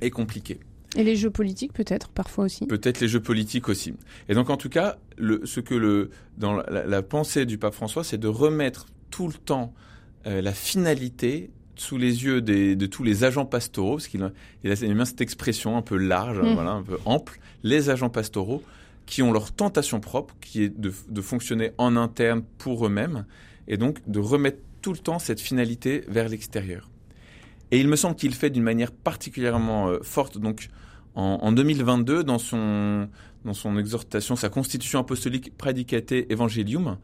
est 0.02 0.10
compliqué. 0.10 0.60
Et 0.96 1.04
les 1.04 1.16
jeux 1.16 1.30
politiques 1.30 1.72
peut-être 1.72 2.08
parfois 2.08 2.44
aussi. 2.44 2.66
Peut-être 2.66 3.00
les 3.00 3.08
jeux 3.08 3.20
politiques 3.20 3.68
aussi. 3.68 3.94
Et 4.28 4.34
donc 4.34 4.50
en 4.50 4.56
tout 4.56 4.68
cas, 4.68 4.98
le, 5.16 5.40
ce 5.44 5.60
que 5.60 5.74
le 5.74 6.10
dans 6.36 6.56
la, 6.56 7.02
pensée 7.02 7.46
du 7.46 7.58
pape 7.58 7.74
François, 7.74 8.02
c'est 8.02 8.18
de 8.18 8.28
remettre 8.28 8.86
tout 9.10 9.26
le 9.26 9.34
temps 9.34 9.74
euh, 10.26 10.42
la 10.42 10.52
finalité 10.52 11.50
sous 11.76 11.96
les 11.96 12.24
yeux 12.24 12.42
des, 12.42 12.76
de 12.76 12.86
tous 12.86 13.02
les 13.02 13.24
agents 13.24 13.46
pastoraux, 13.46 13.96
parce 13.96 14.08
qu'il 14.08 14.30
il 14.64 14.70
a, 14.70 14.74
bien 14.74 15.04
cette 15.04 15.22
expression 15.22 15.78
un 15.78 15.82
peu 15.82 15.96
large, 15.96 16.38
mm. 16.38 16.54
voilà, 16.54 16.72
un 16.72 16.82
peu 16.82 16.98
ample, 17.06 17.40
les 17.62 17.88
agents 17.88 18.10
pastoraux 18.10 18.62
qui 19.06 19.22
ont 19.22 19.32
leur 19.32 19.50
tentation 19.50 19.98
propre, 19.98 20.36
qui 20.40 20.62
est 20.62 20.68
de, 20.68 20.92
de 21.08 21.20
fonctionner 21.22 21.72
en 21.78 21.96
interne 21.96 22.42
pour 22.58 22.86
eux-mêmes, 22.86 23.24
et 23.66 23.76
donc 23.76 23.98
de 24.06 24.20
remettre 24.20 24.58
tout 24.82 24.92
le 24.92 24.98
temps 24.98 25.18
cette 25.18 25.40
finalité 25.40 26.04
vers 26.08 26.28
l'extérieur. 26.28 26.90
Et 27.70 27.80
il 27.80 27.88
me 27.88 27.96
semble 27.96 28.16
qu'il 28.16 28.34
fait 28.34 28.50
d'une 28.50 28.62
manière 28.62 28.92
particulièrement 28.92 29.88
euh, 29.88 29.98
forte, 30.02 30.38
donc 30.38 30.68
en, 31.14 31.38
en, 31.42 31.52
2022, 31.52 32.24
dans 32.24 32.38
son, 32.38 33.08
dans 33.44 33.54
son 33.54 33.78
exhortation, 33.78 34.36
sa 34.36 34.48
constitution 34.48 35.00
apostolique 35.00 35.56
Predicate 35.56 36.12
Evangelium, 36.30 36.98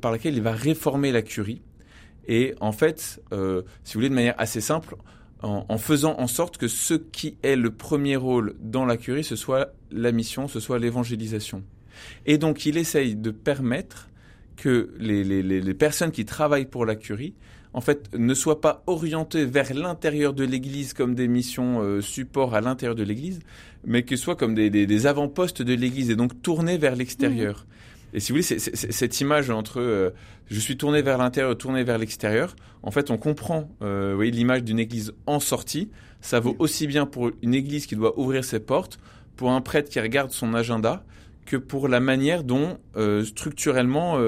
par 0.00 0.12
laquelle 0.12 0.34
il 0.34 0.42
va 0.42 0.52
réformer 0.52 1.12
la 1.12 1.22
curie. 1.22 1.62
Et 2.28 2.54
en 2.60 2.72
fait, 2.72 3.20
euh, 3.32 3.62
si 3.84 3.94
vous 3.94 3.98
voulez, 3.98 4.08
de 4.08 4.14
manière 4.14 4.34
assez 4.38 4.60
simple, 4.60 4.96
en, 5.42 5.78
faisant 5.78 6.14
en 6.18 6.28
sorte 6.28 6.56
que 6.56 6.68
ce 6.68 6.94
qui 6.94 7.36
est 7.42 7.56
le 7.56 7.72
premier 7.72 8.14
rôle 8.14 8.54
dans 8.60 8.84
la 8.84 8.96
curie, 8.96 9.24
ce 9.24 9.34
soit 9.34 9.74
la 9.90 10.12
mission, 10.12 10.46
ce 10.46 10.60
soit 10.60 10.78
l'évangélisation. 10.78 11.64
Et 12.26 12.38
donc, 12.38 12.64
il 12.64 12.76
essaye 12.76 13.16
de 13.16 13.30
permettre 13.32 14.08
que 14.56 14.94
les, 14.98 15.74
personnes 15.74 16.12
qui 16.12 16.24
travaillent 16.24 16.66
pour 16.66 16.86
la 16.86 16.94
curie, 16.94 17.34
en 17.72 17.80
fait, 17.80 18.08
ne 18.16 18.34
soient 18.34 18.60
pas 18.60 18.84
orientées 18.86 19.44
vers 19.44 19.74
l'intérieur 19.74 20.32
de 20.32 20.44
l'Église 20.44 20.92
comme 20.92 21.14
des 21.14 21.26
missions 21.26 21.80
euh, 21.80 22.00
support 22.00 22.54
à 22.54 22.60
l'intérieur 22.60 22.94
de 22.94 23.02
l'Église, 23.02 23.40
mais 23.84 24.04
que 24.04 24.14
soient 24.14 24.36
comme 24.36 24.54
des, 24.54 25.06
avant-postes 25.06 25.62
de 25.62 25.74
l'Église 25.74 26.10
et 26.10 26.16
donc 26.16 26.40
tournées 26.42 26.78
vers 26.78 26.94
l'extérieur. 26.94 27.66
Mmh. 27.66 27.81
Et 28.12 28.20
si 28.20 28.32
vous 28.32 28.40
voulez, 28.40 28.58
cette 28.58 29.20
image 29.20 29.50
entre 29.50 29.80
euh, 29.80 30.10
je 30.48 30.60
suis 30.60 30.76
tourné 30.76 31.02
vers 31.02 31.18
l'intérieur, 31.18 31.56
tourné 31.56 31.82
vers 31.82 31.98
l'extérieur, 31.98 32.54
en 32.82 32.90
fait, 32.90 33.10
on 33.10 33.16
comprend, 33.16 33.70
euh, 33.80 34.10
vous 34.10 34.16
voyez, 34.16 34.30
l'image 34.30 34.64
d'une 34.64 34.78
Église 34.78 35.12
en 35.26 35.40
sortie. 35.40 35.90
Ça 36.20 36.40
vaut 36.40 36.56
aussi 36.58 36.86
bien 36.86 37.06
pour 37.06 37.30
une 37.42 37.54
Église 37.54 37.86
qui 37.86 37.96
doit 37.96 38.18
ouvrir 38.18 38.44
ses 38.44 38.60
portes, 38.60 38.98
pour 39.36 39.50
un 39.50 39.60
prêtre 39.60 39.88
qui 39.88 40.00
regarde 40.00 40.30
son 40.30 40.54
agenda, 40.54 41.04
que 41.46 41.56
pour 41.56 41.88
la 41.88 42.00
manière 42.00 42.44
dont 42.44 42.78
euh, 42.96 43.24
structurellement 43.24 44.18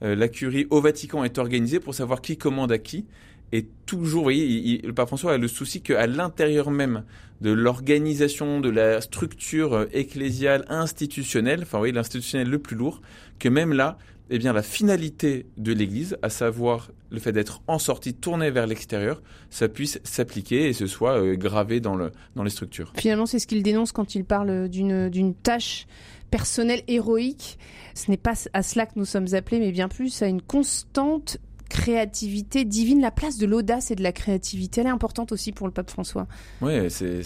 la 0.00 0.28
curie 0.28 0.66
au 0.70 0.80
Vatican 0.80 1.24
est 1.24 1.38
organisée 1.38 1.80
pour 1.80 1.94
savoir 1.94 2.20
qui 2.20 2.36
commande 2.36 2.72
à 2.72 2.78
qui. 2.78 3.04
Et 3.52 3.66
toujours, 3.86 4.20
vous 4.20 4.24
voyez, 4.24 4.82
le 4.82 4.92
pape 4.92 5.08
François 5.08 5.32
a 5.32 5.38
le 5.38 5.48
souci 5.48 5.80
qu'à 5.80 6.06
l'intérieur 6.06 6.70
même 6.70 7.04
de 7.40 7.50
l'organisation, 7.50 8.60
de 8.60 8.68
la 8.68 9.00
structure 9.00 9.72
euh, 9.72 9.86
ecclésiale 9.92 10.64
institutionnelle, 10.68 11.60
enfin, 11.62 11.78
vous 11.78 11.82
voyez, 11.82 11.94
l'institutionnel 11.94 12.48
le 12.48 12.58
plus 12.58 12.76
lourd, 12.76 13.00
que 13.38 13.48
même 13.48 13.72
là, 13.72 13.96
eh 14.30 14.38
bien, 14.38 14.52
la 14.52 14.62
finalité 14.62 15.46
de 15.56 15.72
l'Église, 15.72 16.18
à 16.20 16.28
savoir 16.28 16.90
le 17.10 17.18
fait 17.18 17.32
d'être 17.32 17.62
en 17.66 17.78
sortie, 17.78 18.12
tournée 18.12 18.50
vers 18.50 18.66
l'extérieur, 18.66 19.22
ça 19.48 19.68
puisse 19.68 20.00
s'appliquer 20.04 20.68
et 20.68 20.72
ce 20.74 20.86
soit 20.86 21.18
euh, 21.18 21.36
gravé 21.36 21.80
dans, 21.80 21.96
le, 21.96 22.12
dans 22.36 22.42
les 22.42 22.50
structures. 22.50 22.92
Finalement, 22.96 23.24
c'est 23.24 23.38
ce 23.38 23.46
qu'il 23.46 23.62
dénonce 23.62 23.92
quand 23.92 24.14
il 24.14 24.24
parle 24.24 24.68
d'une 24.68 25.34
tâche 25.34 25.86
personnelle 26.30 26.82
héroïque. 26.88 27.58
Ce 27.94 28.10
n'est 28.10 28.18
pas 28.18 28.34
à 28.52 28.62
cela 28.62 28.84
que 28.84 28.92
nous 28.96 29.06
sommes 29.06 29.32
appelés, 29.32 29.60
mais 29.60 29.72
bien 29.72 29.88
plus 29.88 30.20
à 30.20 30.26
une 30.26 30.42
constante 30.42 31.38
créativité 31.68 32.64
divine, 32.64 33.00
la 33.00 33.10
place 33.10 33.38
de 33.38 33.46
l'audace 33.46 33.90
et 33.90 33.94
de 33.94 34.02
la 34.02 34.12
créativité, 34.12 34.80
elle 34.80 34.86
est 34.86 34.90
importante 34.90 35.32
aussi 35.32 35.52
pour 35.52 35.66
le 35.66 35.72
pape 35.72 35.90
François. 35.90 36.26
Oui, 36.60 36.90
c'est, 36.90 37.22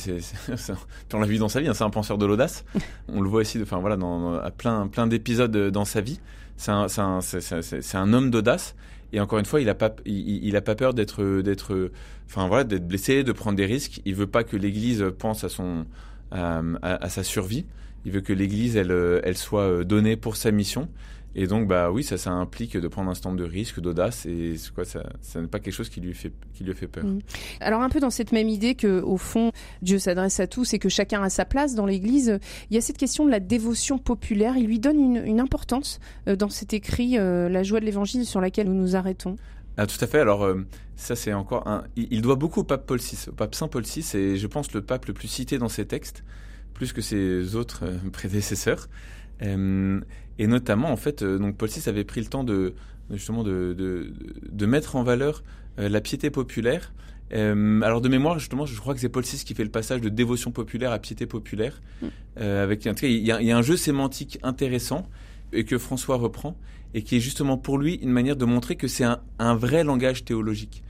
on 1.15 1.21
l'a 1.21 1.27
vu 1.27 1.39
dans 1.39 1.49
sa 1.49 1.61
vie, 1.61 1.69
hein, 1.69 1.75
c'est 1.75 1.85
un 1.85 1.91
penseur 1.91 2.19
de 2.19 2.27
l'audace. 2.27 2.65
on 3.09 3.21
le 3.21 3.29
voit 3.29 3.41
aussi, 3.41 3.61
enfin 3.63 3.79
voilà, 3.79 3.97
à 4.43 4.51
plein, 4.51 4.89
plein 4.89 5.07
d'épisodes 5.07 5.57
dans 5.71 5.85
sa 5.85 6.01
vie. 6.01 6.21
C'est 6.57 6.71
un, 6.71 8.13
homme 8.13 8.31
d'audace. 8.31 8.75
Et 9.13 9.21
encore 9.21 9.39
une 9.39 9.45
fois, 9.45 9.61
il 9.61 9.69
a 9.69 9.75
pas, 9.75 9.95
il, 10.07 10.57
a 10.57 10.61
pas 10.61 10.75
peur 10.75 10.95
d'être, 10.95 11.43
d'être, 11.43 11.91
enfin 12.27 12.47
voilà, 12.49 12.65
d'être 12.65 12.87
blessé, 12.87 13.25
de 13.25 13.33
prendre 13.33 13.57
des 13.57 13.67
risques. 13.67 14.01
Il 14.05 14.15
veut 14.15 14.27
pas 14.27 14.45
que 14.45 14.57
l'Église 14.57 15.05
pense 15.19 15.45
à 15.45 15.49
son, 15.49 15.87
à, 16.31 16.63
à, 16.83 17.09
sa 17.09 17.23
survie. 17.23 17.67
Il 18.05 18.13
veut 18.13 18.21
que 18.21 18.33
l'Église, 18.33 18.77
elle, 18.77 19.21
elle 19.23 19.37
soit 19.37 19.85
donnée 19.85 20.17
pour 20.17 20.37
sa 20.37 20.51
mission. 20.51 20.89
Et 21.35 21.47
donc, 21.47 21.67
bah 21.67 21.91
oui, 21.91 22.05
ça, 22.05 22.19
ça 22.19 22.31
implique 22.31 22.77
de 22.77 22.89
prendre 22.89 23.11
un 23.11 23.15
stand 23.15 23.39
de 23.39 23.45
risque, 23.45 23.81
d'audace, 23.81 24.27
et 24.27 24.55
quoi, 24.75 24.85
ça, 24.85 25.03
ça 25.23 25.41
n'est 25.41 25.47
pas 25.47 25.61
quelque 25.61 25.75
chose 25.75 25.89
qui 25.89 26.01
lui 26.01 26.15
fait, 26.15 26.33
qui 26.53 26.63
lui 26.65 26.75
fait 26.75 26.89
peur. 26.89 27.05
Mmh. 27.05 27.21
Alors 27.61 27.81
un 27.81 27.89
peu 27.89 28.01
dans 28.01 28.11
cette 28.11 28.33
même 28.33 28.49
idée 28.49 28.75
que, 28.75 29.01
au 29.01 29.17
fond, 29.17 29.51
Dieu 29.81 29.99
s'adresse 29.99 30.41
à 30.41 30.47
tous 30.47 30.75
et 30.75 30.79
que 30.79 30.89
chacun 30.89 31.23
a 31.23 31.31
sa 31.31 31.45
place 31.45 31.75
dans 31.75 31.87
l'Église, 31.87 32.39
il 32.71 32.75
y 32.75 32.79
a 32.79 32.81
cette 32.83 32.99
question 32.99 33.25
de 33.25 33.31
la 33.31 33.41
dévotion 33.41 33.99
populaire. 33.99 34.57
Il 34.57 34.67
lui 34.67 34.79
donne 34.79 34.99
une, 34.99 35.23
une 35.25 35.41
importance 35.41 36.01
euh, 36.29 36.37
dans 36.37 36.51
cet 36.51 36.75
écrit, 36.75 37.19
euh, 37.19 37.49
La 37.49 37.63
joie 37.63 37.81
de 37.81 37.87
l'Évangile, 37.87 38.27
sur 38.27 38.41
laquelle 38.41 38.69
nous 38.69 38.81
nous 38.81 38.97
arrêtons. 38.97 39.37
Ah, 39.77 39.87
tout 39.87 40.03
à 40.03 40.07
fait. 40.07 40.21
Alors 40.21 40.45
euh, 40.45 40.67
ça 40.97 41.17
c'est 41.17 41.33
encore 41.33 41.67
un. 41.67 41.85
Il 41.97 42.21
doit 42.21 42.37
beaucoup 42.37 42.61
au 42.61 42.65
pape 42.65 42.87
Paul 42.87 42.99
VI, 42.99 43.29
au 43.29 43.33
pape 43.33 43.55
Saint 43.55 43.69
Paul 43.69 43.83
VI, 43.83 44.05
et 44.15 44.37
je 44.37 44.47
pense 44.47 44.73
le 44.73 44.83
pape 44.83 45.07
le 45.07 45.15
plus 45.15 45.29
cité 45.29 45.59
dans 45.59 45.71
ses 45.71 45.87
textes, 45.87 46.25
plus 46.75 46.93
que 46.93 47.01
ses 47.01 47.57
autres 47.57 47.85
prédécesseurs. 48.13 48.89
Euh, 49.43 50.01
et 50.39 50.47
notamment, 50.47 50.91
en 50.91 50.97
fait, 50.97 51.23
euh, 51.23 51.39
donc 51.39 51.57
Paul 51.57 51.69
VI 51.69 51.89
avait 51.89 52.05
pris 52.05 52.21
le 52.21 52.27
temps 52.27 52.45
de 52.45 52.75
justement 53.11 53.43
de, 53.43 53.75
de, 53.77 54.13
de 54.51 54.67
mettre 54.67 54.97
en 54.97 55.03
valeur 55.03 55.43
euh, 55.79 55.89
la 55.89 56.01
piété 56.01 56.31
populaire. 56.31 56.93
alors 57.31 58.01
de 58.01 58.09
mémoire, 58.09 58.39
justement, 58.39 58.67
je 58.67 58.79
crois 58.79 58.95
que 58.95 59.01
c'est 59.01 59.09
Paul 59.09 59.25
VI 59.25 59.45
qui 59.45 59.55
fait 59.55 59.65
le 59.65 59.71
passage 59.71 60.01
de 60.01 60.09
dévotion 60.09 60.51
populaire 60.51 60.93
à 60.93 60.99
piété 60.99 61.27
populaire. 61.27 61.81
Mmh. 62.01 62.07
avec, 62.41 62.87
en 62.87 62.91
tout 62.95 63.03
cas, 63.03 63.07
il 63.09 63.27
y, 63.27 63.33
a, 63.33 63.41
il 63.41 63.47
y 63.47 63.53
a 63.53 63.57
un 63.57 63.63
jeu 63.63 63.77
sémantique 63.77 64.39
intéressant 64.43 65.07
et 65.53 65.65
que 65.65 65.79
François 65.79 66.17
reprend 66.17 66.57
et 66.95 67.03
qui 67.03 67.17
est 67.17 67.21
justement 67.21 67.57
pour 67.57 67.79
lui 67.79 67.95
une 67.95 68.11
manière 68.11 68.37
de 68.37 68.45
montrer 68.45 68.77
que 68.77 68.87
c'est 68.87 69.05
un, 69.05 69.21
un, 69.39 69.55
vrai 69.55 69.83
langage 69.83 70.25
théologique. 70.25 70.83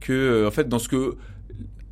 Que, 0.00 0.46
en 0.46 0.50
fait, 0.50 0.68
dans 0.68 0.78
ce 0.78 0.88
que 0.88 1.16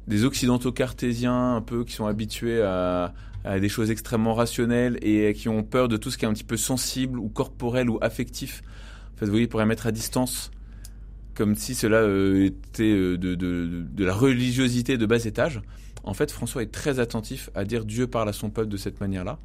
des 0.06 0.24
occidentaux 0.24 0.72
cartésiens 0.72 1.56
un 1.56 1.60
peu 1.60 1.84
qui 1.84 1.92
sont 1.92 2.06
habitués 2.06 2.62
à, 2.62 3.12
des 3.58 3.68
choses 3.68 3.90
extrêmement 3.90 4.34
rationnelles 4.34 4.98
et 5.02 5.32
qui 5.32 5.48
ont 5.48 5.62
peur 5.62 5.88
de 5.88 5.96
tout 5.96 6.10
ce 6.10 6.18
qui 6.18 6.24
est 6.24 6.28
un 6.28 6.32
petit 6.32 6.44
peu 6.44 6.56
sensible 6.56 7.18
ou 7.18 7.28
corporel 7.28 7.88
ou 7.88 7.98
affectif. 8.02 8.62
En 9.14 9.18
fait, 9.18 9.24
vous 9.24 9.32
voyez, 9.32 9.46
pourrait 9.46 9.66
mettre 9.66 9.86
à 9.86 9.92
distance 9.92 10.50
comme 11.34 11.54
si 11.54 11.76
cela 11.76 11.98
euh, 11.98 12.46
était 12.46 12.82
euh, 12.82 13.16
de, 13.16 13.36
de, 13.36 13.84
de, 13.88 14.04
la 14.04 14.12
religiosité 14.12 14.98
de 14.98 15.06
bas 15.06 15.24
étage. 15.24 15.62
En 16.02 16.12
fait, 16.12 16.32
François 16.32 16.62
est 16.62 16.72
très 16.72 16.98
attentif 16.98 17.48
à 17.54 17.64
dire 17.64 17.84
Dieu 17.84 18.08
parle 18.08 18.28
à 18.28 18.32
son 18.32 18.50
peuple 18.50 18.68
de 18.68 18.76
cette 18.76 19.00
manière-là. 19.00 19.38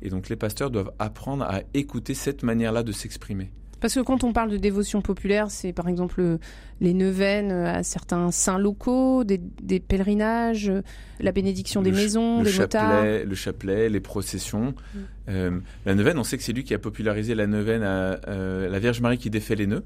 Et 0.00 0.10
donc 0.10 0.28
les 0.28 0.36
pasteurs 0.36 0.70
doivent 0.70 0.92
apprendre 0.98 1.44
à 1.44 1.62
écouter 1.74 2.14
cette 2.14 2.44
manière-là 2.44 2.82
de 2.82 2.92
s'exprimer. 2.92 3.50
Parce 3.80 3.94
que 3.94 4.00
quand 4.00 4.24
on 4.24 4.32
parle 4.32 4.50
de 4.50 4.56
dévotion 4.56 5.00
populaire, 5.02 5.50
c'est 5.50 5.72
par 5.72 5.88
exemple 5.88 6.38
les 6.80 6.94
neuvaines 6.94 7.50
à 7.50 7.82
certains 7.82 8.30
saints 8.30 8.58
locaux, 8.58 9.24
des, 9.24 9.40
des 9.62 9.80
pèlerinages, 9.80 10.72
la 11.18 11.32
bénédiction 11.32 11.82
des 11.82 11.90
le 11.90 11.96
maisons, 11.96 12.38
le 12.38 12.44
des 12.44 12.50
chapelet, 12.50 12.82
motards. 12.82 13.26
Le 13.26 13.34
chapelet, 13.34 13.88
les 13.88 14.00
processions. 14.00 14.74
Mm. 14.94 14.98
Euh, 15.28 15.60
la 15.86 15.94
neuvaine, 15.94 16.18
on 16.18 16.24
sait 16.24 16.36
que 16.36 16.42
c'est 16.42 16.52
lui 16.52 16.64
qui 16.64 16.74
a 16.74 16.78
popularisé 16.78 17.34
la 17.34 17.46
neuvaine 17.46 17.82
à 17.82 18.20
euh, 18.28 18.68
la 18.68 18.78
Vierge 18.78 19.00
Marie 19.00 19.18
qui 19.18 19.30
défait 19.30 19.56
les 19.56 19.66
nœuds. 19.66 19.84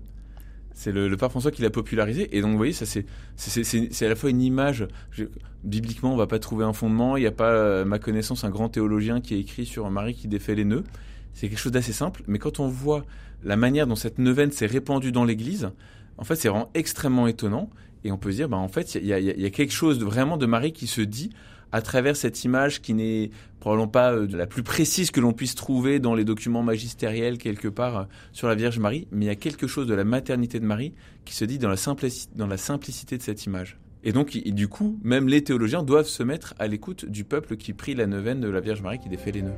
C'est 0.72 0.90
le, 0.90 1.08
le, 1.08 1.16
pape 1.16 1.30
François 1.30 1.52
qui 1.52 1.62
l'a 1.62 1.70
popularisé. 1.70 2.36
Et 2.36 2.40
donc, 2.40 2.50
vous 2.50 2.56
voyez, 2.56 2.72
ça 2.72 2.84
c'est 2.84 3.06
c'est 3.36 4.06
à 4.06 4.08
la 4.08 4.16
fois 4.16 4.30
une 4.30 4.42
image. 4.42 4.88
Je, 5.12 5.24
bibliquement, 5.62 6.12
on 6.12 6.16
va 6.16 6.26
pas 6.26 6.40
trouver 6.40 6.64
un 6.64 6.72
fondement. 6.72 7.16
Il 7.16 7.20
n'y 7.20 7.26
a 7.26 7.32
pas, 7.32 7.82
à 7.82 7.84
ma 7.84 8.00
connaissance, 8.00 8.42
un 8.44 8.50
grand 8.50 8.68
théologien 8.68 9.20
qui 9.20 9.34
a 9.34 9.36
écrit 9.36 9.66
sur 9.66 9.88
Marie 9.90 10.14
qui 10.14 10.26
défait 10.26 10.56
les 10.56 10.64
nœuds. 10.64 10.84
C'est 11.32 11.48
quelque 11.48 11.58
chose 11.58 11.72
d'assez 11.72 11.92
simple, 11.92 12.22
mais 12.26 12.38
quand 12.38 12.60
on 12.60 12.68
voit 12.68 13.04
la 13.44 13.56
manière 13.56 13.86
dont 13.86 13.96
cette 13.96 14.18
neuvaine 14.18 14.50
s'est 14.50 14.66
répandue 14.66 15.12
dans 15.12 15.24
l'Église, 15.24 15.70
en 16.18 16.24
fait, 16.24 16.36
c'est 16.36 16.48
vraiment 16.48 16.70
extrêmement 16.74 17.26
étonnant. 17.26 17.70
Et 18.04 18.12
on 18.12 18.18
peut 18.18 18.30
se 18.30 18.36
dire, 18.36 18.48
bah, 18.48 18.56
en 18.56 18.68
fait, 18.68 18.94
il 18.94 19.06
y 19.06 19.12
a, 19.12 19.50
quelque 19.50 19.72
chose 19.72 19.98
de, 19.98 20.04
vraiment 20.04 20.36
de 20.36 20.46
Marie 20.46 20.72
qui 20.72 20.86
se 20.86 21.00
dit 21.00 21.30
à 21.72 21.82
travers 21.82 22.14
cette 22.14 22.44
image 22.44 22.82
qui 22.82 22.94
n'est 22.94 23.30
probablement 23.58 23.88
pas 23.88 24.12
euh, 24.12 24.28
la 24.30 24.46
plus 24.46 24.62
précise 24.62 25.10
que 25.10 25.20
l'on 25.20 25.32
puisse 25.32 25.56
trouver 25.56 25.98
dans 25.98 26.14
les 26.14 26.24
documents 26.24 26.62
magistériels 26.62 27.36
quelque 27.36 27.66
part 27.66 27.98
euh, 27.98 28.04
sur 28.32 28.46
la 28.46 28.54
Vierge 28.54 28.78
Marie, 28.78 29.08
mais 29.10 29.24
il 29.24 29.28
y 29.28 29.30
a 29.30 29.34
quelque 29.34 29.66
chose 29.66 29.88
de 29.88 29.94
la 29.94 30.04
maternité 30.04 30.60
de 30.60 30.66
Marie 30.66 30.94
qui 31.24 31.34
se 31.34 31.44
dit 31.44 31.58
dans 31.58 31.68
la, 31.68 31.76
simplicité, 31.76 33.18
de 33.18 33.22
cette 33.22 33.44
image. 33.44 33.78
Et 34.04 34.12
donc, 34.12 34.36
du 34.36 34.68
coup, 34.68 35.00
même 35.02 35.26
les 35.26 35.42
théologiens 35.42 35.82
doivent 35.82 36.06
se 36.06 36.22
mettre 36.22 36.54
à 36.60 36.68
l'écoute 36.68 37.06
du 37.06 37.24
peuple 37.24 37.56
qui 37.56 37.72
prie 37.72 37.96
la 37.96 38.06
neuvaine 38.06 38.40
de 38.40 38.48
la 38.48 38.60
Vierge 38.60 38.82
Marie 38.82 39.00
qui 39.00 39.08
défait 39.08 39.32
les 39.32 39.42
nœuds. 39.42 39.56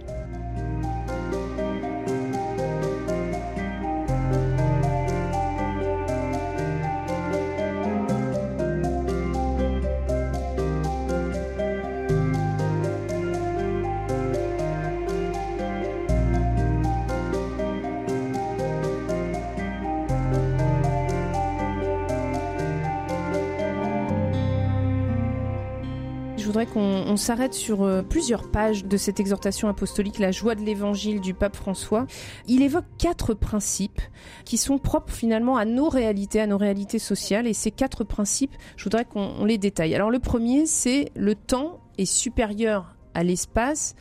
Qu'on 26.76 27.10
on, 27.10 27.16
s'arrête 27.16 27.54
sur 27.54 27.84
euh, 27.84 28.02
plusieurs 28.02 28.50
pages 28.50 28.84
de 28.84 28.98
cette 28.98 29.18
exhortation 29.18 29.68
apostolique, 29.68 30.18
la 30.18 30.30
joie 30.30 30.54
de 30.54 30.60
l'évangile 30.60 31.22
du 31.22 31.32
pape 31.32 31.56
François. 31.56 32.06
Il 32.48 32.60
évoque 32.60 32.84
quatre 32.98 33.32
principes 33.32 34.02
qui 34.44 34.58
sont 34.58 34.76
propres 34.76 35.14
finalement 35.14 35.56
à 35.56 35.64
nos 35.64 35.88
réalités, 35.88 36.38
à 36.38 36.46
nos 36.46 36.58
réalités 36.58 36.98
sociales. 36.98 37.46
Et 37.46 37.54
ces 37.54 37.70
quatre 37.70 38.04
principes, 38.04 38.54
je 38.76 38.84
voudrais 38.84 39.06
qu'on 39.06 39.46
les 39.46 39.56
détaille. 39.56 39.94
Alors 39.94 40.10
le 40.10 40.18
premier, 40.18 40.66
c'est 40.66 41.10
le 41.16 41.34
temps 41.34 41.80
est 41.96 42.04
supérieur 42.04 42.94
à 43.14 43.24
l'espace 43.24 43.94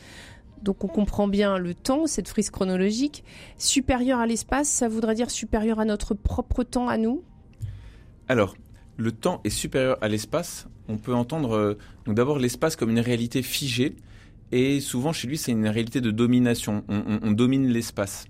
Donc 0.60 0.84
on 0.84 0.88
comprend 0.88 1.28
bien 1.28 1.56
le 1.56 1.72
temps, 1.72 2.06
cette 2.06 2.28
frise 2.28 2.50
chronologique. 2.50 3.24
Supérieur 3.56 4.20
à 4.20 4.26
l'espace, 4.26 4.68
ça 4.68 4.86
voudrait 4.86 5.14
dire 5.14 5.30
supérieur 5.30 5.80
à 5.80 5.86
notre 5.86 6.12
propre 6.12 6.62
temps 6.62 6.88
à 6.88 6.98
nous? 6.98 7.22
Alors, 8.28 8.54
le 8.96 9.12
temps 9.12 9.40
est 9.44 9.50
supérieur 9.50 9.98
à 10.00 10.08
l'espace. 10.08 10.66
On 10.88 10.96
peut 10.96 11.14
entendre 11.14 11.56
euh, 11.56 11.78
d'abord 12.06 12.38
l'espace 12.38 12.76
comme 12.76 12.90
une 12.90 13.00
réalité 13.00 13.42
figée. 13.42 13.96
Et 14.52 14.80
souvent 14.80 15.12
chez 15.12 15.26
lui, 15.28 15.38
c'est 15.38 15.52
une 15.52 15.66
réalité 15.66 16.00
de 16.00 16.10
domination. 16.10 16.84
On, 16.88 17.32
domine 17.32 17.68
l'espace. 17.68 18.26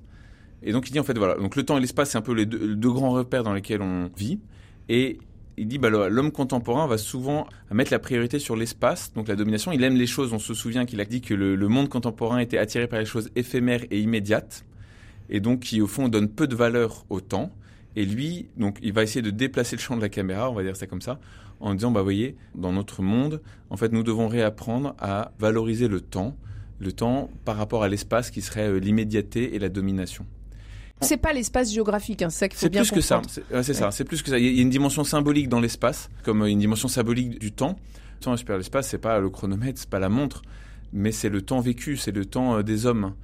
Et 0.62 0.72
donc 0.72 0.88
il 0.88 0.92
dit 0.92 0.98
en 0.98 1.04
fait 1.04 1.16
voilà, 1.16 1.34
donc 1.34 1.56
le 1.56 1.62
temps 1.62 1.76
et 1.76 1.80
l'espace, 1.80 2.10
c'est 2.10 2.18
un 2.18 2.22
peu 2.22 2.32
les 2.32 2.46
deux, 2.46 2.90
grands 2.90 3.10
repères 3.10 3.42
dans 3.42 3.52
lesquels 3.52 3.82
on 3.82 4.10
vit. 4.16 4.40
Et 4.88 5.18
il 5.58 5.68
dit 5.68 5.78
bah, 5.78 5.90
l'homme 5.90 6.32
contemporain 6.32 6.86
va 6.86 6.96
souvent 6.96 7.46
mettre 7.70 7.92
la 7.92 7.98
priorité 7.98 8.38
sur 8.38 8.56
l'espace, 8.56 9.12
donc 9.12 9.28
la 9.28 9.36
domination. 9.36 9.72
Il 9.72 9.84
aime 9.84 9.96
les 9.96 10.06
choses. 10.06 10.32
On 10.32 10.38
se 10.38 10.54
souvient 10.54 10.86
qu'il 10.86 11.00
a 11.00 11.04
dit 11.04 11.20
que 11.20 11.34
le, 11.34 11.68
monde 11.68 11.88
contemporain 11.88 12.38
était 12.38 12.58
attiré 12.58 12.86
par 12.86 12.98
les 12.98 13.06
choses 13.06 13.30
éphémères 13.36 13.84
et 13.90 14.00
immédiates, 14.00 14.64
et 15.28 15.40
donc 15.40 15.60
qui 15.60 15.82
au 15.82 15.86
fond 15.86 16.08
donne 16.08 16.28
peu 16.28 16.46
de 16.46 16.56
valeur 16.56 17.04
au 17.10 17.20
temps. 17.20 17.52
Et 17.96 18.04
lui, 18.04 18.48
donc, 18.56 18.78
il 18.82 18.92
va 18.92 19.02
essayer 19.02 19.22
de 19.22 19.30
déplacer 19.30 19.74
le 19.74 19.80
champ 19.80 19.96
de 19.96 20.02
la 20.02 20.10
caméra, 20.10 20.50
on 20.50 20.54
va 20.54 20.62
dire 20.62 20.76
ça 20.76 20.86
comme 20.86 21.00
ça, 21.00 21.18
en 21.60 21.74
disant, 21.74 21.90
bah, 21.90 22.02
voyez, 22.02 22.36
dans 22.54 22.72
notre 22.72 23.02
monde, 23.02 23.42
en 23.70 23.76
fait, 23.76 23.90
nous 23.90 24.02
devons 24.02 24.28
réapprendre 24.28 24.94
à 24.98 25.32
valoriser 25.38 25.88
le 25.88 26.02
temps, 26.02 26.36
le 26.78 26.92
temps 26.92 27.30
par 27.46 27.56
rapport 27.56 27.82
à 27.82 27.88
l'espace 27.88 28.30
qui 28.30 28.42
serait 28.42 28.68
euh, 28.68 28.78
l'immédiateté 28.78 29.54
et 29.54 29.58
la 29.58 29.70
domination. 29.70 30.26
C'est 31.00 31.16
pas 31.16 31.32
l'espace 31.32 31.72
géographique, 31.72 32.22
hein, 32.22 32.30
c'est 32.30 32.38
ça 32.38 32.48
qu'il 32.48 32.58
faut 32.58 32.68
bien 32.68 32.82
plus 32.82 32.90
que 32.90 33.00
ça. 33.00 33.20
C'est 33.62 33.74
ça. 33.74 33.90
C'est 33.90 34.04
plus 34.04 34.22
que 34.22 34.30
ça. 34.30 34.38
Il 34.38 34.56
y 34.56 34.58
a 34.58 34.62
une 34.62 34.70
dimension 34.70 35.04
symbolique 35.04 35.48
dans 35.48 35.60
l'espace, 35.60 36.10
comme 36.22 36.44
une 36.46 36.58
dimension 36.58 36.88
symbolique 36.88 37.38
du 37.38 37.52
temps. 37.52 37.76
Le 38.18 38.24
temps 38.24 38.36
super 38.36 38.56
l'espace, 38.56 38.88
c'est 38.88 38.98
pas 38.98 39.18
le 39.18 39.28
chronomètre, 39.28 39.78
c'est 39.78 39.90
pas 39.90 39.98
la 39.98 40.08
montre, 40.08 40.40
mais 40.92 41.12
c'est 41.12 41.28
le 41.28 41.42
temps 41.42 41.60
vécu, 41.60 41.98
c'est 41.98 42.12
le 42.12 42.24
temps 42.24 42.56
euh, 42.56 42.62
des 42.62 42.86
hommes. 42.86 43.14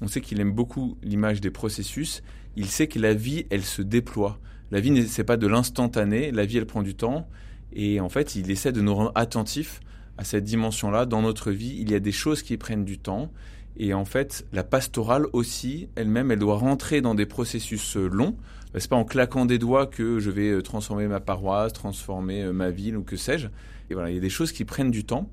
On 0.00 0.06
sait 0.06 0.20
qu'il 0.20 0.40
aime 0.40 0.52
beaucoup 0.52 0.96
l'image 1.02 1.40
des 1.40 1.50
processus. 1.50 2.22
Il 2.56 2.66
sait 2.66 2.86
que 2.86 2.98
la 2.98 3.14
vie, 3.14 3.46
elle 3.50 3.64
se 3.64 3.82
déploie. 3.82 4.38
La 4.70 4.80
vie, 4.80 5.06
c'est 5.08 5.24
pas 5.24 5.36
de 5.36 5.46
l'instantané. 5.46 6.30
La 6.30 6.44
vie, 6.44 6.58
elle 6.58 6.66
prend 6.66 6.82
du 6.82 6.94
temps. 6.94 7.28
Et 7.72 8.00
en 8.00 8.08
fait, 8.08 8.34
il 8.34 8.50
essaie 8.50 8.72
de 8.72 8.80
nous 8.80 8.94
rendre 8.94 9.12
attentifs 9.14 9.80
à 10.16 10.24
cette 10.24 10.44
dimension-là. 10.44 11.06
Dans 11.06 11.22
notre 11.22 11.50
vie, 11.50 11.76
il 11.80 11.90
y 11.90 11.94
a 11.94 12.00
des 12.00 12.12
choses 12.12 12.42
qui 12.42 12.56
prennent 12.56 12.84
du 12.84 12.98
temps. 12.98 13.30
Et 13.76 13.94
en 13.94 14.04
fait, 14.04 14.44
la 14.52 14.64
pastorale 14.64 15.26
aussi, 15.32 15.88
elle-même, 15.94 16.32
elle 16.32 16.40
doit 16.40 16.56
rentrer 16.56 17.00
dans 17.00 17.14
des 17.14 17.26
processus 17.26 17.96
euh, 17.96 18.08
longs. 18.08 18.36
C'est 18.74 18.90
pas 18.90 18.96
en 18.96 19.04
claquant 19.04 19.46
des 19.46 19.58
doigts 19.58 19.86
que 19.86 20.18
je 20.18 20.30
vais 20.30 20.50
euh, 20.50 20.62
transformer 20.62 21.06
ma 21.06 21.20
paroisse, 21.20 21.72
transformer 21.72 22.42
euh, 22.42 22.52
ma 22.52 22.70
ville 22.70 22.96
ou 22.96 23.04
que 23.04 23.16
sais-je. 23.16 23.46
Et 23.88 23.94
voilà, 23.94 24.10
il 24.10 24.14
y 24.14 24.18
a 24.18 24.20
des 24.20 24.30
choses 24.30 24.50
qui 24.50 24.64
prennent 24.64 24.90
du 24.90 25.04
temps. 25.04 25.30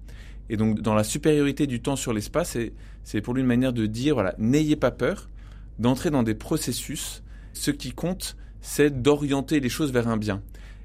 Et 0.49 0.57
donc, 0.57 0.79
dans 0.81 0.93
la 0.93 1.03
supériorité 1.03 1.65
du 1.65 1.81
temps 1.81 1.95
sur 1.95 2.13
l'espace, 2.13 2.55
c'est 3.03 3.21
pour 3.21 3.33
lui 3.33 3.41
une 3.41 3.47
manière 3.47 3.73
de 3.73 3.87
dire, 3.87 4.13
voilà, 4.13 4.35
n'ayez 4.37 4.75
pas 4.75 4.91
peur 4.91 5.27
d'entrer 5.79 6.09
dans 6.11 6.23
des 6.23 6.35
processus. 6.35 7.23
Ce 7.53 7.71
qui 7.71 7.91
compte, 7.91 8.35
c'est 8.61 9.01
d'orienter 9.01 9.59
les 9.59 9.69
choses 9.69 9.91
vers 9.91 10.07
un 10.07 10.17
bien. 10.17 10.41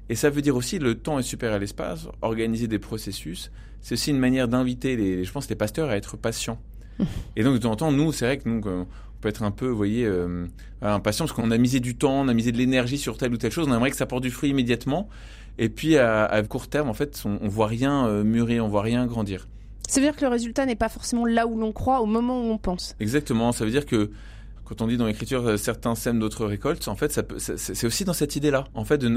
Et 0.09 0.15
ça 0.15 0.29
veut 0.29 0.41
dire 0.41 0.55
aussi 0.55 0.79
le 0.79 0.95
temps 0.95 1.19
est 1.19 1.23
supérieur 1.23 1.55
à 1.55 1.59
l'espace, 1.59 2.07
organiser 2.21 2.67
des 2.67 2.79
processus. 2.79 3.51
C'est 3.81 3.93
aussi 3.93 4.11
une 4.11 4.19
manière 4.19 4.47
d'inviter 4.47 4.95
les, 4.95 5.23
je 5.23 5.31
pense, 5.31 5.49
les 5.49 5.55
pasteurs 5.55 5.89
à 5.89 5.97
être 5.97 6.17
patients. 6.17 6.61
Et 7.35 7.43
donc 7.43 7.53
de 7.53 7.59
temps 7.59 7.71
en 7.71 7.75
temps, 7.75 7.91
nous, 7.91 8.11
c'est 8.11 8.25
vrai 8.25 8.37
que 8.37 8.47
nous, 8.47 8.61
on 8.65 8.85
peut 9.21 9.29
être 9.29 9.43
un 9.43 9.51
peu, 9.51 9.67
vous 9.67 9.77
voyez, 9.77 10.05
euh, 10.05 10.45
impatient 10.81 11.25
parce 11.25 11.33
qu'on 11.33 11.51
a 11.51 11.57
misé 11.57 11.79
du 11.79 11.95
temps, 11.95 12.21
on 12.21 12.27
a 12.27 12.33
misé 12.33 12.51
de 12.51 12.57
l'énergie 12.57 12.97
sur 12.97 13.17
telle 13.17 13.33
ou 13.33 13.37
telle 13.37 13.51
chose. 13.51 13.67
On 13.67 13.73
aimerait 13.73 13.91
que 13.91 13.97
ça 13.97 14.05
porte 14.05 14.23
du 14.23 14.31
fruit 14.31 14.49
immédiatement. 14.49 15.09
Et 15.57 15.69
puis 15.69 15.97
à, 15.97 16.41
court 16.47 16.67
terme, 16.67 16.89
en 16.89 16.93
fait, 16.93 17.21
on, 17.25 17.39
on 17.41 17.47
voit 17.47 17.67
rien 17.67 18.07
euh, 18.07 18.23
mûrir, 18.23 18.65
on 18.65 18.67
voit 18.67 18.81
rien 18.81 19.05
grandir. 19.05 19.47
Ça 19.87 19.99
veut 19.99 20.07
dire 20.07 20.15
que 20.15 20.21
le 20.21 20.29
résultat 20.29 20.65
n'est 20.65 20.75
pas 20.75 20.87
forcément 20.87 21.25
là 21.25 21.47
où 21.47 21.59
l'on 21.59 21.73
croit 21.73 21.99
au 22.01 22.05
moment 22.05 22.41
où 22.41 22.51
on 22.51 22.57
pense. 22.57 22.95
Exactement. 22.99 23.51
Ça 23.51 23.65
veut 23.65 23.71
dire 23.71 23.85
que 23.85 24.11
quand 24.63 24.81
on 24.81 24.87
dit 24.87 24.97
dans 24.97 25.05
l'écriture 25.05 25.45
euh, 25.45 25.57
certains 25.57 25.95
sèment 25.95 26.19
d'autres 26.19 26.45
récoltes, 26.45 26.87
en 26.87 26.95
fait, 26.95 27.19
c'est 27.37 27.85
aussi 27.85 28.05
dans 28.05 28.13
cette 28.13 28.35
idée-là, 28.35 28.65
en 28.73 28.85
fait, 28.85 28.97
de, 28.97 29.07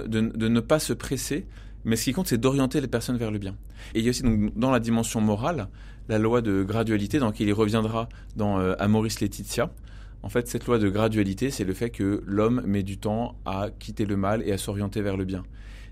ne 0.49 0.61
pas 0.61 0.79
se 0.79 0.93
presser, 0.93 1.47
mais 1.85 1.97
ce 1.97 2.05
qui 2.05 2.13
compte, 2.13 2.29
c'est 2.29 2.39
d'orienter 2.39 2.81
les 2.81 2.89
personnes 2.89 3.17
vers 3.17 3.31
le 3.31 3.39
bien. 3.39 3.57
Et 3.95 4.01
il 4.01 4.05
y 4.05 4.09
a 4.09 4.11
aussi 4.11 4.23
donc, 4.23 4.57
dans 4.57 4.71
la 4.71 4.81
dimension 4.81 5.21
morale 5.21 5.69
la 6.09 6.19
loi 6.19 6.43
de 6.43 6.63
gradualité, 6.63 7.19
dans 7.19 7.27
laquelle 7.27 7.49
il 7.49 7.55
reviendra 7.55 8.09
dans 8.37 8.59
euh, 8.59 8.75
Amoris 8.79 9.21
Laetitia. 9.21 9.71
En 10.23 10.29
fait, 10.29 10.49
cette 10.49 10.67
loi 10.67 10.79
de 10.79 10.89
gradualité, 10.89 11.51
c'est 11.51 11.65
le 11.65 11.75
fait 11.75 11.91
que 11.91 12.23
l'homme 12.27 12.63
met 12.67 12.83
du 12.83 12.99
temps 12.99 13.37
à 13.45 13.69
quitter 13.79 14.07
le 14.07 14.17
mal 14.17 14.43
et 14.47 14.53
à 14.53 14.59
s'orienter 14.59 15.03
vers 15.03 15.17
le 15.17 15.25
bien. 15.25 15.45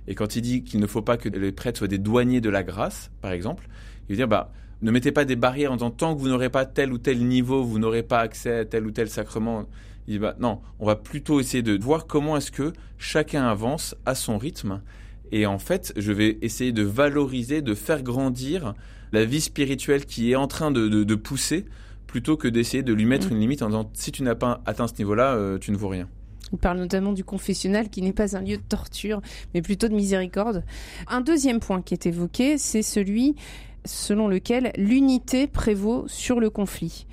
Et 0.06 0.14
quand 0.14 0.36
il 0.36 0.42
dit 0.42 0.64
qu'il 0.64 0.80
ne 0.80 0.86
faut 0.86 1.02
pas 1.02 1.16
que 1.16 1.28
les 1.28 1.52
prêtres 1.52 1.78
soient 1.78 1.88
des 1.88 1.98
douaniers 1.98 2.40
de 2.40 2.50
la 2.50 2.62
grâce, 2.62 3.10
par 3.20 3.32
exemple, 3.32 3.68
il 4.08 4.12
veut 4.12 4.16
dire, 4.16 4.28
bah, 4.28 4.52
ne 4.82 4.90
mettez 4.90 5.12
pas 5.12 5.24
des 5.24 5.36
barrières 5.36 5.72
en 5.72 5.76
disant 5.76 5.90
tant 5.90 6.14
que 6.14 6.20
vous 6.20 6.28
n'aurez 6.28 6.50
pas 6.50 6.66
tel 6.66 6.92
ou 6.92 6.98
tel 6.98 7.24
niveau, 7.26 7.62
vous 7.62 7.78
n'aurez 7.78 8.02
pas 8.02 8.20
accès 8.20 8.58
à 8.58 8.64
tel 8.64 8.86
ou 8.86 8.90
tel 8.90 9.08
sacrement. 9.08 9.66
Il 10.08 10.18
bah, 10.18 10.34
non, 10.40 10.60
on 10.80 10.86
va 10.86 10.96
plutôt 10.96 11.40
essayer 11.40 11.62
de 11.62 11.78
voir 11.82 12.06
comment 12.06 12.36
est-ce 12.36 12.50
que 12.50 12.72
chacun 12.98 13.44
avance 13.44 13.94
à 14.04 14.14
son 14.14 14.38
rythme. 14.38 14.82
Et 15.30 15.46
en 15.46 15.58
fait, 15.58 15.92
je 15.96 16.12
vais 16.12 16.38
essayer 16.42 16.72
de 16.72 16.82
valoriser, 16.82 17.62
de 17.62 17.74
faire 17.74 18.02
grandir 18.02 18.74
la 19.12 19.24
vie 19.24 19.40
spirituelle 19.40 20.04
qui 20.04 20.32
est 20.32 20.36
en 20.36 20.46
train 20.46 20.70
de, 20.70 21.14
pousser, 21.14 21.64
plutôt 22.06 22.36
que 22.36 22.48
d'essayer 22.48 22.82
de 22.82 22.92
lui 22.92 23.06
mettre 23.06 23.28
mmh. 23.28 23.32
une 23.32 23.40
limite 23.40 23.62
en 23.62 23.68
disant 23.68 23.90
si 23.94 24.10
tu 24.12 24.22
n'as 24.22 24.34
pas 24.34 24.62
atteint 24.66 24.88
ce 24.88 24.94
niveau-là, 24.98 25.34
euh, 25.34 25.58
tu 25.58 25.70
ne 25.70 25.76
vaux 25.76 25.88
rien. 25.88 26.08
On 26.52 26.56
parle 26.58 26.78
notamment 26.78 27.12
du 27.12 27.24
confessionnal 27.24 27.88
qui 27.88 28.02
n'est 28.02 28.12
pas 28.12 28.36
un 28.36 28.42
lieu 28.42 28.58
de 28.58 28.62
torture, 28.62 29.22
mais 29.54 29.62
plutôt 29.62 29.88
de 29.88 29.94
miséricorde. 29.94 30.64
Un 31.08 31.22
deuxième 31.22 31.60
point 31.60 31.80
qui 31.80 31.94
est 31.94 32.04
évoqué, 32.04 32.58
c'est 32.58 32.82
celui 32.82 33.36
selon 33.84 34.28
lequel 34.28 34.72
l'unité 34.76 35.46
prévaut 35.46 36.04
sur 36.08 36.40
le 36.40 36.50
conflit. 36.50 37.06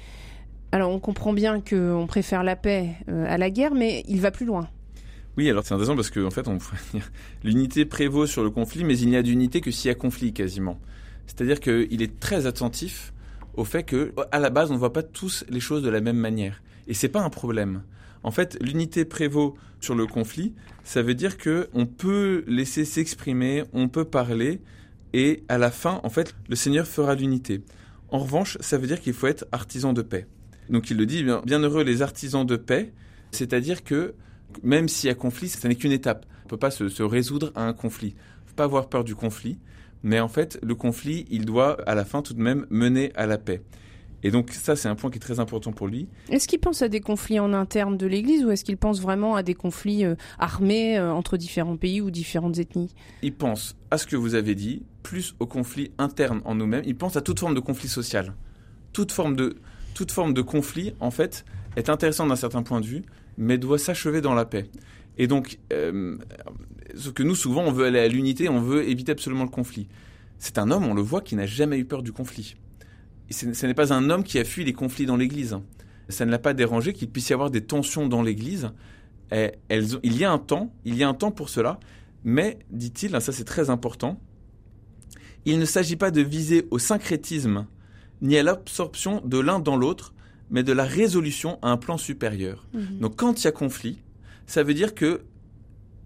Alors 0.71 0.91
on 0.91 0.99
comprend 0.99 1.33
bien 1.33 1.61
qu'on 1.61 2.05
préfère 2.07 2.43
la 2.43 2.55
paix 2.55 2.89
euh, 3.09 3.25
à 3.27 3.37
la 3.37 3.49
guerre, 3.49 3.73
mais 3.73 4.03
il 4.07 4.21
va 4.21 4.31
plus 4.31 4.45
loin. 4.45 4.69
Oui, 5.37 5.49
alors 5.49 5.65
c'est 5.65 5.73
intéressant 5.73 5.95
parce 5.95 6.09
qu'en 6.09 6.25
en 6.25 6.31
fait, 6.31 6.47
on 6.47 6.57
l'unité 7.43 7.85
prévaut 7.85 8.27
sur 8.27 8.43
le 8.43 8.49
conflit, 8.49 8.83
mais 8.83 8.97
il 8.97 9.09
n'y 9.09 9.15
a 9.15 9.23
d'unité 9.23 9.61
que 9.61 9.71
s'il 9.71 9.87
y 9.87 9.91
a 9.91 9.95
conflit 9.95 10.33
quasiment. 10.33 10.79
C'est-à-dire 11.27 11.59
qu'il 11.59 12.01
est 12.01 12.19
très 12.19 12.45
attentif 12.45 13.13
au 13.55 13.63
fait 13.63 13.83
que, 13.83 14.13
à 14.31 14.39
la 14.39 14.49
base, 14.49 14.69
on 14.69 14.73
ne 14.73 14.79
voit 14.79 14.93
pas 14.93 15.03
tous 15.03 15.45
les 15.49 15.59
choses 15.59 15.83
de 15.83 15.89
la 15.89 16.01
même 16.01 16.17
manière. 16.17 16.61
Et 16.87 16.93
c'est 16.93 17.09
pas 17.09 17.21
un 17.21 17.29
problème. 17.29 17.83
En 18.23 18.31
fait, 18.31 18.57
l'unité 18.61 19.05
prévaut 19.05 19.55
sur 19.79 19.95
le 19.95 20.07
conflit. 20.07 20.53
Ça 20.83 21.01
veut 21.01 21.13
dire 21.13 21.37
que 21.37 21.69
on 21.73 21.85
peut 21.85 22.43
laisser 22.47 22.83
s'exprimer, 22.83 23.63
on 23.73 23.87
peut 23.87 24.05
parler, 24.05 24.59
et 25.13 25.43
à 25.49 25.57
la 25.57 25.71
fin, 25.71 25.99
en 26.03 26.09
fait, 26.09 26.35
le 26.47 26.55
Seigneur 26.55 26.85
fera 26.87 27.15
l'unité. 27.15 27.63
En 28.09 28.19
revanche, 28.19 28.57
ça 28.59 28.77
veut 28.77 28.87
dire 28.87 29.01
qu'il 29.01 29.13
faut 29.13 29.27
être 29.27 29.45
artisan 29.51 29.93
de 29.93 30.01
paix. 30.01 30.27
Donc 30.69 30.89
il 30.89 30.97
le 30.97 31.05
dit, 31.05 31.23
bien, 31.23 31.59
heureux 31.59 31.83
les 31.83 32.01
artisans 32.01 32.45
de 32.45 32.55
paix, 32.55 32.93
c'est-à-dire 33.31 33.83
que 33.83 34.13
même 34.63 34.87
s'il 34.87 35.07
y 35.07 35.11
a 35.11 35.15
conflit, 35.15 35.49
ce 35.49 35.67
n'est 35.67 35.75
qu'une 35.75 35.91
étape. 35.91 36.25
On 36.41 36.45
ne 36.45 36.49
peut 36.49 36.57
pas 36.57 36.71
se, 36.71 37.03
résoudre 37.03 37.51
à 37.55 37.63
un 37.63 37.73
conflit. 37.73 38.15
Il 38.15 38.43
ne 38.45 38.49
faut 38.49 38.55
pas 38.55 38.63
avoir 38.63 38.89
peur 38.89 39.03
du 39.03 39.15
conflit, 39.15 39.57
mais 40.03 40.19
en 40.19 40.27
fait, 40.27 40.59
le 40.63 40.75
conflit, 40.75 41.25
il 41.29 41.45
doit 41.45 41.77
à 41.87 41.95
la 41.95 42.05
fin 42.05 42.21
tout 42.21 42.33
de 42.33 42.41
même 42.41 42.65
mener 42.69 43.11
à 43.15 43.25
la 43.25 43.37
paix. 43.37 43.61
Et 44.23 44.31
donc 44.31 44.51
ça, 44.51 44.75
c'est 44.75 44.89
un 44.89 44.95
point 44.95 45.09
qui 45.09 45.17
est 45.17 45.21
très 45.21 45.39
important 45.39 45.71
pour 45.71 45.87
lui. 45.87 46.07
Est-ce 46.29 46.47
qu'il 46.47 46.59
pense 46.59 46.81
à 46.81 46.89
des 46.89 46.99
conflits 46.99 47.39
en 47.39 47.53
interne 47.53 47.97
de 47.97 48.05
l'Église 48.05 48.43
ou 48.43 48.51
est-ce 48.51 48.65
qu'il 48.65 48.77
pense 48.77 49.01
vraiment 49.01 49.35
à 49.35 49.43
des 49.43 49.53
conflits 49.53 50.05
euh, 50.05 50.15
armés 50.37 50.97
euh, 50.97 51.11
entre 51.11 51.37
différents 51.37 51.77
pays 51.77 52.01
ou 52.01 52.11
différentes 52.11 52.57
ethnies? 52.57 52.93
Il 53.21 53.33
pense 53.33 53.77
à 53.91 53.97
ce 53.97 54.05
que 54.05 54.15
vous 54.15 54.35
avez 54.35 54.55
dit, 54.55 54.83
plus 55.03 55.35
aux 55.39 55.47
conflits 55.47 55.91
internes 55.97 56.41
en 56.45 56.55
nous-mêmes. 56.55 56.83
Il 56.85 56.95
pense 56.95 57.15
à 57.15 57.21
toute 57.21 57.39
forme 57.39 57.55
de 57.55 57.59
conflit 57.59 57.87
social. 57.87 58.33
Toute 58.91 59.11
forme 59.11 59.35
de, 59.35 59.55
toute 59.93 60.11
forme 60.11 60.33
de 60.33 60.41
conflit, 60.41 60.93
en 60.99 61.11
fait, 61.11 61.45
est 61.75 61.89
intéressante 61.89 62.29
d'un 62.29 62.35
certain 62.35 62.63
point 62.63 62.81
de 62.81 62.85
vue, 62.85 63.03
mais 63.37 63.57
doit 63.57 63.77
s'achever 63.77 64.21
dans 64.21 64.33
la 64.33 64.45
paix. 64.45 64.69
Et 65.17 65.27
donc, 65.27 65.59
euh, 65.71 66.17
ce 66.95 67.09
que 67.09 67.23
nous, 67.23 67.35
souvent, 67.35 67.63
on 67.63 67.71
veut 67.71 67.85
aller 67.85 67.99
à 67.99 68.07
l'unité, 68.07 68.49
on 68.49 68.61
veut 68.61 68.87
éviter 68.87 69.11
absolument 69.11 69.43
le 69.43 69.49
conflit. 69.49 69.87
C'est 70.39 70.57
un 70.57 70.71
homme, 70.71 70.85
on 70.85 70.93
le 70.93 71.01
voit, 71.01 71.21
qui 71.21 71.35
n'a 71.35 71.45
jamais 71.45 71.77
eu 71.77 71.85
peur 71.85 72.01
du 72.01 72.11
conflit 72.11 72.55
ce 73.31 73.65
n'est 73.65 73.73
pas 73.73 73.93
un 73.93 74.09
homme 74.09 74.23
qui 74.23 74.39
a 74.39 74.43
fui 74.43 74.63
les 74.63 74.73
conflits 74.73 75.05
dans 75.05 75.17
l'Église. 75.17 75.57
Ça 76.09 76.25
ne 76.25 76.31
l'a 76.31 76.39
pas 76.39 76.53
dérangé 76.53 76.93
qu'il 76.93 77.09
puisse 77.09 77.29
y 77.29 77.33
avoir 77.33 77.51
des 77.51 77.61
tensions 77.61 78.07
dans 78.07 78.21
l'Église. 78.21 78.71
il 79.31 80.17
y 80.17 80.23
a 80.23 80.31
un 80.31 80.39
temps, 80.39 80.73
il 80.85 80.95
y 80.95 81.03
a 81.03 81.09
un 81.09 81.13
temps 81.13 81.31
pour 81.31 81.49
cela, 81.49 81.79
mais, 82.23 82.59
dit-il, 82.71 83.11
ça 83.21 83.31
c'est 83.31 83.45
très 83.45 83.69
important, 83.69 84.19
il 85.45 85.59
ne 85.59 85.65
s'agit 85.65 85.95
pas 85.95 86.11
de 86.11 86.21
viser 86.21 86.67
au 86.71 86.79
syncrétisme 86.79 87.65
ni 88.21 88.37
à 88.37 88.43
l'absorption 88.43 89.21
de 89.23 89.39
l'un 89.39 89.59
dans 89.59 89.77
l'autre, 89.77 90.13
mais 90.49 90.63
de 90.63 90.73
la 90.73 90.83
résolution 90.83 91.57
à 91.61 91.69
un 91.69 91.77
plan 91.77 91.97
supérieur. 91.97 92.67
Mhm. 92.73 92.99
Donc 92.99 93.15
quand 93.15 93.41
il 93.41 93.45
y 93.45 93.47
a 93.47 93.51
conflit, 93.51 94.01
ça 94.45 94.63
veut 94.63 94.73
dire 94.73 94.93
que 94.93 95.21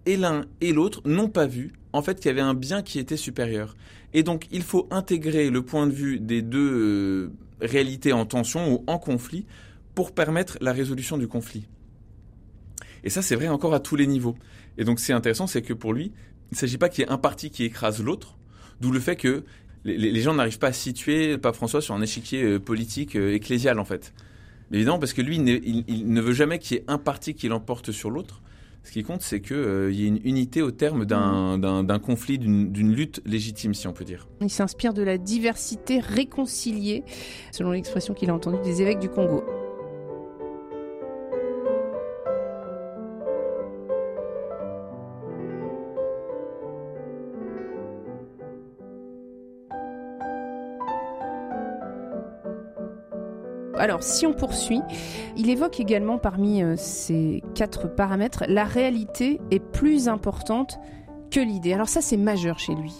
et 0.06 0.16
l'un 0.16 0.44
et 0.60 0.72
l'autre 0.72 1.00
n'ont 1.06 1.28
pas 1.28 1.46
vu 1.46 1.72
en 1.92 2.02
fait 2.02 2.20
qu'il 2.20 2.26
y 2.26 2.30
avait 2.30 2.40
un 2.40 2.54
bien 2.54 2.82
qui 2.82 2.98
était 2.98 3.16
supérieur. 3.16 3.76
Et 4.14 4.22
donc 4.22 4.46
il 4.50 4.62
faut 4.62 4.88
intégrer 4.90 5.50
le 5.50 5.62
point 5.62 5.86
de 5.86 5.92
vue 5.92 6.20
des 6.20 6.40
deux 6.40 6.72
euh, 6.72 7.32
réalités 7.60 8.12
en 8.12 8.24
tension 8.24 8.72
ou 8.72 8.84
en 8.86 8.98
conflit 8.98 9.44
pour 9.94 10.12
permettre 10.12 10.56
la 10.60 10.72
résolution 10.72 11.18
du 11.18 11.28
conflit. 11.28 11.66
Et 13.02 13.10
ça 13.10 13.20
c'est 13.20 13.34
vrai 13.34 13.48
encore 13.48 13.74
à 13.74 13.80
tous 13.80 13.96
les 13.96 14.06
niveaux. 14.06 14.36
Et 14.78 14.84
donc 14.84 15.00
c'est 15.00 15.12
intéressant, 15.12 15.46
c'est 15.46 15.62
que 15.62 15.74
pour 15.74 15.92
lui, 15.92 16.12
il 16.50 16.54
ne 16.54 16.56
s'agit 16.56 16.78
pas 16.78 16.88
qu'il 16.88 17.04
y 17.04 17.06
ait 17.06 17.10
un 17.10 17.18
parti 17.18 17.50
qui 17.50 17.64
écrase 17.64 18.02
l'autre, 18.02 18.38
d'où 18.80 18.90
le 18.92 19.00
fait 19.00 19.16
que 19.16 19.44
les, 19.84 20.22
gens 20.22 20.32
n'arrivent 20.32 20.58
pas 20.58 20.68
à 20.68 20.72
situer 20.72 21.36
pape 21.36 21.56
François 21.56 21.82
sur 21.82 21.94
un 21.94 22.00
échiquier 22.00 22.58
politique 22.58 23.16
ecclésial 23.16 23.78
en 23.78 23.84
fait. 23.84 24.14
Évidemment, 24.72 24.98
parce 24.98 25.12
que 25.12 25.20
lui, 25.20 25.36
il 25.36 26.12
ne 26.12 26.20
veut 26.20 26.32
jamais 26.32 26.58
qu'il 26.58 26.78
y 26.78 26.80
ait 26.80 26.84
un 26.88 26.98
parti 26.98 27.34
qui 27.34 27.48
l'emporte 27.48 27.92
sur 27.92 28.10
l'autre. 28.10 28.40
Ce 28.84 28.92
qui 28.92 29.02
compte, 29.02 29.22
c'est 29.22 29.40
qu'il 29.40 29.56
euh, 29.56 29.90
y 29.90 30.04
ait 30.04 30.08
une 30.08 30.20
unité 30.24 30.62
au 30.62 30.70
terme 30.70 31.06
d'un 31.06 31.56
mm. 31.56 31.98
conflit, 32.00 32.38
d'une 32.38 32.94
lutte 32.94 33.22
légitime, 33.24 33.74
si 33.74 33.88
on 33.88 33.92
peut 33.92 34.04
dire. 34.04 34.28
Il 34.40 34.50
s'inspire 34.50 34.92
de 34.92 35.02
la 35.02 35.18
diversité 35.18 36.00
réconciliée, 36.00 37.02
selon 37.50 37.72
l'expression 37.72 38.14
qu'il 38.14 38.30
a 38.30 38.34
entendue 38.34 38.62
des 38.62 38.82
évêques 38.82 39.00
du 39.00 39.08
Congo. 39.08 39.42
Alors, 53.84 54.02
si 54.02 54.24
on 54.24 54.32
poursuit, 54.32 54.80
il 55.36 55.50
évoque 55.50 55.78
également 55.78 56.16
parmi 56.16 56.62
euh, 56.62 56.74
ces 56.74 57.42
quatre 57.54 57.86
paramètres, 57.86 58.44
la 58.48 58.64
réalité 58.64 59.42
est 59.50 59.60
plus 59.60 60.08
importante 60.08 60.78
que 61.30 61.38
l'idée. 61.38 61.74
Alors 61.74 61.90
ça, 61.90 62.00
c'est 62.00 62.16
majeur 62.16 62.58
chez 62.58 62.74
lui. 62.74 62.94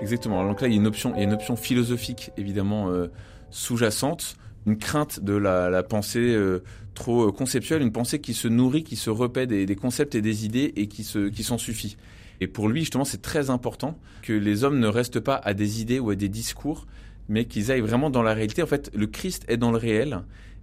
Exactement. 0.00 0.46
donc 0.46 0.60
là, 0.60 0.68
il 0.68 0.74
y 0.74 0.76
a 0.76 0.80
une 0.80 0.86
option, 0.86 1.16
une 1.16 1.32
option 1.32 1.56
philosophique 1.56 2.30
évidemment 2.36 2.90
euh, 2.90 3.08
sous-jacente, 3.50 4.36
une 4.66 4.78
crainte 4.78 5.18
de 5.18 5.34
la, 5.34 5.82
pensée 5.82 6.32
euh, 6.32 6.62
trop 6.94 7.32
conceptuelle, 7.32 7.82
une 7.82 7.90
pensée 7.90 8.20
qui 8.20 8.34
se 8.34 8.46
nourrit, 8.46 8.84
qui 8.84 8.94
se 8.94 9.10
repaît 9.10 9.48
des, 9.48 9.66
concepts 9.74 10.14
et 10.14 10.22
des 10.22 10.44
idées 10.44 10.74
et 10.76 10.86
qui 10.86 11.04
qui 11.32 11.42
s'en 11.42 11.58
suffit. 11.58 11.96
Et 12.40 12.46
pour 12.46 12.68
lui, 12.68 12.82
justement, 12.82 13.04
c'est 13.04 13.20
très 13.20 13.50
important 13.50 13.98
que 14.22 14.32
les 14.32 14.62
hommes 14.62 14.78
ne 14.78 14.86
restent 14.86 15.18
pas 15.18 15.40
à 15.42 15.54
des 15.54 15.80
idées 15.80 15.98
ou 15.98 16.10
à 16.10 16.14
des 16.14 16.28
discours, 16.28 16.86
mais 17.28 17.44
qu'ils 17.46 17.70
aillent 17.70 17.80
vraiment 17.80 18.10
dans 18.10 18.22
la 18.22 18.34
réalité. 18.34 18.62
En 18.62 18.66
fait, 18.66 18.90
le 18.94 19.06
Christ 19.06 19.44
est 19.48 19.56
dans 19.56 19.70
le 19.70 19.78
réel. 19.78 20.20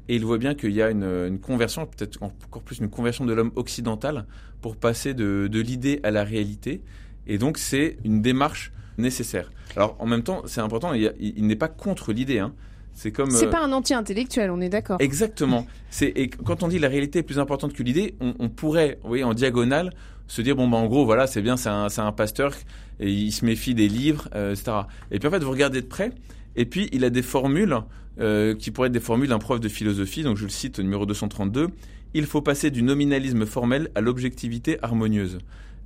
Et 0.09 0.15
il 0.15 0.25
voit 0.25 0.37
bien 0.37 0.55
qu'il 0.55 0.71
y 0.71 0.81
a 0.81 0.89
une, 0.89 1.39
conversion, 1.39 1.85
peut-être 1.85 2.21
encore 2.21 2.63
plus 2.63 2.79
une 2.79 2.89
conversion 2.89 3.25
de 3.25 3.33
l'homme 3.33 3.51
occidental 3.55 4.25
pour 4.61 4.75
passer 4.75 5.13
de, 5.13 5.49
l'idée 5.53 5.99
à 6.03 6.11
la 6.11 6.23
réalité. 6.23 6.81
Et 7.27 7.37
donc, 7.37 7.57
c'est 7.57 7.97
une 8.03 8.21
démarche 8.21 8.71
nécessaire. 8.97 9.51
Alors, 9.75 9.95
en 9.99 10.05
même 10.05 10.23
temps, 10.23 10.41
c'est 10.45 10.59
important, 10.59 10.93
il, 10.93 11.47
n'est 11.47 11.55
pas 11.55 11.69
contre 11.69 12.11
l'idée. 12.11 12.39
Hein. 12.39 12.53
C'est 12.93 13.11
comme. 13.11 13.31
C'est 13.31 13.45
euh, 13.45 13.51
pas 13.51 13.63
un 13.63 13.71
anti-intellectuel, 13.71 14.51
on 14.51 14.59
est 14.59 14.67
d'accord. 14.67 14.97
Exactement. 14.99 15.65
C'est 15.89 16.07
et 16.07 16.29
quand 16.29 16.61
on 16.61 16.67
dit 16.67 16.77
la 16.77 16.89
réalité 16.89 17.19
est 17.19 17.23
plus 17.23 17.39
importante 17.39 17.71
que 17.71 17.83
l'idée, 17.83 18.15
on, 18.19 18.49
pourrait, 18.49 18.99
oui, 19.05 19.23
en 19.23 19.33
diagonale, 19.33 19.93
se 20.27 20.41
dire 20.41 20.55
bon 20.55 20.67
ben 20.67 20.77
en 20.77 20.87
gros 20.87 21.05
voilà 21.05 21.27
c'est 21.27 21.41
bien 21.41 21.57
c'est 21.57 21.69
un, 21.69 21.87
un 21.97 22.11
pasteur 22.13 22.53
et 23.01 23.11
il 23.11 23.31
se 23.31 23.43
méfie 23.43 23.75
des 23.75 23.89
livres 23.89 24.29
euh, 24.33 24.53
etc. 24.53 24.71
Et 25.11 25.19
puis 25.19 25.27
en 25.27 25.31
fait 25.31 25.43
vous 25.43 25.51
regardez 25.51 25.81
de 25.81 25.87
près 25.87 26.11
et 26.55 26.65
puis, 26.65 26.89
il 26.91 27.05
a 27.05 27.09
des 27.09 27.21
formules 27.21 27.77
euh, 28.19 28.55
qui 28.55 28.71
pourraient 28.71 28.87
être 28.87 28.93
des 28.93 28.99
formules 28.99 29.29
d'un 29.29 29.39
prof 29.39 29.59
de 29.59 29.69
philosophie. 29.69 30.23
Donc, 30.23 30.37
je 30.37 30.43
le 30.43 30.49
cite 30.49 30.79
au 30.79 30.83
numéro 30.83 31.05
232. 31.05 31.67
Il 32.13 32.25
faut 32.25 32.41
passer 32.41 32.71
du 32.71 32.83
nominalisme 32.83 33.45
formel 33.45 33.89
à 33.95 34.01
l'objectivité 34.01 34.77
harmonieuse. 34.81 35.37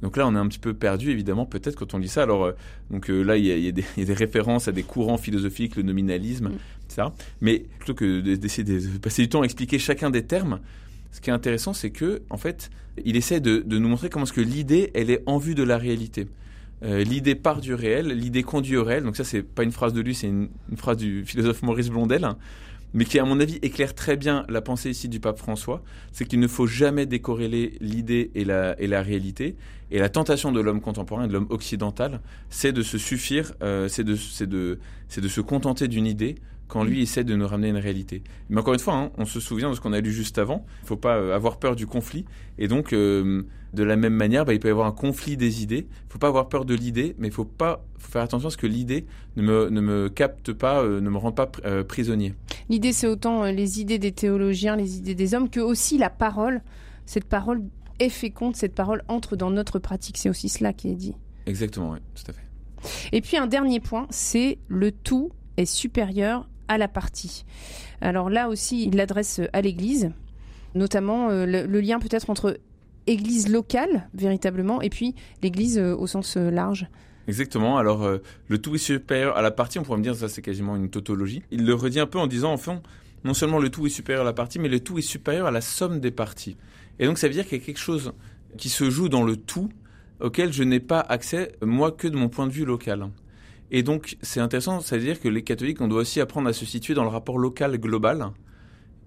Donc 0.01 0.17
là, 0.17 0.27
on 0.27 0.35
est 0.35 0.39
un 0.39 0.47
petit 0.47 0.59
peu 0.59 0.73
perdu, 0.73 1.11
évidemment, 1.11 1.45
peut-être 1.45 1.75
quand 1.75 1.93
on 1.93 1.97
lit 1.97 2.09
ça. 2.09 2.23
Alors, 2.23 2.45
euh, 2.45 2.51
donc 2.91 3.09
euh, 3.09 3.21
là, 3.21 3.37
il 3.37 3.45
y, 3.45 3.67
a, 3.67 3.71
des 3.71 4.13
références 4.13 4.67
à 4.67 4.71
des 4.71 4.83
courants 4.83 5.17
philosophiques, 5.17 5.75
le 5.75 5.83
nominalisme, 5.83 6.49
mm. 6.49 6.57
ça. 6.89 7.13
Mais 7.41 7.63
plutôt 7.79 7.93
que 7.93 8.19
d'essayer 8.35 8.63
de 8.63 8.97
passer 8.97 9.21
du 9.21 9.29
temps 9.29 9.41
à 9.41 9.45
expliquer 9.45 9.79
chacun 9.79 10.09
des 10.09 10.23
termes, 10.23 10.59
ce 11.11 11.21
qui 11.21 11.29
est 11.29 11.33
intéressant, 11.33 11.73
c'est 11.73 11.91
que, 11.91 12.23
en 12.29 12.37
fait, 12.37 12.69
il 13.05 13.15
essaie 13.15 13.39
de, 13.39 13.59
de 13.65 13.77
nous 13.77 13.87
montrer 13.87 14.09
comment 14.09 14.25
est-ce 14.25 14.33
que 14.33 14.41
l'idée, 14.41 14.91
elle 14.93 15.09
est 15.09 15.23
en 15.27 15.37
vue 15.37 15.55
de 15.55 15.63
la 15.63 15.77
réalité. 15.77 16.27
Euh, 16.83 17.03
l'idée 17.03 17.35
part 17.35 17.61
du 17.61 17.73
réel, 17.73 18.07
l'idée 18.07 18.43
conduit 18.43 18.77
au 18.77 18.83
réel. 18.83 19.03
Donc 19.03 19.15
ça, 19.15 19.23
c'est 19.23 19.41
pas 19.41 19.63
une 19.63 19.71
phrase 19.71 19.93
de 19.93 20.01
lui, 20.01 20.13
c'est 20.13 20.27
une, 20.27 20.49
phrase 20.75 20.97
du 20.97 21.25
philosophe 21.25 21.61
Maurice 21.61 21.89
Blondel, 21.89 22.27
mais 22.93 23.05
qui, 23.05 23.19
à 23.19 23.25
mon 23.25 23.39
avis, 23.39 23.59
éclaire 23.61 23.95
très 23.95 24.17
bien 24.17 24.45
la 24.49 24.61
pensée 24.61 24.89
ici 24.89 25.09
du 25.09 25.19
pape 25.19 25.37
François. 25.37 25.83
C'est 26.11 26.25
qu'il 26.25 26.39
ne 26.39 26.47
faut 26.47 26.67
jamais 26.67 27.05
décorréler 27.05 27.77
l'idée 27.81 28.31
et 28.35 28.45
la, 28.45 28.79
et 28.81 28.87
réalité. 28.87 29.55
Et 29.91 29.99
la 29.99 30.09
tentation 30.09 30.51
de 30.51 30.59
l'homme 30.59 30.81
contemporain, 30.81 31.27
de 31.27 31.33
l'homme 31.33 31.47
occidental, 31.49 32.21
c'est 32.49 32.71
de 32.71 32.81
se 32.81 32.97
suffire, 32.97 33.53
euh, 33.61 33.87
c'est 33.87 34.03
de 34.03 35.27
se 35.27 35.41
contenter 35.41 35.87
d'une 35.87 36.07
idée 36.07 36.35
quand 36.67 36.83
lui 36.83 37.01
essaie 37.01 37.23
de 37.23 37.35
nous 37.35 37.47
ramener 37.47 37.69
une 37.69 37.77
réalité. 37.77 38.23
Mais 38.49 38.59
encore 38.59 38.73
une 38.73 38.79
fois, 38.79 38.95
hein, 38.95 39.11
on 39.17 39.25
se 39.25 39.39
souvient 39.39 39.69
de 39.69 39.75
ce 39.75 39.81
qu'on 39.81 39.93
a 39.93 40.01
lu 40.01 40.11
juste 40.11 40.37
avant. 40.37 40.65
Il 40.81 40.83
ne 40.83 40.87
faut 40.87 40.97
pas 40.97 41.17
euh, 41.17 41.35
avoir 41.35 41.57
peur 41.57 41.75
du 41.75 41.85
conflit. 41.85 42.25
Et 42.57 42.67
donc, 42.67 42.93
euh, 42.93 43.43
de 43.73 43.83
la 43.83 43.95
même 43.95 44.13
manière, 44.13 44.45
bah, 44.45 44.53
il 44.53 44.59
peut 44.59 44.67
y 44.67 44.71
avoir 44.71 44.87
un 44.87 44.91
conflit 44.91 45.37
des 45.37 45.61
idées. 45.61 45.87
Il 45.89 46.07
ne 46.07 46.11
faut 46.11 46.19
pas 46.19 46.27
avoir 46.27 46.49
peur 46.49 46.65
de 46.65 46.73
l'idée, 46.73 47.15
mais 47.19 47.27
il 47.27 47.33
faut 47.33 47.45
pas 47.45 47.85
faire 47.99 48.23
attention 48.23 48.47
à 48.47 48.51
ce 48.51 48.57
que 48.57 48.67
l'idée 48.67 49.05
ne 49.35 49.43
me, 49.43 49.69
ne 49.69 49.81
me 49.81 50.09
capte 50.09 50.53
pas, 50.53 50.81
euh, 50.81 51.01
ne 51.01 51.09
me 51.09 51.17
rende 51.17 51.35
pas 51.35 51.47
prisonnier. 51.87 52.33
L'idée, 52.69 52.93
c'est 52.93 53.07
autant 53.07 53.43
les 53.43 53.79
idées 53.79 53.99
des 53.99 54.11
théologiens, 54.11 54.75
les 54.75 54.97
idées 54.97 55.15
des 55.15 55.33
hommes, 55.33 55.49
que 55.49 55.59
aussi 55.59 55.97
la 55.97 56.09
parole. 56.09 56.61
Cette 57.05 57.25
parole 57.25 57.61
est 57.99 58.09
féconde, 58.09 58.55
cette 58.55 58.73
parole 58.73 59.03
entre 59.07 59.35
dans 59.35 59.51
notre 59.51 59.79
pratique. 59.79 60.17
C'est 60.17 60.29
aussi 60.29 60.49
cela 60.49 60.73
qui 60.73 60.89
est 60.89 60.95
dit. 60.95 61.13
Exactement, 61.45 61.91
oui, 61.91 61.99
tout 62.15 62.31
à 62.31 62.33
fait. 62.33 62.41
Et 63.11 63.21
puis 63.21 63.37
un 63.37 63.47
dernier 63.47 63.79
point, 63.79 64.07
c'est 64.09 64.57
le 64.67 64.91
tout 64.91 65.31
est 65.57 65.65
supérieur 65.65 66.47
à 66.67 66.77
la 66.77 66.87
partie. 66.87 67.45
Alors 68.01 68.29
là 68.29 68.49
aussi, 68.49 68.85
il 68.85 68.95
l'adresse 68.95 69.41
à 69.53 69.61
l'Église, 69.61 70.11
notamment 70.73 71.29
euh, 71.29 71.45
le, 71.45 71.81
lien 71.81 71.99
peut-être 71.99 72.29
entre 72.29 72.59
Église 73.07 73.49
locale, 73.49 74.09
véritablement, 74.13 74.81
et 74.81 74.89
puis 74.89 75.15
l'Église 75.41 75.77
euh, 75.77 75.95
au 75.95 76.07
sens 76.07 76.37
euh, 76.37 76.49
large. 76.49 76.87
Exactement. 77.27 77.79
Alors, 77.79 78.07
le 78.49 78.57
tout 78.59 78.75
est 78.75 78.77
supérieur 78.77 79.35
à 79.35 79.41
la 79.41 79.49
partie. 79.49 79.79
On 79.79 79.81
pourrait 79.81 79.97
me 79.97 80.03
dire 80.03 80.13
ça, 80.13 80.29
c'est 80.29 80.43
quasiment 80.43 80.75
une 80.75 80.91
tautologie. 80.91 81.41
Il 81.49 81.65
le 81.65 81.73
redit 81.73 81.99
un 81.99 82.05
peu 82.05 82.19
en 82.19 82.27
disant, 82.27 82.53
en 82.53 82.57
fond, 82.57 82.83
non 83.23 83.33
seulement 83.33 83.57
le 83.57 83.69
tout 83.69 83.87
est 83.87 83.89
supérieur 83.89 84.21
à 84.21 84.25
la 84.25 84.33
partie, 84.33 84.59
mais 84.59 84.69
le 84.69 84.79
tout 84.79 84.99
est 84.99 85.01
supérieur 85.01 85.47
à 85.47 85.51
la 85.51 85.61
somme 85.61 85.99
des 85.99 86.11
parties. 86.11 86.55
Et 86.99 87.07
donc, 87.07 87.17
ça 87.17 87.27
veut 87.27 87.33
dire 87.33 87.47
qu'il 87.47 87.57
y 87.57 87.61
a 87.61 87.65
quelque 87.65 87.79
chose 87.79 88.13
qui 88.59 88.69
se 88.69 88.91
joue 88.91 89.09
dans 89.09 89.23
le 89.23 89.37
tout 89.37 89.69
auquel 90.19 90.53
je 90.53 90.61
n'ai 90.61 90.79
pas 90.79 90.99
accès, 90.99 91.53
moi, 91.63 91.91
que 91.91 92.07
de 92.07 92.15
mon 92.15 92.29
point 92.29 92.45
de 92.45 92.51
vue 92.51 92.63
local. 92.63 93.09
Et 93.71 93.83
donc, 93.83 94.17
c'est 94.21 94.39
intéressant, 94.39 94.79
c'est-à-dire 94.79 95.19
que 95.19 95.27
les 95.27 95.43
catholiques, 95.43 95.81
on 95.81 95.87
doit 95.87 96.01
aussi 96.01 96.21
apprendre 96.21 96.47
à 96.47 96.53
se 96.53 96.65
situer 96.65 96.93
dans 96.93 97.03
le 97.03 97.09
rapport 97.09 97.37
local 97.37 97.77
global. 97.77 98.31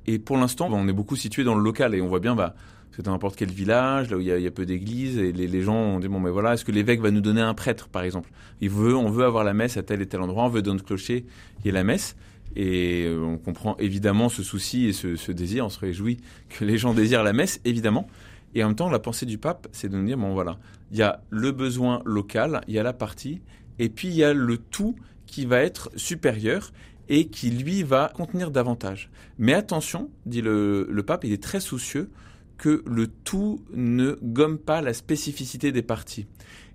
Et 0.07 0.19
pour 0.19 0.37
l'instant, 0.37 0.69
on 0.71 0.89
est 0.89 0.93
beaucoup 0.93 1.17
situé 1.17 1.45
dans 1.45 1.55
le 1.55 1.63
local 1.63 1.95
et 1.95 2.01
on 2.01 2.09
voit 2.09 2.21
bien, 2.21 2.35
bah, 2.35 2.55
c'est 2.91 3.03
dans 3.05 3.13
n'importe 3.13 3.37
quel 3.37 3.51
village, 3.51 4.11
là 4.11 4.17
où 4.17 4.21
il 4.21 4.27
y 4.27 4.47
a, 4.47 4.51
peu 4.51 4.67
d'églises, 4.67 5.19
et 5.19 5.33
les, 5.33 5.63
gens 5.63 5.77
ont 5.77 6.01
dit, 6.01 6.09
bon, 6.09 6.19
mais 6.19 6.31
voilà, 6.31 6.55
est-ce 6.55 6.65
que 6.65 6.73
l'évêque 6.73 7.01
va 7.01 7.11
nous 7.11 7.21
donner 7.21 7.41
un 7.41 7.55
prêtre, 7.55 7.89
par 7.89 8.03
exemple? 8.03 8.31
Il 8.61 8.71
veut, 8.71 8.97
On 8.97 9.11
veut 9.11 9.25
avoir 9.25 9.45
la 9.45 9.55
messe 9.55 9.77
à 9.77 9.83
tel 9.83 10.03
et 10.03 10.07
tel 10.07 10.21
endroit, 10.21 10.45
on 10.45 10.49
veut 10.49 10.63
dans 10.63 10.73
notre 10.73 10.85
clocher, 10.85 11.25
il 11.61 11.67
y 11.67 11.71
a 11.71 11.75
la 11.75 11.85
messe. 11.85 12.17
Et 12.57 13.05
euh, 13.07 13.21
on 13.21 13.37
comprend 13.37 13.77
évidemment 13.77 14.29
ce 14.29 14.43
souci 14.43 14.87
et 14.87 14.93
ce, 14.93 15.15
ce, 15.15 15.31
désir, 15.31 15.67
on 15.67 15.69
se 15.69 15.79
réjouit 15.79 16.17
que 16.49 16.65
les 16.65 16.79
gens 16.79 16.95
désirent 16.95 17.23
la 17.23 17.35
messe, 17.35 17.61
évidemment. 17.65 18.09
Et 18.55 18.65
en 18.65 18.69
même 18.69 18.77
temps, 18.77 18.89
la 18.89 18.99
pensée 18.99 19.27
du 19.27 19.39
pape, 19.39 19.69
c'est 19.71 19.89
de 19.89 19.97
nous 19.97 20.07
dire, 20.07 20.17
bon 20.17 20.33
voilà, 20.33 20.59
il 20.91 20.97
y 20.97 21.03
a 21.03 21.21
le 21.31 21.53
besoin 21.53 22.03
local, 22.05 22.63
il 22.67 22.75
y 22.75 22.79
a 22.79 22.83
la 22.83 22.95
partie, 22.95 23.43
et 23.79 23.89
puis 23.89 24.09
il 24.09 24.14
y 24.14 24.24
a 24.24 24.33
le 24.33 24.59
tout 24.59 24.97
qui 25.26 25.47
va 25.47 25.61
être 25.61 25.91
supérieur 25.97 26.72
et 27.09 27.29
qui 27.29 27.51
lui 27.51 27.83
va 27.83 28.11
contenir 28.14 28.51
davantage. 28.51 29.11
Mais 29.39 29.55
attention, 29.55 30.11
dit 30.26 30.43
le, 30.43 31.03
pape, 31.07 31.24
il 31.24 31.33
est 31.33 31.43
très 31.43 31.61
soucieux 31.61 32.11
que 32.57 32.83
le 32.87 33.07
tout 33.07 33.62
ne 33.72 34.18
gomme 34.22 34.59
pas 34.59 34.83
la 34.83 34.93
spécificité 34.93 35.72
des 35.72 35.83
parties. 35.83 36.26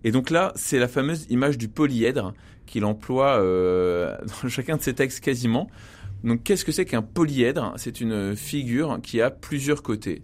Et 0.04 0.12
donc 0.12 0.30
là, 0.30 0.54
c'est 0.56 0.80
la 0.80 0.88
fameuse 0.88 1.26
image 1.30 1.58
du 1.58 1.68
polyèdre 1.68 2.34
qu'il 2.66 2.86
emploie 2.86 3.42
euh, 3.42 4.18
dans 4.44 4.50
chacun 4.50 4.78
de 4.78 4.82
ses 4.82 4.94
textes 4.94 5.20
quasiment. 5.20 5.70
Donc 6.24 6.44
qu'est-ce 6.44 6.64
que 6.64 6.72
c'est 6.72 6.86
qu'un 6.86 7.02
polyèdre? 7.02 7.74
C'est 7.76 8.00
une 8.00 8.36
figure 8.36 9.00
qui 9.04 9.22
a 9.22 9.30
plusieurs 9.30 9.84
côtés. 9.84 10.24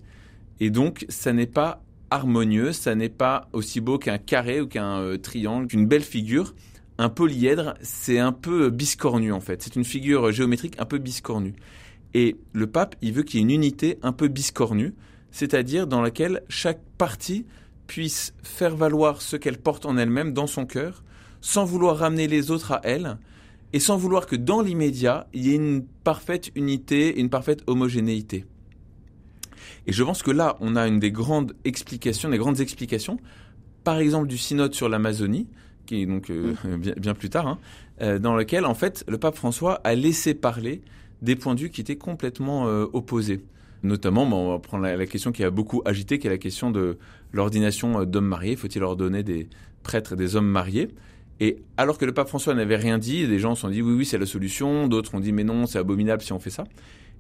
Et 0.62 0.70
donc 0.70 1.06
ça 1.10 1.34
n'est 1.34 1.46
pas 1.46 1.84
harmonieux, 2.10 2.72
ça 2.72 2.96
n'est 2.96 3.10
pas 3.10 3.50
aussi 3.54 3.82
beau 3.82 3.98
qu'un 3.98 4.18
carré 4.18 4.62
ou 4.62 4.68
qu'un 4.68 5.00
euh, 5.00 5.18
triangle, 5.18 5.68
qu'une 5.68 5.88
belle 5.88 6.04
figure. 6.04 6.56
Un 7.02 7.08
polyèdre, 7.08 7.76
c'est 7.82 8.20
un 8.20 8.34
peu 8.34 8.70
biscornu 8.70 9.32
en 9.32 9.40
fait. 9.40 9.64
C'est 9.64 9.78
une 9.78 9.86
figure 9.86 10.34
géométrique 10.34 10.76
un 10.80 10.86
peu 10.86 10.98
biscornue. 10.98 11.56
Et 12.14 12.36
le 12.52 12.68
pape, 12.68 12.98
il 13.02 13.14
veut 13.14 13.24
qu'il 13.24 13.40
y 13.40 13.42
ait 13.42 13.46
une 13.46 13.52
unité 13.52 13.98
un 14.04 14.12
peu 14.12 14.28
biscornue, 14.28 14.94
c'est-à-dire 15.32 15.88
dans 15.88 16.02
laquelle 16.02 16.44
chaque 16.50 16.82
partie 16.98 17.46
puisse 17.88 18.34
faire 18.44 18.76
valoir 18.76 19.22
ce 19.22 19.38
qu'elle 19.38 19.60
porte 19.60 19.86
en 19.86 19.96
elle-même 19.96 20.34
dans 20.34 20.46
son 20.46 20.66
cœur, 20.66 21.06
sans 21.40 21.64
vouloir 21.64 22.00
ramener 22.00 22.28
les 22.28 22.52
autres 22.52 22.74
à 22.74 22.82
elle, 22.84 23.18
et 23.72 23.80
sans 23.80 23.96
vouloir 23.96 24.26
que 24.26 24.36
dans 24.36 24.62
l'immédiat, 24.62 25.26
il 25.34 25.48
y 25.48 25.52
ait 25.52 25.56
une 25.56 25.86
parfaite 26.04 26.52
unité, 26.56 27.18
une 27.18 27.30
parfaite 27.30 27.64
homogénéité. 27.68 28.44
Et 29.88 29.94
je 29.94 30.04
pense 30.04 30.22
que 30.22 30.32
là, 30.32 30.58
on 30.60 30.76
a 30.76 30.86
une 30.86 31.00
des 31.00 31.14
grandes 31.14 31.54
explications, 31.64 32.30
des 32.30 32.38
grandes 32.38 32.60
explications, 32.60 33.22
par 33.86 34.00
exemple 34.00 34.28
du 34.28 34.38
synode 34.38 34.74
sur 34.74 34.90
l'Amazonie, 34.90 35.48
qui 35.90 36.04
est 36.04 36.06
donc 36.06 36.30
euh, 36.30 36.54
mm. 36.64 36.78
bien, 37.00 37.14
plus 37.14 37.30
tard, 37.30 37.48
hein, 37.48 37.60
euh, 38.02 38.20
dans 38.20 38.36
lequel 38.36 38.66
en 38.66 38.76
fait 38.76 39.04
le 39.08 39.18
pape 39.18 39.36
François 39.36 39.82
a 39.84 39.96
laissé 39.96 40.34
parler 40.34 40.82
des 41.22 41.36
points 41.36 41.56
de 41.56 41.62
vue 41.62 41.70
qui 41.70 41.82
étaient 41.82 41.98
complètement 41.98 42.68
euh, 42.68 42.86
opposés. 42.94 43.44
Notamment, 43.82 44.24
on 44.24 44.52
va 44.52 44.60
prendre 44.60 44.84
la, 44.84 45.06
question 45.06 45.32
qui 45.32 45.44
a 45.44 45.50
beaucoup 45.50 45.82
agité, 45.86 46.20
qui 46.20 46.28
est 46.28 46.30
la 46.30 46.38
question 46.38 46.70
de 46.70 46.98
l'ordination 47.32 48.04
d'hommes 48.04 48.26
mariés. 48.26 48.58
Faut-il 48.58 48.84
ordonner 48.84 49.24
des 49.24 49.48
prêtres 49.84 50.14
et 50.14 50.16
des 50.18 50.36
hommes 50.36 50.50
mariés? 50.50 50.90
Et 51.40 51.60
alors 51.78 51.98
que 51.98 52.04
le 52.04 52.14
pape 52.14 52.28
François 52.28 52.54
n'avait 52.54 52.76
rien 52.76 52.98
dit, 52.98 53.26
des 53.26 53.40
gens 53.40 53.56
se 53.56 53.62
sont 53.62 53.70
dit 53.70 53.82
oui, 53.82 53.94
oui, 53.94 54.06
c'est 54.06 54.18
la 54.18 54.26
solution, 54.26 54.88
d'autres 54.90 55.16
ont 55.16 55.22
dit 55.22 55.32
mais 55.32 55.46
non, 55.46 55.66
c'est 55.66 55.80
abominable 55.80 56.22
si 56.22 56.34
on 56.34 56.40
fait 56.40 56.50
ça. 56.50 56.66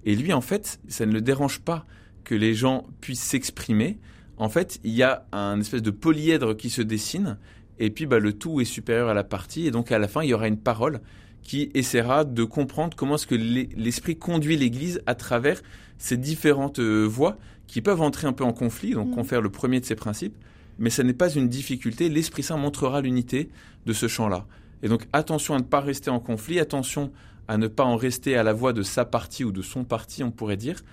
Et 0.06 0.16
lui, 0.16 0.34
en 0.34 0.42
fait, 0.42 0.80
ça 0.90 1.06
ne 1.06 1.14
le 1.14 1.22
dérange 1.22 1.60
pas 1.60 1.86
que 2.26 2.36
les 2.36 2.54
gens 2.54 2.86
puissent 3.00 3.24
s'exprimer. 3.24 3.98
En 4.38 4.50
fait, 4.50 4.80
il 4.84 4.94
y 4.94 5.04
a 5.04 5.26
un 5.32 5.60
espèce 5.62 5.82
de 5.82 5.92
polyèdre 5.92 6.56
qui 6.56 6.70
se 6.70 6.82
dessine, 6.82 7.38
et 7.80 7.90
puis 7.90 8.06
bah, 8.06 8.20
le 8.20 8.34
tout 8.34 8.62
est 8.62 8.66
supérieur 8.66 9.10
à 9.10 9.14
la 9.14 9.24
partie, 9.24 9.68
et 9.68 9.72
donc 9.72 9.92
à 9.92 10.00
la 10.00 10.08
fin, 10.08 10.24
il 10.24 10.30
y 10.30 10.34
aura 10.34 10.48
une 10.48 10.60
parole 10.60 11.02
qui 11.42 11.72
essaiera 11.74 12.26
de 12.26 12.44
comprendre 12.44 12.96
comment 12.96 13.16
est-ce 13.16 13.28
que 13.28 13.36
l'esprit 13.36 14.18
conduit 14.18 14.58
l'Église 14.58 15.02
à 15.06 15.16
travers 15.16 15.62
ces 15.98 16.18
différentes 16.18 16.80
euh, 16.80 17.06
voies 17.06 17.38
qui 17.68 17.82
peuvent 17.82 18.02
entrer 18.02 18.28
un 18.28 18.34
peu 18.34 18.44
en 18.44 18.54
conflit, 18.54 18.94
donc 18.94 19.10
mmh. 19.10 19.16
confère 19.16 19.42
le 19.42 19.50
premier 19.50 19.80
de 19.80 19.86
ces 19.86 19.96
principes, 19.96 20.36
mais 20.80 20.90
ce 20.90 21.02
n'est 21.02 21.14
pas 21.14 21.30
une 21.30 21.50
difficulté. 21.50 22.10
L'Esprit 22.10 22.44
Saint 22.44 22.58
montrera 22.58 23.02
l'unité 23.02 23.50
de 23.86 23.94
ce 23.94 24.08
champ-là. 24.08 24.46
Et 24.82 24.88
donc 24.88 25.08
attention 25.14 25.56
à 25.56 25.60
ne 25.60 25.64
pas 25.64 25.82
rester 25.82 26.10
en 26.10 26.20
conflit, 26.20 26.60
attention 26.60 27.12
à 27.48 27.58
ne 27.58 27.68
pas 27.68 27.84
en 27.84 27.96
rester 27.96 28.38
à 28.38 28.44
la 28.44 28.54
voix 28.54 28.74
de 28.74 28.82
sa 28.82 29.06
partie 29.06 29.44
ou 29.44 29.52
de 29.52 29.62
son 29.62 29.84
parti, 29.84 30.24
on 30.24 30.32
pourrait 30.32 30.58
dire. 30.58 30.84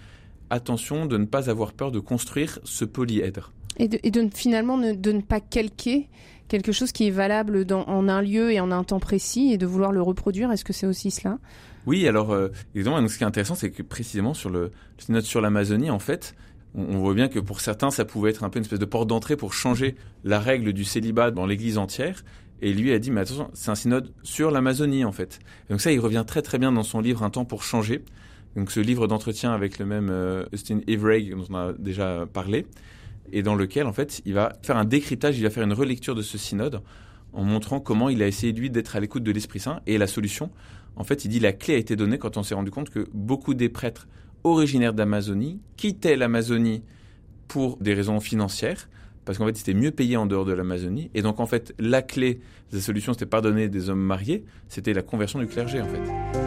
Attention 0.51 1.07
de 1.07 1.19
ne 1.19 1.25
pas 1.25 1.51
avoir 1.51 1.73
peur 1.73 1.93
de 1.93 1.99
construire 1.99 2.59
ce 2.65 2.85
polyèdre. 2.85 3.53
Et 3.79 3.89
de, 3.89 3.99
et 4.03 4.11
de 4.11 4.29
finalement 4.35 4.79
de 4.79 5.13
ne 5.13 5.21
pas 5.21 5.41
calquer 5.41 6.09
quelque 6.49 6.73
chose 6.73 6.93
qui 6.93 7.07
est 7.07 7.11
valable 7.11 7.67
en 7.71 8.09
un 8.09 8.23
lieu 8.23 8.53
et 8.53 8.61
en 8.61 8.71
un 8.71 8.85
temps 8.85 9.01
précis 9.01 9.53
et 9.53 9.59
de 9.59 9.67
vouloir 9.67 9.93
le 9.93 10.03
reproduire. 10.03 10.51
Est-ce 10.53 10.65
que 10.65 10.73
c'est 10.73 10.87
aussi 10.87 11.11
cela? 11.11 11.39
Oui, 11.87 12.07
alors 12.09 12.33
euh, 12.33 12.49
évidemment, 12.75 13.07
ce 13.07 13.17
qui 13.17 13.25
est 13.25 13.27
intéressant, 13.27 13.55
c'est 13.55 13.71
que 13.71 13.83
précisément 13.83 14.35
sur 14.35 14.51
le, 14.51 14.73
le 15.09 15.21
sur 15.21 15.41
l'Amazonie, 15.41 15.91
en 15.91 16.01
fait, 16.01 16.35
on, 16.75 16.99
voit 16.99 17.15
bien 17.15 17.29
que 17.29 17.39
pour 17.39 17.61
certains, 17.61 17.91
ça 17.91 18.05
pouvait 18.05 18.31
être 18.31 18.45
un 18.45 18.51
peu 18.51 18.59
une 18.59 18.65
espèce 18.65 18.79
de 18.79 18.85
porte 18.85 19.09
d'entrée 19.09 19.37
pour 19.37 19.55
changer 19.55 19.95
la 20.25 20.41
règle 20.41 20.73
du 20.73 20.85
célibat 20.85 21.31
dans 21.31 21.47
l'Église 21.47 21.79
entière. 21.79 22.25
Et 22.63 22.73
lui 22.73 22.93
a 22.93 22.99
dit, 22.99 23.11
mais 23.11 23.21
attention, 23.21 23.51
c'est 23.55 23.71
un 23.71 23.75
synode 23.75 24.13
sur 24.23 24.51
l'Amazonie, 24.51 25.05
en 25.05 25.13
fait. 25.13 25.41
donc 25.71 25.81
ça, 25.81 25.93
il 25.93 26.01
revient 26.01 26.25
très 26.27 26.43
très 26.43 26.59
bien 26.59 26.73
dans 26.73 26.83
son 26.83 27.01
livre 27.01 27.23
Un 27.23 27.31
temps 27.31 27.45
pour 27.45 27.63
changer. 27.63 28.03
Donc 28.57 28.71
ce 28.71 28.81
livre 28.81 29.07
d'entretien 29.07 29.53
avec 29.53 29.79
le 29.79 29.85
même 29.85 30.09
euh, 30.11 30.47
Austin 30.53 30.81
Everegg 30.89 31.35
dont 31.35 31.45
on 31.51 31.55
a 31.55 31.73
déjà 31.75 32.27
parlé, 32.33 32.67
et 33.33 33.43
dans 33.43 33.55
lequel, 33.55 33.87
en 33.87 33.93
fait, 33.93 34.23
il 34.25 34.35
va 34.35 34.53
faire 34.63 34.77
un 34.77 34.85
décryptage, 34.85 35.39
il 35.39 35.43
va 35.43 35.51
faire 35.51 35.65
une 35.65 35.73
relecture 35.73 36.15
de 36.15 36.23
ce 36.23 36.39
synode 36.39 36.81
en 37.33 37.45
montrant 37.45 37.81
comment 37.81 38.09
il 38.09 38.23
a 38.23 38.27
essayé, 38.27 38.53
lui, 38.53 38.71
d'être 38.71 38.97
à 38.97 39.01
l'écoute 39.01 39.23
de 39.23 39.31
l'Esprit 39.31 39.61
Saint. 39.61 39.81
Et 39.87 39.99
la 39.99 40.07
solution, 40.07 40.51
en 40.97 41.05
fait, 41.05 41.25
il 41.25 41.29
dit 41.29 41.41
la 41.41 41.53
clé 41.53 41.75
a 41.75 41.77
été 41.77 41.97
donnée 41.97 42.19
quand 42.19 42.37
on 42.37 42.43
s'est 42.43 42.55
rendu 42.55 42.71
compte 42.71 42.91
que 42.91 43.09
beaucoup 43.13 43.55
des 43.55 43.69
prêtres 43.69 44.09
originaire 44.47 44.95
d'Amazonie, 44.95 45.61
quittait 45.77 46.17
l'Amazonie 46.17 46.83
pour 47.49 47.77
des 47.79 47.95
raisons 47.95 48.21
financières, 48.21 48.89
parce 49.25 49.39
qu'en 49.39 49.47
fait, 49.47 49.57
c'était 49.57 49.75
mieux 49.75 49.91
payé 49.91 50.17
en 50.17 50.27
dehors 50.27 50.45
de 50.45 50.53
l'Amazonie. 50.53 51.11
Et 51.15 51.23
donc, 51.23 51.41
en 51.41 51.47
fait, 51.47 51.75
la 51.79 52.03
clé 52.03 52.41
de 52.71 52.77
la 52.77 52.83
solution, 52.83 53.13
c'était 53.13 53.27
pardonner 53.27 53.69
des 53.69 53.91
hommes 53.91 54.03
mariés, 54.03 54.45
c'était 54.69 54.93
la 54.93 55.03
conversion 55.03 55.39
du 55.39 55.47
clergé, 55.47 55.81
en 55.81 55.87
fait. 55.87 56.46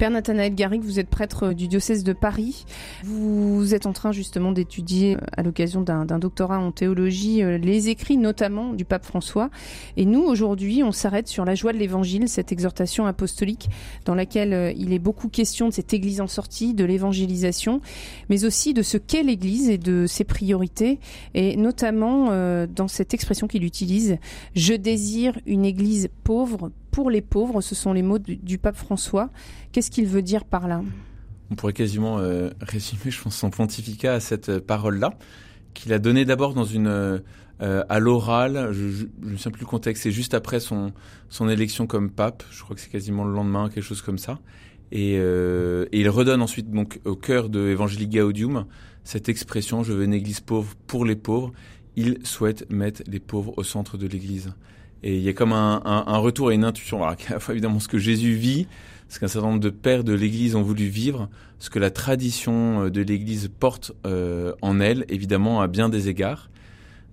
Père 0.00 0.10
Nathanaël 0.10 0.54
Garrigue, 0.54 0.80
vous 0.80 0.98
êtes 0.98 1.10
prêtre 1.10 1.52
du 1.52 1.68
diocèse 1.68 2.04
de 2.04 2.14
Paris. 2.14 2.64
Vous 3.04 3.74
êtes 3.74 3.84
en 3.84 3.92
train 3.92 4.12
justement 4.12 4.50
d'étudier 4.50 5.16
euh, 5.16 5.20
à 5.36 5.42
l'occasion 5.42 5.82
d'un 5.82 6.18
doctorat 6.18 6.58
en 6.58 6.72
théologie 6.72 7.42
euh, 7.42 7.58
les 7.58 7.90
écrits 7.90 8.16
notamment 8.16 8.72
du 8.72 8.86
pape 8.86 9.04
François. 9.04 9.50
Et 9.98 10.06
nous, 10.06 10.22
aujourd'hui, 10.22 10.82
on 10.82 10.90
s'arrête 10.90 11.28
sur 11.28 11.44
la 11.44 11.54
joie 11.54 11.74
de 11.74 11.76
l'évangile, 11.76 12.30
cette 12.30 12.50
exhortation 12.50 13.04
apostolique 13.04 13.68
dans 14.06 14.14
laquelle 14.14 14.54
euh, 14.54 14.72
il 14.74 14.94
est 14.94 14.98
beaucoup 14.98 15.28
question 15.28 15.68
de 15.68 15.74
cette 15.74 15.92
église 15.92 16.22
en 16.22 16.28
sortie, 16.28 16.72
de 16.72 16.86
l'évangélisation, 16.86 17.82
mais 18.30 18.46
aussi 18.46 18.72
de 18.72 18.80
ce 18.80 18.96
qu'est 18.96 19.22
l'église 19.22 19.68
et 19.68 19.76
de 19.76 20.06
ses 20.06 20.24
priorités. 20.24 20.98
Et 21.34 21.58
notamment 21.58 22.30
dans 22.68 22.88
cette 22.88 23.12
expression 23.12 23.48
qu'il 23.48 23.64
utilise, 23.64 24.16
je 24.54 24.72
désire 24.72 25.38
une 25.44 25.66
église 25.66 26.08
pauvre, 26.24 26.70
pour 26.90 27.10
les 27.10 27.20
pauvres. 27.20 27.60
Ce 27.60 27.74
sont 27.74 27.92
les 27.92 28.02
mots 28.02 28.18
du, 28.18 28.58
pape 28.58 28.76
François. 28.76 29.30
Qu'est-ce 29.72 29.90
qu'il 29.90 30.06
veut 30.06 30.22
dire 30.22 30.44
par 30.44 30.68
là 30.68 30.82
On 31.50 31.54
pourrait 31.54 31.72
quasiment 31.72 32.18
euh, 32.18 32.50
résumer, 32.60 33.10
je 33.10 33.20
pense, 33.20 33.36
son 33.36 33.50
pontificat 33.50 34.14
à 34.14 34.20
cette 34.20 34.48
euh, 34.48 34.60
parole-là, 34.60 35.14
qu'il 35.74 35.92
a 35.92 35.98
donnée 35.98 36.24
d'abord 36.24 36.54
dans 36.54 36.64
une 36.64 36.88
euh, 36.88 37.20
à 37.60 37.98
l'oral. 37.98 38.70
Je 38.72 39.06
ne 39.22 39.36
sais 39.36 39.50
plus 39.50 39.60
le 39.60 39.66
contexte. 39.66 40.02
C'est 40.02 40.12
juste 40.12 40.34
après 40.34 40.60
son 40.60 40.92
élection 41.48 41.86
comme 41.86 42.10
pape. 42.10 42.42
Je 42.50 42.62
crois 42.62 42.74
que 42.74 42.82
c'est 42.82 42.90
quasiment 42.90 43.24
le 43.24 43.32
lendemain, 43.32 43.68
quelque 43.68 43.84
chose 43.84 44.02
comme 44.02 44.18
ça. 44.18 44.38
Et, 44.92 45.14
et, 45.14 46.00
il 46.00 46.08
redonne 46.08 46.42
ensuite 46.42 46.70
donc 46.70 46.98
au 47.04 47.14
cœur 47.14 47.48
de 47.48 47.68
Evangelii 47.68 48.08
Gaudium 48.08 48.66
cette 49.04 49.28
expression 49.28 49.84
"Je 49.84 49.92
veux 49.92 50.02
une 50.02 50.14
Église 50.14 50.40
pauvre 50.40 50.74
pour 50.88 51.04
les 51.04 51.14
pauvres". 51.14 51.52
Il 51.96 52.18
souhaite 52.24 52.68
mettre 52.70 53.02
les 53.06 53.20
pauvres 53.20 53.52
au 53.56 53.62
centre 53.62 53.98
de 53.98 54.06
l'Église. 54.06 54.52
Et 55.02 55.16
il 55.16 55.22
y 55.22 55.28
a 55.28 55.32
comme 55.32 55.52
un, 55.52 55.80
un, 55.84 56.04
un 56.06 56.18
retour 56.18 56.52
et 56.52 56.54
une 56.54 56.64
intuition, 56.64 57.02
alors, 57.02 57.16
à 57.28 57.32
la 57.32 57.40
fois 57.40 57.54
évidemment 57.54 57.80
ce 57.80 57.88
que 57.88 57.98
Jésus 57.98 58.34
vit, 58.34 58.66
ce 59.08 59.18
qu'un 59.18 59.28
certain 59.28 59.48
nombre 59.48 59.60
de 59.60 59.70
pères 59.70 60.04
de 60.04 60.12
l'Église 60.12 60.54
ont 60.54 60.62
voulu 60.62 60.84
vivre, 60.86 61.28
ce 61.58 61.70
que 61.70 61.78
la 61.78 61.90
tradition 61.90 62.84
euh, 62.84 62.90
de 62.90 63.02
l'Église 63.02 63.50
porte 63.58 63.92
euh, 64.06 64.52
en 64.62 64.78
elle, 64.80 65.04
évidemment 65.08 65.60
à 65.60 65.66
bien 65.68 65.88
des 65.88 66.08
égards. 66.08 66.50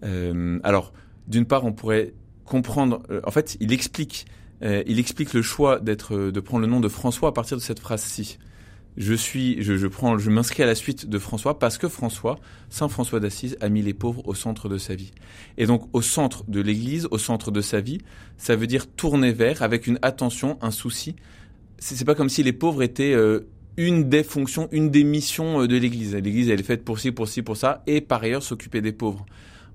Euh, 0.03 0.59
alors, 0.63 0.93
d'une 1.27 1.45
part, 1.45 1.65
on 1.65 1.73
pourrait 1.73 2.13
comprendre. 2.45 3.01
Euh, 3.09 3.21
en 3.25 3.31
fait, 3.31 3.57
il 3.59 3.73
explique, 3.73 4.25
il 4.61 4.99
explique 4.99 5.33
le 5.33 5.41
choix 5.43 5.79
d'être, 5.79 6.31
de 6.31 6.39
prendre 6.39 6.61
le 6.61 6.71
nom 6.71 6.79
de 6.79 6.87
François 6.87 7.29
à 7.29 7.31
partir 7.31 7.57
de 7.57 7.61
cette 7.61 7.79
phrase-ci 7.79 8.39
je 8.97 9.13
suis, 9.13 9.61
je, 9.61 9.77
je 9.77 9.87
prends, 9.87 10.17
je 10.17 10.29
m'inscris 10.29 10.63
à 10.63 10.65
la 10.65 10.75
suite 10.75 11.07
de 11.07 11.19
François 11.19 11.59
parce 11.59 11.77
que 11.77 11.87
François, 11.87 12.39
Saint 12.69 12.89
François 12.89 13.19
d'Assise, 13.19 13.55
a 13.61 13.69
mis 13.69 13.83
les 13.83 13.93
pauvres 13.93 14.27
au 14.27 14.33
centre 14.33 14.69
de 14.69 14.77
sa 14.77 14.95
vie. 14.95 15.11
Et 15.57 15.67
donc, 15.67 15.87
au 15.93 16.01
centre 16.01 16.43
de 16.47 16.61
l'Église, 16.61 17.07
au 17.11 17.19
centre 17.19 17.51
de 17.51 17.61
sa 17.61 17.79
vie, 17.79 17.99
ça 18.37 18.55
veut 18.55 18.67
dire 18.67 18.87
tourner 18.87 19.31
vers 19.31 19.61
avec 19.61 19.85
une 19.87 19.99
attention, 20.01 20.57
un 20.61 20.71
souci. 20.71 21.15
C'est 21.77 22.05
pas 22.05 22.15
comme 22.15 22.29
si 22.29 22.41
les 22.41 22.53
pauvres 22.53 22.81
étaient 22.81 23.13
euh, 23.13 23.47
une 23.77 24.09
des 24.09 24.23
fonctions, 24.23 24.67
une 24.71 24.89
des 24.89 25.03
missions 25.03 25.61
euh, 25.61 25.67
de 25.67 25.77
l'Église. 25.77 26.15
L'Église, 26.15 26.49
elle 26.49 26.59
est 26.59 26.63
faite 26.63 26.83
pour 26.83 26.99
ci, 26.99 27.11
pour 27.11 27.27
ci, 27.27 27.43
pour 27.43 27.55
ça, 27.55 27.83
et 27.85 28.01
par 28.01 28.23
ailleurs 28.23 28.41
s'occuper 28.41 28.81
des 28.81 28.93
pauvres. 28.93 29.27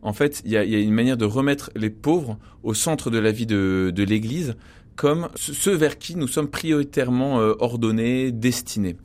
En 0.03 0.13
fait, 0.13 0.43
il 0.45 0.51
y 0.51 0.57
a, 0.57 0.65
y 0.65 0.75
a, 0.75 0.81
une 0.81 0.93
manière 0.93 1.17
de 1.17 1.25
remettre 1.25 1.71
les 1.77 1.91
pauvres 1.91 2.39
au 2.65 2.75
centre 2.75 3.09
de 3.09 3.19
la 3.19 3.31
vie 3.31 3.47
de, 3.47 3.93
de 3.95 4.03
l'Église 4.03 4.57
comme 4.97 5.29
ceux 5.37 5.75
vers 5.75 5.99
qui 5.99 6.17
nous 6.17 6.29
sommes 6.29 6.49
prioritairement 6.49 7.41
euh, 7.41 7.55
ordonnés, 7.61 8.31
destinés. 8.31 8.97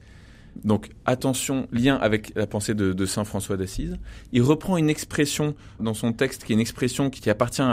Donc 0.63 0.89
attention, 1.05 1.67
lien 1.71 1.95
avec 1.95 2.33
la 2.35 2.47
pensée 2.47 2.73
de, 2.73 3.05
Saint 3.05 3.23
François 3.23 3.57
d'Assise. 3.57 3.97
Il 4.31 4.41
reprend 4.41 4.77
une 4.77 4.89
expression 4.89 5.55
dans 5.79 5.93
son 5.93 6.13
texte 6.13 6.43
qui 6.43 6.53
est 6.53 6.55
une 6.55 6.59
expression 6.59 7.09
qui, 7.09 7.29
appartient 7.29 7.63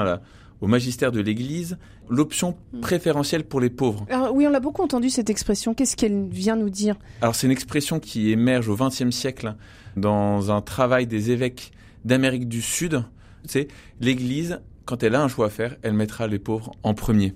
au 0.60 0.66
magistère 0.66 1.12
de 1.12 1.20
l'Église, 1.20 1.78
l'option 2.08 2.56
hmm. 2.72 2.80
préférentielle 2.80 3.44
pour 3.44 3.60
les 3.60 3.70
pauvres. 3.70 4.06
Alors, 4.08 4.34
oui, 4.34 4.46
on 4.46 4.50
l'a 4.50 4.60
beaucoup 4.60 4.82
entendu 4.82 5.10
cette 5.10 5.30
expression. 5.30 5.74
Qu'est-ce 5.74 5.96
qu'elle 5.96 6.28
vient 6.28 6.56
nous 6.56 6.70
dire? 6.70 6.96
Alors 7.20 7.34
c'est 7.34 7.46
une 7.46 7.52
expression 7.52 8.00
qui 8.00 8.30
émerge 8.30 8.68
au 8.68 8.76
XXe 8.76 9.10
siècle 9.10 9.54
dans 9.96 10.50
un 10.50 10.60
travail 10.60 11.06
des 11.06 11.30
évêques 11.30 11.72
d'Amérique 12.04 12.48
du 12.48 12.62
Sud. 12.62 13.02
C'est 13.44 13.68
l'Église, 14.00 14.60
quand 14.84 15.02
elle 15.02 15.14
a 15.14 15.22
un 15.22 15.28
choix 15.28 15.46
à 15.46 15.50
faire, 15.50 15.76
elle 15.82 15.94
mettra 15.94 16.26
les 16.26 16.38
pauvres 16.38 16.72
en 16.82 16.94
premier. 16.94 17.34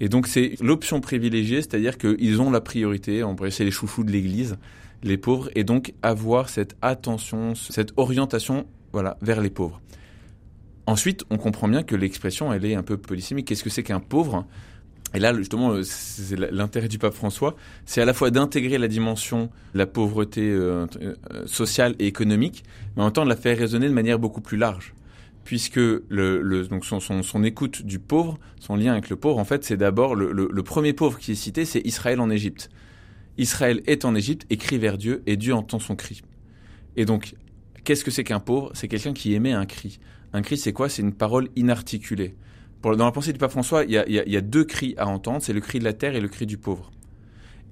Et 0.00 0.08
donc 0.08 0.26
c'est 0.26 0.54
l'option 0.60 1.00
privilégiée, 1.00 1.60
c'est-à-dire 1.60 1.98
qu'ils 1.98 2.40
ont 2.40 2.50
la 2.50 2.62
priorité, 2.62 3.22
on 3.22 3.36
pourrait 3.36 3.50
c'est 3.50 3.64
les 3.64 3.70
chouchous 3.70 4.02
de 4.02 4.10
l'Église, 4.10 4.56
les 5.02 5.16
pauvres, 5.16 5.50
et 5.54 5.64
donc 5.64 5.94
avoir 6.02 6.48
cette 6.48 6.76
attention, 6.82 7.54
cette 7.54 7.92
orientation 7.96 8.66
voilà, 8.92 9.16
vers 9.22 9.40
les 9.40 9.50
pauvres. 9.50 9.80
Ensuite, 10.86 11.24
on 11.30 11.38
comprend 11.38 11.68
bien 11.68 11.82
que 11.82 11.94
l'expression, 11.94 12.52
elle 12.52 12.64
est 12.64 12.74
un 12.74 12.82
peu 12.82 12.96
polysémique. 12.96 13.46
Qu'est-ce 13.46 13.62
que 13.62 13.70
c'est 13.70 13.82
qu'un 13.82 14.00
pauvre? 14.00 14.46
Et 15.14 15.18
là, 15.18 15.34
justement, 15.34 15.74
c'est 15.82 16.36
l'intérêt 16.36 16.88
du 16.88 16.98
pape 16.98 17.14
François, 17.14 17.56
c'est 17.84 18.00
à 18.00 18.04
la 18.04 18.14
fois 18.14 18.30
d'intégrer 18.30 18.78
la 18.78 18.88
dimension 18.88 19.50
de 19.74 19.78
la 19.78 19.86
pauvreté 19.86 20.42
euh, 20.42 20.86
euh, 21.00 21.46
sociale 21.46 21.94
et 21.98 22.06
économique, 22.06 22.64
mais 22.94 23.02
en 23.02 23.06
même 23.06 23.12
temps 23.12 23.24
de 23.24 23.28
la 23.28 23.36
faire 23.36 23.58
résonner 23.58 23.88
de 23.88 23.94
manière 23.94 24.18
beaucoup 24.18 24.40
plus 24.40 24.56
large 24.56 24.94
puisque 25.44 25.80
donc 25.80 26.84
son, 26.84 27.44
écoute 27.44 27.82
du 27.82 27.98
pauvre, 27.98 28.38
son 28.60 28.76
lien 28.76 28.92
avec 28.92 29.10
le 29.10 29.16
pauvre, 29.16 29.38
en 29.38 29.44
fait, 29.44 29.64
c'est 29.64 29.76
d'abord 29.76 30.14
le, 30.14 30.62
premier 30.62 30.92
pauvre 30.92 31.18
qui 31.18 31.32
est 31.32 31.34
cité, 31.34 31.64
c'est 31.64 31.80
Israël 31.80 32.20
en 32.20 32.30
Égypte. 32.30 32.70
Israël 33.38 33.82
est 33.86 34.04
en 34.04 34.14
Égypte 34.14 34.46
et 34.50 34.56
crie 34.56 34.78
vers 34.78 34.98
Dieu, 34.98 35.22
et 35.26 35.36
Dieu 35.36 35.54
entend 35.54 35.78
son 35.78 35.96
cri. 35.96 36.22
Et 36.96 37.04
donc, 37.04 37.34
qu'est-ce 37.84 38.04
que 38.04 38.10
c'est 38.10 38.24
qu'un 38.24 38.40
pauvre? 38.40 38.70
C'est 38.74 38.88
quelqu'un 38.88 39.12
qui 39.12 39.34
émet 39.34 39.52
un 39.52 39.66
cri. 39.66 40.00
Un 40.32 40.42
cri, 40.42 40.56
c'est 40.56 40.72
quoi? 40.72 40.88
C'est 40.88 41.02
une 41.02 41.14
parole 41.14 41.48
inarticulée. 41.56 42.34
Pour, 42.82 42.96
dans 42.96 43.04
la 43.04 43.12
pensée 43.12 43.32
du 43.32 43.38
pape 43.38 43.50
François, 43.50 43.84
il 43.84 43.90
y 43.90 43.98
a, 43.98 44.08
y, 44.08 44.30
y 44.30 44.36
a, 44.36 44.40
deux 44.40 44.64
cris 44.64 44.94
à 44.96 45.06
entendre, 45.06 45.42
c'est 45.42 45.52
le 45.52 45.60
cri 45.60 45.78
de 45.78 45.84
la 45.84 45.92
terre 45.92 46.14
et 46.14 46.20
le 46.20 46.28
cri 46.28 46.46
du 46.46 46.56
pauvre. 46.56 46.90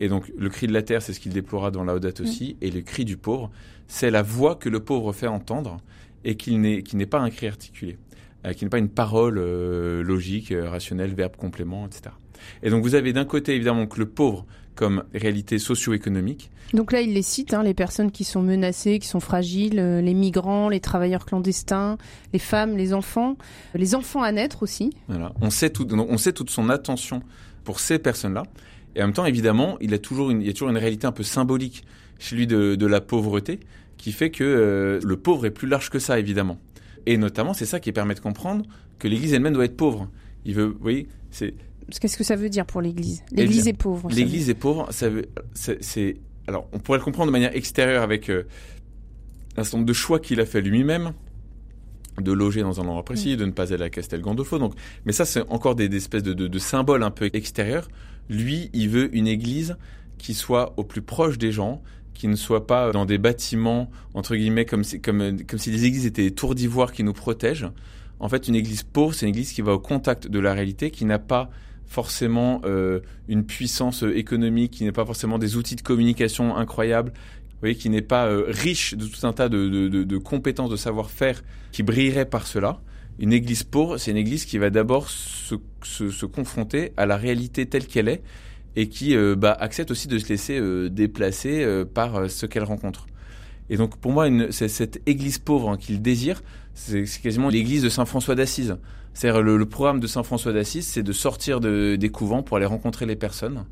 Et 0.01 0.09
donc, 0.09 0.31
le 0.37 0.49
cri 0.49 0.67
de 0.67 0.73
la 0.73 0.83
terre, 0.83 1.03
c'est 1.03 1.13
ce 1.13 1.21
qu'il 1.21 1.33
déplora 1.33 1.71
dans 1.71 1.83
Laudato 1.83 2.23
aussi, 2.23 2.57
et 2.61 2.71
le 2.71 2.83
cri 2.83 3.05
du 3.05 3.17
pauvre, 3.17 3.51
c'est 3.89 4.11
la 4.11 4.23
voix 4.23 4.55
que 4.55 4.69
le 4.69 4.81
pauvre 4.81 5.13
fait 5.13 5.27
entendre, 5.27 5.79
et 6.25 6.37
qu'il 6.37 6.61
n'est, 6.61 6.83
qui 6.83 6.97
n'est 6.97 7.07
pas 7.07 7.19
un 7.19 7.31
cri 7.31 7.49
articulé, 7.49 7.99
euh, 8.47 8.53
qui 8.53 8.65
n'est 8.65 8.71
pas 8.71 8.79
une 8.79 8.89
parole 8.89 9.39
euh, 9.39 10.03
logique, 10.03 10.53
euh, 10.53 10.69
rationnelle, 10.69 11.15
verbe 11.15 11.37
complément, 11.37 11.87
etc. 11.87 12.15
Et 12.63 12.71
donc 12.71 12.83
vous 12.83 12.95
avez 12.95 13.13
d'un 13.13 13.25
côté 13.25 13.55
évidemment 13.55 13.87
que 13.87 13.99
le 13.99 14.09
pauvre 14.09 14.47
comme 14.79 15.03
réalité 15.13 15.59
socio-économique. 15.59 16.53
Donc 16.73 16.93
là, 16.93 17.01
il 17.01 17.13
les 17.13 17.23
cite, 17.23 17.53
hein, 17.53 17.65
les 17.65 17.75
personnes 17.75 18.13
qui 18.13 18.23
sont 18.23 18.43
menacées, 18.43 19.01
qui 19.01 19.09
sont 19.09 19.19
fragiles, 19.19 19.81
euh, 19.81 20.01
les 20.01 20.15
migrants, 20.15 20.69
les 20.69 20.79
travailleurs 20.79 21.27
clandestins, 21.27 21.99
les 22.33 22.39
femmes, 22.39 22.77
les 22.77 22.95
enfants, 22.95 23.37
les 23.75 23.97
enfants 23.97 24.23
à 24.23 24.31
naître 24.31 24.63
aussi. 24.63 24.93
Voilà. 25.09 25.33
On 25.41 25.51
sait 25.51 25.71
tout, 25.71 25.89
on 25.93 26.17
sait 26.17 26.33
toute 26.33 26.51
son 26.51 26.71
attention 26.71 27.23
pour 27.65 27.81
ces 27.81 27.99
personnes-là. 27.99 28.45
Et 28.95 29.03
en 29.03 29.07
même 29.07 29.15
temps, 29.15 29.27
évidemment, 29.27 29.79
il, 29.81 29.93
a 29.95 29.99
toujours 29.99 30.31
une, 30.31 30.43
il 30.43 30.47
y 30.47 30.51
a 30.51 30.53
toujours 30.53 30.71
une 30.71 30.79
réalité 30.79 31.09
un 31.09 31.13
peu 31.13 31.25
symbolique 31.25 31.85
chez 32.21 32.37
lui 32.37 32.47
de, 32.47 32.77
de 32.77 32.87
la 32.87 33.01
pauvreté 33.01 33.59
qui 33.97 34.13
fait 34.13 34.31
que 34.31 34.45
euh, 34.45 35.01
le 35.03 35.17
pauvre 35.17 35.45
est 35.45 35.51
plus 35.51 35.67
large 35.67 35.91
que 35.91 35.99
ça, 35.99 36.21
évidemment. 36.21 36.57
Et 37.07 37.17
notamment, 37.17 37.53
c'est 37.53 37.67
ça 37.67 37.81
qui 37.81 37.91
permet 37.91 38.15
de 38.15 38.21
comprendre 38.21 38.65
que 39.01 39.09
l'Église 39.09 39.33
elle-même 39.33 39.55
doit 39.55 39.65
être 39.65 39.77
pauvre. 39.77 40.09
Il 40.45 40.55
veut, 40.55 40.67
vous 40.67 40.79
voyez, 40.81 41.09
c'est 41.33 41.55
Qu'est-ce 42.01 42.19
que 42.19 42.25
ça 42.25 42.37
veut 42.37 42.51
dire 42.51 42.67
pour 42.67 42.81
l'Église 42.81 43.23
L'Église 43.33 43.67
est 43.67 43.73
pauvre. 43.73 44.11
L'Église 44.11 44.51
est 44.51 44.55
pauvre, 44.55 44.89
ça 44.91 45.09
veut, 45.09 45.27
c'est, 45.55 46.17
alors 46.47 46.69
on 46.73 46.79
pourrait 46.79 46.99
le 46.99 47.05
comprendre 47.05 47.29
de 47.29 47.33
manière 47.33 47.57
extérieure 47.57 48.03
avec 48.03 48.29
euh, 48.29 48.45
un 49.57 49.65
certain 49.65 49.79
nombre 49.79 49.89
de 49.89 49.95
choix 49.95 50.21
qu'il 50.21 50.41
a 50.41 50.47
fait 50.47 50.61
lui-même, 50.61 51.13
de 52.21 52.33
loger 52.33 52.61
dans 52.61 52.81
un 52.81 52.85
endroit 52.85 53.05
précis, 53.05 53.35
mm. 53.35 53.37
de 53.37 53.45
ne 53.47 53.51
pas 53.53 53.73
aller 53.73 53.85
à 53.85 53.91
Castel 53.91 54.21
Gandolfo. 54.21 54.59
Donc, 54.59 54.75
mais 55.07 55.13
ça 55.13 55.25
c'est 55.25 55.49
encore 55.49 55.75
des, 55.75 55.95
espèces 55.97 56.23
de, 56.23 56.35
de, 56.35 56.47
de, 56.47 56.59
symboles 56.59 57.03
un 57.03 57.11
peu 57.11 57.31
extérieurs. 57.33 57.89
Lui, 58.29 58.69
il 58.75 58.91
veut 58.91 59.15
une 59.17 59.27
Église 59.27 59.77
qui 60.19 60.35
soit 60.35 60.75
au 60.77 60.85
plus 60.85 61.03
proche 61.03 61.39
des 61.39 61.53
gens, 61.53 61.83
qui 62.13 62.29
ne 62.29 62.37
soit 62.37 62.67
pas 62.67 62.91
dans 62.93 63.07
des 63.07 63.19
bâtiments 63.19 63.89
entre 64.13 64.37
guillemets 64.37 64.65
comme 64.65 64.85
si, 64.85 65.01
comme, 65.01 65.39
comme 65.45 65.59
si 65.59 65.71
les 65.71 65.85
églises 65.85 66.05
étaient 66.05 66.25
des 66.25 66.35
tours 66.35 66.55
d'ivoire 66.55 66.93
qui 66.93 67.05
nous 67.05 67.13
protègent. 67.15 67.71
En 68.21 68.29
fait, 68.29 68.49
une 68.49 68.57
église 68.57 68.83
pauvre, 68.83 69.15
c'est 69.15 69.27
une 69.27 69.31
église 69.31 69.53
qui 69.53 69.63
va 69.63 69.73
au 69.73 69.79
contact 69.79 70.27
de 70.27 70.39
la 70.41 70.53
réalité, 70.53 70.91
qui 70.91 71.05
n'a 71.05 71.21
pas 71.21 71.51
forcément 71.89 72.61
euh, 72.65 73.01
une 73.29 73.45
puissance 73.45 74.03
économique, 74.03 74.73
qui 74.73 74.85
n'est 74.85 74.93
pas 74.93 75.07
forcément 75.07 75.39
des 75.39 75.57
outils 75.57 75.77
de 75.77 75.83
communication 75.83 76.57
incroyables, 76.57 77.13
vous 77.13 77.63
voyez, 77.63 77.75
qui 77.75 77.91
n'est 77.91 78.03
pas 78.03 78.27
euh, 78.27 78.45
riche 78.47 78.95
de 78.95 79.07
tout 79.07 79.27
un 79.27 79.33
tas 79.33 79.49
de, 79.49 80.19
compétences, 80.19 80.71
de 80.71 80.77
savoir-faire 80.77 81.43
qui 81.73 81.83
brillerait 81.83 82.27
par 82.27 82.47
cela. 82.47 82.81
Une 83.19 83.33
église 83.33 83.65
pauvre, 83.65 83.99
c'est 83.99 84.13
une 84.13 84.17
église 84.17 84.45
qui 84.45 84.59
va 84.59 84.71
d'abord 84.71 85.09
se, 85.11 86.25
confronter 86.27 86.93
à 86.97 87.05
la 87.05 87.17
réalité 87.17 87.67
telle 87.67 87.87
qu'elle 87.87 88.09
est 88.09 88.23
et 88.77 88.89
qui 88.89 89.17
euh, 89.17 89.35
bah, 89.37 89.57
accepte 89.59 89.91
aussi 89.91 90.07
de 90.07 90.19
se 90.19 90.29
laisser 90.29 90.57
euh, 90.59 90.89
déplacer 90.89 91.65
euh, 91.65 91.85
par 91.85 92.31
ce 92.31 92.47
qu'elle 92.47 92.63
rencontre. 92.63 93.07
Et 93.71 93.77
donc 93.77 93.97
pour 93.97 94.13
moi, 94.13 94.29
cette 94.51 95.01
église 95.07 95.39
pauvre 95.39 95.71
hein, 95.71 95.77
qu'il 95.77 96.01
désire, 96.01 96.43
c'est 96.75 97.05
quasiment 97.23 97.49
l'église 97.49 97.83
de 97.83 97.89
Saint 97.89 98.05
François 98.05 98.35
d'Assise. 98.35 98.77
C'est-à-dire 99.15 99.43
le, 99.43 99.67
programme 99.67 99.99
de 99.99 100.07
Saint 100.07 100.23
François 100.23 100.53
d'Assise, 100.53 100.87
c'est 100.87 101.03
de 101.03 101.13
sortir 101.13 101.61
de, 101.61 101.97
des 101.97 102.09
couvents 102.09 102.43
pour 102.43 102.57
aller 102.57 102.67
rencontrer 102.67 103.05
les 103.05 103.17
personnes 103.17 103.65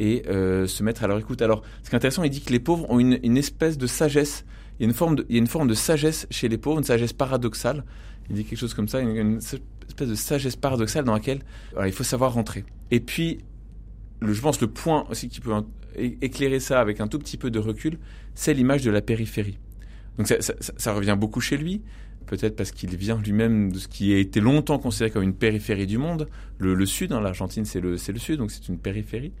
et 0.00 0.24
euh, 0.28 0.66
se 0.66 0.82
mettre 0.82 1.04
à 1.04 1.06
leur 1.06 1.18
écoute. 1.18 1.42
Alors, 1.42 1.62
ce 1.84 1.90
qui 1.90 1.94
est 1.94 1.96
intéressant, 1.96 2.24
il 2.24 2.30
dit 2.30 2.40
que 2.40 2.52
les 2.52 2.58
pauvres 2.58 2.90
ont 2.90 2.98
une, 2.98 3.36
espèce 3.36 3.78
de 3.78 3.86
sagesse. 3.86 4.44
Il 4.78 4.82
y, 4.82 4.86
a 4.86 4.88
une 4.88 4.94
forme 4.94 5.14
de, 5.14 5.26
il 5.28 5.36
y 5.36 5.38
a 5.38 5.40
une 5.40 5.46
forme 5.46 5.68
de 5.68 5.74
sagesse 5.74 6.26
chez 6.30 6.48
les 6.48 6.58
pauvres, 6.58 6.78
une 6.78 6.84
sagesse 6.84 7.12
paradoxale. 7.12 7.84
Il 8.30 8.36
dit 8.36 8.44
quelque 8.44 8.58
chose 8.58 8.74
comme 8.74 8.88
ça, 8.88 9.00
une, 9.00 9.36
espèce 9.36 10.08
de 10.08 10.14
sagesse 10.14 10.56
paradoxale 10.56 11.04
dans 11.04 11.12
laquelle 11.12 11.40
alors, 11.72 11.86
il 11.86 11.92
faut 11.92 12.04
savoir 12.04 12.32
rentrer. 12.32 12.64
Et 12.90 13.00
puis, 13.00 13.38
je 14.22 14.40
pense 14.40 14.60
le 14.60 14.66
point 14.66 15.06
aussi 15.10 15.28
qui 15.28 15.40
peut 15.40 15.52
éclairer 15.96 16.60
ça 16.60 16.80
avec 16.80 17.00
un 17.00 17.08
tout 17.08 17.18
petit 17.18 17.36
peu 17.36 17.50
de 17.50 17.58
recul, 17.58 17.98
c'est 18.34 18.54
l'image 18.54 18.82
de 18.82 18.90
la 18.90 19.00
périphérie. 19.00 19.58
Donc 20.18 20.26
ça, 20.26 20.92
revient 20.92 21.16
beaucoup 21.18 21.40
chez 21.40 21.56
lui, 21.56 21.82
peut-être 22.26 22.56
parce 22.56 22.72
qu'il 22.72 22.94
vient 22.96 23.18
lui-même 23.18 23.72
de 23.72 23.78
ce 23.78 23.88
qui 23.88 24.12
a 24.12 24.18
été 24.18 24.40
longtemps 24.40 24.78
considéré 24.78 25.10
comme 25.10 25.22
une 25.22 25.34
périphérie 25.34 25.86
du 25.86 25.98
monde. 25.98 26.28
Le, 26.58 26.86
sud, 26.86 27.12
hein, 27.12 27.20
l'Argentine, 27.20 27.64
c'est 27.64 27.80
le, 27.80 27.96
sud, 27.96 28.38
donc 28.38 28.50
c'est 28.50 28.68
une 28.68 28.78
périphérie. 28.78 29.32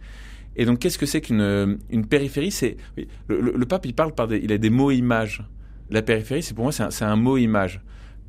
Et 0.56 0.64
donc, 0.64 0.80
qu'est-ce 0.80 0.98
que 0.98 1.06
c'est 1.06 1.20
qu'une 1.20 1.78
une 1.90 2.06
périphérie? 2.06 2.50
C'est 2.50 2.76
le, 3.28 3.64
pape, 3.66 3.86
il 3.86 3.94
parle 3.94 4.14
par 4.14 4.26
des, 4.28 4.38
il 4.38 4.52
a 4.52 4.58
des 4.58 4.70
mots 4.70 4.90
images. 4.90 5.44
La 5.90 6.02
périphérie, 6.02 6.42
c'est 6.42 6.54
pour 6.54 6.64
moi, 6.64 6.72
c'est 6.72 7.04
un, 7.04 7.08
un, 7.08 7.16
mot 7.16 7.36
image 7.36 7.80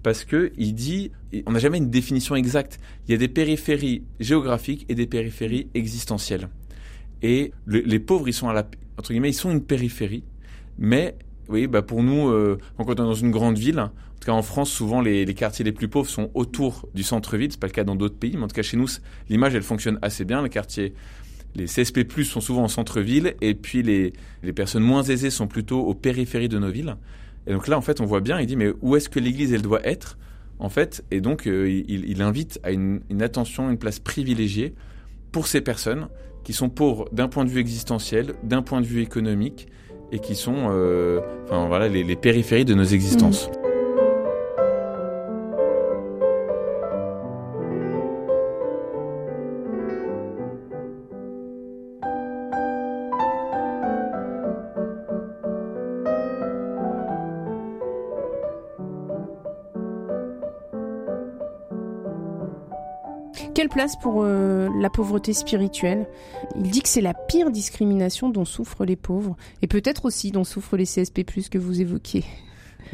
parce 0.04 0.26
que 0.26 0.52
il 0.58 0.74
dit, 0.74 1.12
on 1.46 1.52
n'a 1.52 1.60
jamais 1.60 1.78
une 1.78 1.90
définition 1.90 2.36
exacte. 2.36 2.80
Il 3.08 3.12
y 3.12 3.16
a 3.16 3.18
des 3.18 3.28
périphéries 3.28 4.04
géographiques 4.20 4.86
et 4.90 4.96
des 4.96 5.08
périphéries 5.08 5.70
existentielles. 5.74 6.50
Et 7.22 7.52
le, 7.66 7.80
les 7.80 8.00
pauvres, 8.00 8.28
ils 8.28 8.34
sont 8.34 8.50
à 8.50 8.54
la, 8.54 8.68
entre 8.98 9.12
guillemets, 9.12 9.30
ils 9.30 9.34
sont 9.34 9.52
une 9.52 9.64
périphérie, 9.64 10.24
mais 10.80 11.16
oui, 11.50 11.68
bah 11.68 11.82
pour 11.82 12.02
nous, 12.02 12.30
euh, 12.30 12.58
quand 12.78 12.88
on 12.88 12.92
est 12.92 12.96
dans 12.96 13.14
une 13.14 13.32
grande 13.32 13.58
ville, 13.58 13.80
en 13.80 13.90
tout 14.20 14.26
cas 14.26 14.32
en 14.32 14.42
France, 14.42 14.72
souvent 14.72 15.02
les, 15.02 15.26
les 15.26 15.34
quartiers 15.34 15.66
les 15.66 15.72
plus 15.72 15.88
pauvres 15.88 16.10
sont 16.10 16.32
autour 16.34 16.88
du 16.94 17.04
centre-ville. 17.04 17.52
C'est 17.52 17.60
pas 17.60 17.68
le 17.68 17.74
cas 17.74 17.84
dans 17.84 17.96
d'autres 17.96 18.18
pays, 18.18 18.38
mais 18.38 18.44
en 18.44 18.48
tout 18.48 18.56
cas 18.56 18.62
chez 18.62 18.78
nous, 18.78 18.88
l'image 19.30 19.54
elle 19.56 19.64
fonctionne 19.64 20.00
assez 20.02 20.26
bien. 20.26 20.42
Les 20.42 20.50
quartiers, 20.50 20.94
les 21.56 21.66
CSP+ 21.66 22.06
sont 22.24 22.42
souvent 22.42 22.64
en 22.64 22.68
centre-ville, 22.68 23.36
et 23.42 23.54
puis 23.54 23.84
les, 23.84 24.14
les 24.44 24.54
personnes 24.54 24.84
moins 24.84 25.04
aisées 25.04 25.30
sont 25.30 25.48
plutôt 25.48 25.82
aux 25.82 25.94
périphéries 25.94 26.50
de 26.50 26.60
nos 26.60 26.72
villes. 26.72 26.96
Et 27.48 27.54
donc 27.54 27.68
là, 27.68 27.78
en 27.78 27.82
fait, 27.82 28.02
on 28.02 28.06
voit 28.06 28.22
bien, 28.22 28.40
il 28.40 28.46
dit, 28.46 28.56
mais 28.56 28.72
où 28.82 28.96
est-ce 28.96 29.10
que 29.10 29.20
l'Église, 29.20 29.54
elle 29.54 29.62
doit 29.62 29.86
être 29.86 30.18
En 30.60 30.70
fait, 30.70 31.04
et 31.12 31.22
donc, 31.22 31.48
euh, 31.48 31.70
il, 31.70 32.22
invite 32.22 32.60
à 32.64 32.72
une, 32.72 33.02
attention, 33.22 33.70
une 33.70 33.78
place 33.78 34.00
privilégiée 34.00 34.76
pour 35.32 35.48
ces 35.48 35.62
personnes 35.62 36.08
qui 36.44 36.54
sont 36.54 36.70
pauvres 36.70 37.08
d'un 37.12 37.28
point 37.28 37.46
de 37.46 37.50
vue 37.50 37.60
existentiel, 37.60 38.34
d'un 38.44 38.62
point 38.62 38.82
de 38.82 38.86
vue 38.86 39.02
économique, 39.02 39.68
et 40.12 40.20
qui 40.20 40.36
sont, 40.36 40.68
euh, 40.72 41.22
enfin 41.46 41.68
voilà, 41.68 41.88
les, 41.88 42.16
périphéries 42.16 42.66
de 42.66 42.74
nos 42.74 42.84
existences. 42.84 43.48
Mmh. 43.48 43.71
Quelle 63.54 63.70
place 63.70 63.96
pour 64.02 64.24
euh, 64.24 64.70
la 64.80 64.90
pauvreté 64.90 65.34
spirituelle? 65.34 66.08
Il 66.56 66.70
dit 66.72 66.82
que 66.82 66.90
c'est 66.90 67.02
la 67.02 67.14
pire 67.14 67.52
discrimination 67.52 68.30
dont 68.30 68.46
souffrent 68.46 68.86
les 68.86 68.96
pauvres, 68.96 69.36
et 69.62 69.68
peut-être 69.68 70.06
aussi 70.06 70.32
dont 70.32 70.44
souffrent 70.44 70.78
les 70.78 70.86
CSP+, 70.86 71.24
que 71.24 71.58
vous 71.58 71.82
évoquiez. 71.82 72.24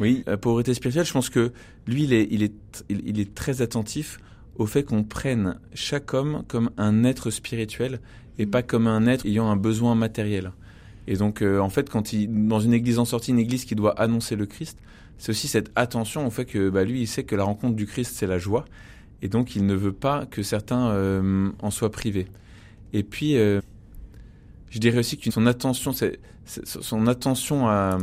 Oui, 0.00 0.22
la 0.26 0.36
pauvreté 0.36 0.74
spirituelle, 0.74 1.06
je 1.06 1.12
pense 1.12 1.30
que 1.30 1.52
lui, 1.86 2.04
il 2.04 2.42
est, 2.42 3.34
très 3.34 3.62
attentif 3.62 4.20
au 4.56 4.66
fait 4.66 4.82
qu'on 4.82 5.04
prenne 5.04 5.58
chaque 5.74 6.14
homme 6.14 6.42
comme 6.48 6.70
un 6.76 7.04
être 7.04 7.30
spirituel 7.30 8.00
et 8.38 8.46
pas 8.46 8.62
comme 8.62 8.86
un 8.86 9.06
être 9.06 9.26
ayant 9.26 9.48
un 9.48 9.56
besoin 9.56 9.94
matériel. 9.94 10.52
Et 11.06 11.16
donc, 11.16 11.42
euh, 11.42 11.58
en 11.58 11.70
fait, 11.70 11.88
quand 11.88 12.12
il, 12.12 12.48
dans 12.48 12.60
une 12.60 12.74
église 12.74 12.98
en 12.98 13.04
sortie, 13.04 13.30
une 13.30 13.38
église 13.38 13.64
qui 13.64 13.74
doit 13.74 13.98
annoncer 13.98 14.36
le 14.36 14.46
Christ, 14.46 14.78
c'est 15.16 15.30
aussi 15.30 15.48
cette 15.48 15.70
attention 15.74 16.26
au 16.26 16.30
fait 16.30 16.44
que 16.44 16.68
bah, 16.70 16.84
lui, 16.84 17.00
il 17.00 17.06
sait 17.08 17.24
que 17.24 17.34
la 17.34 17.44
rencontre 17.44 17.74
du 17.74 17.86
Christ, 17.86 18.12
c'est 18.14 18.26
la 18.26 18.38
joie 18.38 18.64
et 19.22 19.28
donc 19.28 19.56
il 19.56 19.66
ne 19.66 19.74
veut 19.74 19.92
pas 19.92 20.26
que 20.26 20.42
certains 20.42 20.90
euh, 20.90 21.50
en 21.60 21.70
soient 21.70 21.90
privés. 21.90 22.26
Et 22.92 23.02
puis, 23.02 23.36
euh, 23.36 23.60
je 24.70 24.78
dirais 24.78 24.98
aussi 24.98 25.18
que 25.18 25.30
son 25.30 25.46
attention, 25.46 25.92
son 26.44 27.06
attention 27.06 27.68
à, 27.68 27.98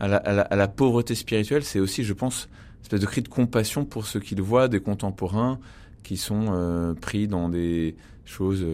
la, 0.00 0.68
pauvreté 0.68 1.14
spirituelle, 1.14 1.64
c'est 1.64 1.80
aussi, 1.80 2.04
je 2.04 2.12
pense, 2.12 2.48
une 2.76 2.82
espèce 2.82 3.00
de 3.00 3.06
cri 3.06 3.22
de 3.22 3.28
compassion 3.28 3.84
pour 3.84 4.06
ce 4.06 4.18
qu'il 4.18 4.42
voit 4.42 4.68
des 4.68 4.80
contemporains 4.80 5.58
qui 6.02 6.16
sont 6.16 6.46
euh, 6.50 6.94
pris 6.94 7.28
dans 7.28 7.48
des 7.48 7.96
choses 8.24 8.64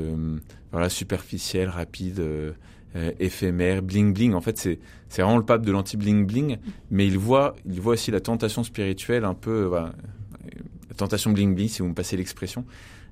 voilà, 0.73 0.89
superficielles, 0.89 1.69
rapides, 1.69 2.23
éphémères, 3.21 3.83
bling 3.83 4.15
bling. 4.15 4.35
En 4.35 4.41
fait, 4.41 4.59
c'est, 4.59 4.79
vraiment 5.11 5.37
le 5.37 5.45
pape 5.45 5.65
de 5.65 5.73
l'anti-bling 5.73 6.27
bling, 6.27 6.57
mais 6.91 7.07
il 7.07 7.19
voit, 7.19 7.55
il 7.67 7.81
voit 7.81 7.93
aussi 7.93 8.11
la 8.11 8.21
tentation 8.21 8.65
spirituelle 8.65 9.25
un 9.25 9.35
peu... 9.35 9.71
tentation 10.97 11.31
bling 11.31 11.55
bling, 11.55 11.69
si 11.69 11.83
vous 11.83 11.89
me 11.89 11.95
passez 11.95 12.17
l'expression, 12.17 12.65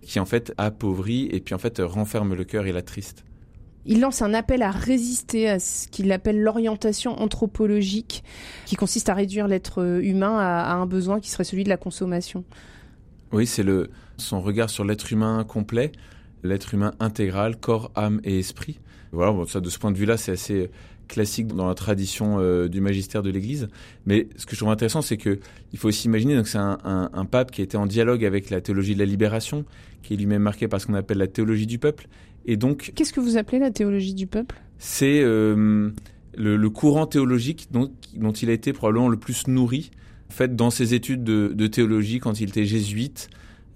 qui 0.02 0.20
en 0.20 0.26
fait 0.26 0.52
appauvrit 0.58 1.28
et 1.32 1.40
puis 1.40 1.54
en 1.54 1.58
fait 1.58 1.80
renferme 1.80 2.34
le 2.34 2.44
cœur 2.44 2.66
et 2.66 2.72
la 2.72 2.82
triste. 2.82 3.24
Il 3.86 4.00
lance 4.00 4.20
un 4.20 4.34
appel 4.34 4.62
à 4.62 4.70
résister 4.70 5.48
à 5.48 5.58
ce 5.58 5.88
qu'il 5.88 6.12
appelle 6.12 6.40
l'orientation 6.42 7.18
anthropologique, 7.20 8.22
qui 8.66 8.76
consiste 8.76 9.08
à 9.08 9.14
réduire 9.14 9.48
l'être 9.48 10.00
humain 10.02 10.36
à, 10.38 10.72
à, 10.72 10.74
un 10.74 10.86
besoin 10.86 11.18
qui 11.18 11.30
serait 11.30 11.44
celui 11.44 11.64
de 11.64 11.70
la 11.70 11.78
consommation. 11.78 12.44
Oui, 13.32 13.46
c'est 13.46 13.62
le 13.62 13.90
son 14.18 14.40
regard 14.40 14.68
sur 14.68 14.84
l'être 14.84 15.12
humain 15.12 15.44
complet, 15.44 15.92
l'être 16.42 16.74
humain 16.74 16.92
intégral, 17.00 17.56
corps, 17.56 17.90
âme 17.94 18.20
et 18.22 18.38
esprit. 18.38 18.80
Voilà, 19.12 19.32
bon, 19.32 19.46
ça, 19.46 19.60
de 19.60 19.70
ce 19.70 19.78
point 19.78 19.90
de 19.90 19.96
vue-là, 19.96 20.16
c'est 20.16 20.32
assez 20.32 20.70
classique 21.10 21.48
dans 21.48 21.68
la 21.68 21.74
tradition 21.74 22.38
euh, 22.38 22.68
du 22.68 22.80
magistère 22.80 23.22
de 23.22 23.30
l'Église. 23.30 23.68
Mais 24.06 24.28
ce 24.36 24.46
que 24.46 24.52
je 24.52 24.60
trouve 24.60 24.70
intéressant, 24.70 25.02
c'est 25.02 25.16
que 25.16 25.40
il 25.72 25.78
faut 25.78 25.88
aussi 25.88 26.06
imaginer 26.06 26.36
donc 26.36 26.48
c'est 26.48 26.58
un, 26.58 26.78
un, 26.84 27.10
un, 27.12 27.24
pape 27.24 27.50
qui 27.50 27.60
était 27.60 27.76
en 27.76 27.86
dialogue 27.86 28.24
avec 28.24 28.48
la 28.48 28.60
théologie 28.60 28.94
de 28.94 29.00
la 29.00 29.04
libération, 29.04 29.64
qui 30.02 30.14
est 30.14 30.16
lui-même 30.16 30.42
marqué 30.42 30.68
par 30.68 30.80
ce 30.80 30.86
qu'on 30.86 30.94
appelle 30.94 31.18
la 31.18 31.26
théologie 31.26 31.66
du 31.66 31.78
peuple. 31.78 32.08
Et 32.46 32.56
donc, 32.56 32.92
qu'est-ce 32.94 33.12
que 33.12 33.20
vous 33.20 33.36
appelez 33.36 33.58
la 33.58 33.70
théologie 33.70 34.14
du 34.14 34.26
peuple? 34.26 34.56
C'est 34.78 35.20
euh, 35.22 35.90
le, 36.36 36.56
le, 36.56 36.70
courant 36.70 37.06
théologique 37.06 37.68
dont, 37.70 37.92
dont, 38.16 38.32
il 38.32 38.48
a 38.48 38.52
été 38.52 38.72
probablement 38.72 39.08
le 39.08 39.18
plus 39.18 39.46
nourri, 39.46 39.90
en 40.30 40.32
fait, 40.32 40.56
dans 40.56 40.70
ses 40.70 40.94
études 40.94 41.22
de, 41.22 41.52
de 41.54 41.66
théologie 41.66 42.18
quand 42.18 42.40
il 42.40 42.48
était 42.48 42.64
jésuite 42.64 43.28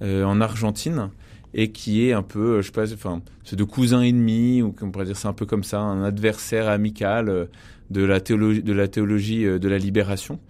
euh, 0.02 0.24
en 0.24 0.40
Argentine. 0.40 1.10
Et 1.54 1.70
qui 1.70 2.06
est 2.06 2.12
un 2.12 2.22
peu, 2.22 2.60
je 2.60 2.66
sais 2.66 2.72
pas, 2.72 2.92
enfin, 2.92 3.22
c'est 3.44 3.56
de 3.56 3.64
cousin 3.64 4.02
ennemi 4.02 4.60
ou 4.60 4.74
on 4.82 4.90
pourrait 4.90 5.04
dire 5.04 5.16
c'est 5.16 5.28
un 5.28 5.32
peu 5.32 5.46
comme 5.46 5.64
ça, 5.64 5.80
un 5.80 6.02
adversaire 6.02 6.68
amical 6.68 7.48
de 7.90 8.04
la 8.04 8.20
théologie, 8.20 8.62
de 8.62 8.72
la 8.72 8.88
théologie 8.88 9.44
de 9.44 9.68
la 9.68 9.78
libération 9.78 10.40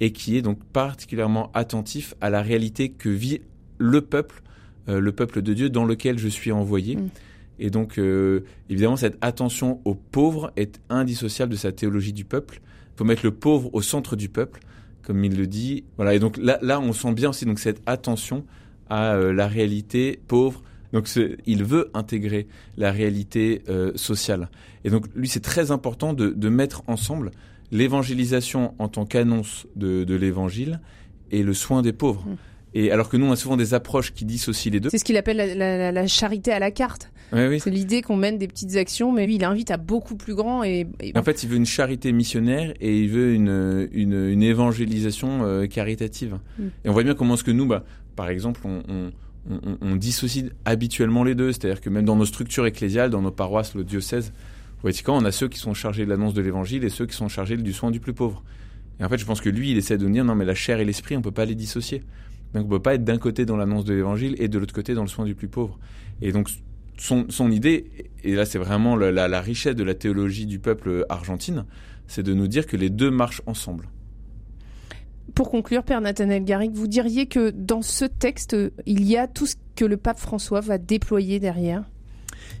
et 0.00 0.12
qui 0.12 0.36
est 0.36 0.42
donc 0.42 0.62
particulièrement 0.72 1.50
attentif 1.52 2.14
à 2.20 2.30
la 2.30 2.42
réalité 2.42 2.90
que 2.90 3.08
vit 3.08 3.40
le 3.78 4.00
peuple, 4.00 4.42
le 4.86 5.12
peuple 5.12 5.42
de 5.42 5.52
Dieu 5.52 5.68
dans 5.68 5.84
lequel 5.84 6.18
je 6.18 6.28
suis 6.28 6.52
envoyé. 6.52 6.96
Mm. 6.96 7.08
Et 7.58 7.70
donc, 7.70 8.00
évidemment, 8.68 8.96
cette 8.96 9.18
attention 9.20 9.80
aux 9.84 9.94
pauvres 9.94 10.52
est 10.56 10.80
indissociable 10.90 11.52
de 11.52 11.56
sa 11.56 11.72
théologie 11.72 12.12
du 12.12 12.24
peuple. 12.24 12.60
Il 12.94 12.98
faut 12.98 13.04
mettre 13.04 13.24
le 13.24 13.32
pauvre 13.32 13.70
au 13.74 13.82
centre 13.82 14.16
du 14.16 14.28
peuple 14.28 14.60
comme 15.02 15.24
il 15.24 15.36
le 15.36 15.46
dit. 15.46 15.84
Voilà, 15.96 16.14
et 16.14 16.18
donc 16.18 16.36
là, 16.36 16.58
là, 16.62 16.80
on 16.80 16.92
sent 16.92 17.12
bien 17.12 17.30
aussi 17.30 17.44
donc 17.44 17.58
cette 17.58 17.82
attention 17.86 18.44
à 18.92 19.14
euh, 19.14 19.32
la 19.32 19.48
réalité 19.48 20.20
pauvre. 20.28 20.62
Donc 20.92 21.08
il 21.46 21.64
veut 21.64 21.90
intégrer 21.94 22.46
la 22.76 22.92
réalité 22.92 23.62
euh, 23.70 23.92
sociale. 23.96 24.50
Et 24.84 24.90
donc 24.90 25.06
lui, 25.14 25.28
c'est 25.28 25.40
très 25.40 25.70
important 25.70 26.12
de, 26.12 26.28
de 26.28 26.48
mettre 26.50 26.82
ensemble 26.86 27.30
l'évangélisation 27.70 28.74
en 28.78 28.88
tant 28.88 29.06
qu'annonce 29.06 29.66
de, 29.74 30.04
de 30.04 30.14
l'évangile 30.14 30.80
et 31.30 31.42
le 31.42 31.54
soin 31.54 31.80
des 31.80 31.94
pauvres. 31.94 32.26
Mmh. 32.26 32.36
Et 32.74 32.90
alors 32.90 33.08
que 33.08 33.16
nous, 33.16 33.26
on 33.26 33.32
a 33.32 33.36
souvent 33.36 33.56
des 33.56 33.74
approches 33.74 34.12
qui 34.12 34.24
dissocient 34.24 34.72
les 34.72 34.80
deux. 34.80 34.88
C'est 34.90 34.98
ce 34.98 35.04
qu'il 35.04 35.16
appelle 35.16 35.36
la, 35.58 36.06
charité 36.06 36.52
à 36.52 36.58
la 36.58 36.70
carte. 36.70 37.10
oui. 37.32 37.60
C'est 37.60 37.70
l'idée 37.70 38.00
qu'on 38.00 38.16
mène 38.16 38.38
des 38.38 38.48
petites 38.48 38.76
actions, 38.76 39.12
mais 39.12 39.26
lui, 39.26 39.34
il 39.34 39.44
invite 39.44 39.70
à 39.70 39.76
beaucoup 39.76 40.16
plus 40.16 40.34
grand. 40.34 40.64
Et, 40.64 40.86
En 41.14 41.22
fait, 41.22 41.42
il 41.42 41.50
veut 41.50 41.56
une 41.56 41.66
charité 41.66 42.12
missionnaire 42.12 42.72
et 42.80 42.98
il 42.98 43.10
veut 43.10 43.34
une, 43.34 43.88
une, 43.92 44.42
évangélisation 44.42 45.44
euh, 45.44 45.66
caritative. 45.66 46.38
Mm. 46.58 46.62
Et 46.84 46.88
on 46.88 46.92
voit 46.92 47.02
bien 47.02 47.14
comment 47.14 47.34
est-ce 47.34 47.44
que 47.44 47.50
nous, 47.50 47.66
bah, 47.66 47.84
par 48.16 48.28
exemple, 48.28 48.60
on, 48.64 49.96
dissocie 49.96 50.50
habituellement 50.64 51.24
les 51.24 51.34
deux. 51.34 51.52
C'est-à-dire 51.52 51.80
que 51.80 51.90
même 51.90 52.04
dans 52.04 52.16
nos 52.16 52.24
structures 52.24 52.66
ecclésiales, 52.66 53.10
dans 53.10 53.22
nos 53.22 53.30
paroisses, 53.30 53.74
le 53.74 53.84
diocèse, 53.84 54.32
Vatican, 54.82 55.16
on 55.16 55.24
a 55.24 55.32
ceux 55.32 55.48
qui 55.48 55.58
sont 55.58 55.74
chargés 55.74 56.04
de 56.04 56.10
l'annonce 56.10 56.34
de 56.34 56.42
l'évangile 56.42 56.84
et 56.84 56.88
ceux 56.88 57.06
qui 57.06 57.14
sont 57.14 57.28
chargés 57.28 57.56
du 57.56 57.72
soin 57.72 57.90
du 57.90 58.00
plus 58.00 58.14
pauvre. 58.14 58.42
Et 59.00 59.04
en 59.04 59.08
fait, 59.08 59.18
je 59.18 59.24
pense 59.24 59.40
que 59.40 59.48
lui, 59.48 59.70
il 59.70 59.78
essaie 59.78 59.98
de 59.98 60.08
dire 60.08 60.24
non, 60.24 60.34
mais 60.34 60.44
la 60.44 60.54
chair 60.54 60.80
et 60.80 60.84
l'esprit, 60.84 61.16
on 61.16 61.22
peut 61.22 61.30
pas 61.30 61.44
les 61.44 61.54
dissocier. 61.54 62.02
Donc 62.54 62.66
on 62.66 62.68
peut 62.68 62.82
pas 62.82 62.94
être 62.94 63.04
d'un 63.04 63.18
côté 63.18 63.46
dans 63.46 63.56
l'annonce 63.56 63.84
de 63.84 63.94
l'évangile 63.94 64.36
et 64.38 64.48
de 64.48 64.58
l'autre 64.58 64.74
côté 64.74 64.94
dans 64.94 65.02
le 65.02 65.08
soin 65.08 65.24
du 65.24 65.34
plus 65.34 65.48
pauvre. 65.48 65.78
Et 66.20 66.32
donc 66.32 66.50
son, 66.98 67.26
son 67.30 67.50
idée, 67.50 68.10
et 68.22 68.34
là 68.34 68.44
c'est 68.44 68.58
vraiment 68.58 68.96
la, 68.96 69.28
la, 69.28 69.40
richesse 69.40 69.74
de 69.74 69.84
la 69.84 69.94
théologie 69.94 70.46
du 70.46 70.58
peuple 70.58 71.06
argentine, 71.08 71.64
c'est 72.06 72.22
de 72.22 72.34
nous 72.34 72.48
dire 72.48 72.66
que 72.66 72.76
les 72.76 72.90
deux 72.90 73.10
marchent 73.10 73.42
ensemble. 73.46 73.88
Pour 75.34 75.50
conclure, 75.50 75.82
Père 75.82 76.00
Nathanaël 76.00 76.44
Garrigue, 76.44 76.74
vous 76.74 76.88
diriez 76.88 77.26
que 77.26 77.50
dans 77.50 77.82
ce 77.82 78.04
texte, 78.04 78.56
il 78.86 79.04
y 79.04 79.16
a 79.16 79.26
tout 79.26 79.46
ce 79.46 79.56
que 79.76 79.84
le 79.84 79.96
pape 79.96 80.18
François 80.18 80.60
va 80.60 80.78
déployer 80.78 81.38
derrière? 81.40 81.84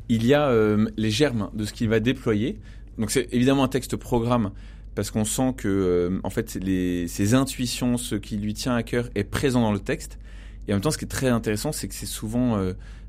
Il 0.08 0.24
y 0.24 0.34
a 0.34 0.48
euh, 0.48 0.88
les 0.96 1.10
germes 1.10 1.50
de 1.54 1.64
ce 1.64 1.72
qu'il 1.72 1.88
va 1.88 2.00
déployer. 2.00 2.58
Donc 2.98 3.10
c'est 3.10 3.28
évidemment 3.32 3.64
un 3.64 3.68
texte 3.68 3.96
programme 3.96 4.52
parce 4.94 5.10
qu'on 5.10 5.24
sent 5.24 5.54
que 5.56 5.68
euh, 5.68 6.20
en 6.22 6.30
fait 6.30 6.54
les, 6.54 7.08
ses 7.08 7.34
intuitions, 7.34 7.96
ce 7.96 8.14
qui 8.14 8.36
lui 8.36 8.54
tient 8.54 8.74
à 8.74 8.82
cœur 8.82 9.08
est 9.14 9.24
présent 9.24 9.60
dans 9.60 9.72
le 9.72 9.80
texte. 9.80 10.18
Et 10.68 10.72
en 10.72 10.76
même 10.76 10.82
temps, 10.82 10.90
ce 10.90 10.98
qui 10.98 11.04
est 11.04 11.08
très 11.08 11.28
intéressant, 11.28 11.72
c'est 11.72 11.88
que 11.88 11.94
c'est 11.94 12.06
souvent 12.06 12.56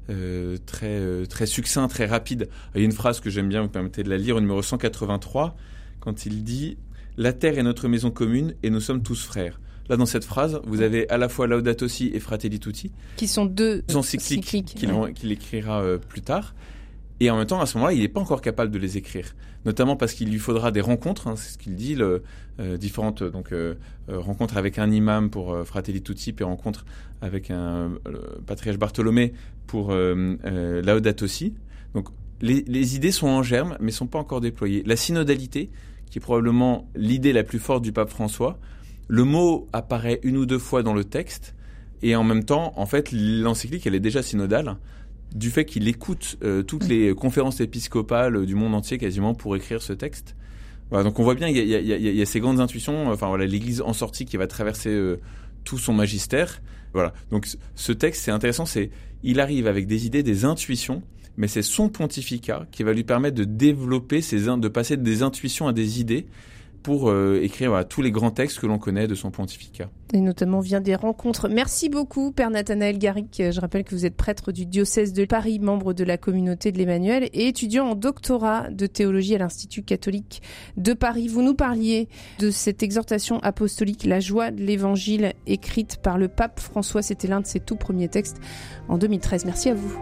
euh, 0.10 0.58
très 0.66 1.26
très 1.28 1.46
succinct, 1.46 1.88
très 1.88 2.06
rapide. 2.06 2.50
Il 2.74 2.80
y 2.80 2.84
a 2.84 2.86
une 2.86 2.92
phrase 2.92 3.20
que 3.20 3.30
j'aime 3.30 3.48
bien, 3.48 3.62
vous 3.62 3.70
permettez 3.70 4.04
de 4.04 4.10
la 4.10 4.18
lire 4.18 4.38
au 4.38 4.42
numéro 4.42 4.62
183, 4.62 5.56
quand 6.04 6.26
il 6.26 6.44
dit 6.44 6.78
La 7.16 7.32
terre 7.32 7.58
est 7.58 7.64
notre 7.64 7.88
maison 7.88 8.12
commune 8.12 8.56
et 8.62 8.70
nous 8.70 8.82
sommes 8.82 9.02
tous 9.02 9.24
frères. 9.24 9.62
Là, 9.90 9.98
dans 9.98 10.06
cette 10.06 10.26
phrase, 10.26 10.62
vous 10.66 10.82
avez 10.82 11.10
à 11.10 11.18
la 11.18 11.30
fois 11.30 11.48
Laudato 11.48 11.88
Si 11.88 12.12
et 12.14 12.20
Fratelli 12.20 12.60
Tutti, 12.60 12.92
qui 13.16 13.28
sont 13.28 13.46
deux 13.46 13.84
encycliques 13.94 14.46
qu'il 14.46 15.32
écrira 15.32 15.84
plus 16.08 16.22
tard. 16.22 16.54
Et 17.20 17.30
en 17.30 17.38
même 17.38 17.46
temps, 17.46 17.62
à 17.62 17.66
ce 17.66 17.78
moment-là, 17.78 17.94
il 17.94 18.02
n'est 18.02 18.10
pas 18.10 18.20
encore 18.20 18.42
capable 18.42 18.72
de 18.72 18.78
les 18.78 18.98
écrire, 18.98 19.36
notamment 19.66 19.96
parce 19.96 20.14
qu'il 20.14 20.30
lui 20.30 20.40
faudra 20.40 20.72
des 20.72 20.82
rencontres, 20.82 21.28
hein, 21.28 21.36
c'est 21.38 21.54
ce 21.54 21.58
qu'il 21.58 21.76
dit, 21.76 21.96
le, 21.96 22.24
euh, 22.60 22.76
différentes 22.76 23.24
donc 23.24 23.52
euh, 23.52 23.76
euh, 24.10 24.20
rencontres 24.20 24.58
avec 24.58 24.78
un 24.78 24.92
imam 24.92 25.30
pour 25.30 25.58
Fratelli 25.66 26.02
Tutti, 26.02 26.34
puis 26.34 26.44
rencontres 26.44 26.86
avec 27.22 27.50
un 27.52 27.92
patriarche 28.46 28.78
Bartholomé 28.78 29.34
pour 29.68 29.94
Laudato 29.94 31.28
Si. 31.28 31.54
Donc 31.94 32.10
les, 32.42 32.66
les, 32.68 32.96
idées 32.98 33.12
sont 33.12 33.28
en 33.28 33.42
germe, 33.42 33.78
mais 33.80 33.92
sont 33.92 34.08
pas 34.08 34.20
encore 34.20 34.42
déployées. 34.42 34.84
La 34.86 34.98
synodalité, 34.98 35.70
qui 36.14 36.20
est 36.20 36.22
probablement 36.22 36.88
l'idée 36.96 37.34
la 37.34 37.42
plus 37.42 37.58
forte 37.58 37.82
du 37.82 37.92
pape 37.92 38.12
François, 38.12 38.60
le 39.08 39.24
mot 39.24 39.68
apparaît 39.74 40.20
une 40.22 40.38
ou 40.38 40.46
deux 40.46 40.60
fois 40.60 40.84
dans 40.84 40.94
le 40.94 41.04
texte, 41.04 41.56
et 42.04 42.16
en 42.16 42.24
même 42.24 42.44
temps, 42.44 42.72
en 42.76 42.86
fait, 42.86 43.12
l'encyclique, 43.12 43.88
elle 43.88 43.96
est 43.96 44.00
déjà 44.00 44.22
synodale 44.22 44.78
du 45.34 45.50
fait 45.50 45.66
qu'il 45.66 45.88
écoute 45.88 46.38
euh, 46.44 46.62
toutes 46.62 46.88
les 46.88 47.16
conférences 47.16 47.62
épiscopales 47.62 48.46
du 48.46 48.54
monde 48.54 48.76
entier 48.76 49.00
quasiment 49.00 49.34
pour 49.34 49.56
écrire 49.56 49.82
ce 49.82 49.92
texte. 49.92 50.36
Voilà, 50.92 51.04
donc 51.04 51.18
on 51.18 51.24
voit 51.24 51.34
bien 51.34 51.48
il 51.48 51.58
y, 51.58 51.62
y, 51.62 52.22
a 52.22 52.26
ces 52.28 52.40
grandes 52.40 52.60
intuitions. 52.60 53.10
Enfin 53.10 53.28
voilà, 53.30 53.48
l'Église 53.48 53.82
en 53.82 53.94
sortie 53.94 54.26
qui 54.26 54.38
va 54.38 54.46
traverser 54.46 54.90
euh, 54.90 55.20
tout 55.64 55.80
son 55.80 55.94
magistère. 55.94 56.62
Voilà. 56.94 57.12
Donc 57.32 57.48
ce 57.74 57.92
texte, 57.92 58.22
c'est 58.22 58.30
intéressant. 58.30 58.68
C'est 58.68 58.92
il 59.24 59.40
arrive 59.40 59.66
avec 59.66 59.88
des 59.88 60.06
idées, 60.06 60.22
des 60.22 60.46
intuitions, 60.46 61.02
mais 61.38 61.48
c'est 61.48 61.62
son 61.62 61.90
pontificat 61.90 62.66
qui 62.72 62.84
va 62.84 62.94
lui 62.94 63.04
permettre 63.04 63.36
de 63.36 63.44
développer 63.44 64.22
ces, 64.22 64.46
de 64.46 64.68
passer 64.68 64.98
des 64.98 65.24
intuitions 65.24 65.68
à 65.68 65.74
des 65.74 66.00
idées 66.00 66.28
pour 66.84 67.10
euh, 67.10 67.40
écrire 67.42 67.86
tous 67.88 68.02
les 68.02 68.12
grands 68.12 68.30
textes 68.30 68.60
que 68.60 68.68
l'on 68.68 68.78
connaît 68.78 69.08
de 69.08 69.16
son 69.16 69.32
pontificat. 69.32 69.90
Et 70.14 70.20
notamment 70.20 70.60
vient 70.60 70.82
des 70.82 70.96
rencontres. 70.96 71.48
Merci 71.50 71.90
beaucoup, 71.90 72.32
Père 72.32 72.52
Nathanaël 72.52 73.00
Garrick. 73.00 73.42
Je 73.50 73.60
rappelle 73.60 73.84
que 73.84 73.96
vous 73.96 74.06
êtes 74.06 74.16
prêtre 74.16 74.52
du 74.52 74.66
diocèse 74.66 75.14
de 75.14 75.26
Paris, 75.26 75.60
membre 75.60 75.94
de 75.94 76.04
la 76.04 76.18
communauté 76.18 76.72
de 76.72 76.78
l'Emmanuel 76.78 77.30
et 77.34 77.48
étudiant 77.48 77.88
en 77.88 77.96
doctorat 77.96 78.70
de 78.70 78.86
théologie 78.86 79.34
à 79.34 79.40
l'Institut 79.40 79.82
catholique 79.82 80.44
de 80.78 80.94
Paris. 80.94 81.28
Vous 81.30 81.42
nous 81.42 81.56
parliez 81.56 82.10
de 82.40 82.52
cette 82.52 82.84
exhortation 82.84 83.40
apostolique, 83.40 84.04
La 84.04 84.20
joie 84.20 84.52
de 84.52 84.62
l'Évangile, 84.62 85.34
écrite 85.48 85.98
par 85.98 86.18
le 86.18 86.28
pape 86.28 86.60
François. 86.60 87.02
C'était 87.02 87.28
l'un 87.28 87.42
de 87.42 87.48
ses 87.48 87.62
tout 87.62 87.78
premiers 87.78 88.10
textes 88.10 88.40
en 88.90 88.98
2013. 88.98 89.46
Merci 89.46 89.70
à 89.70 89.74
vous. 89.74 89.98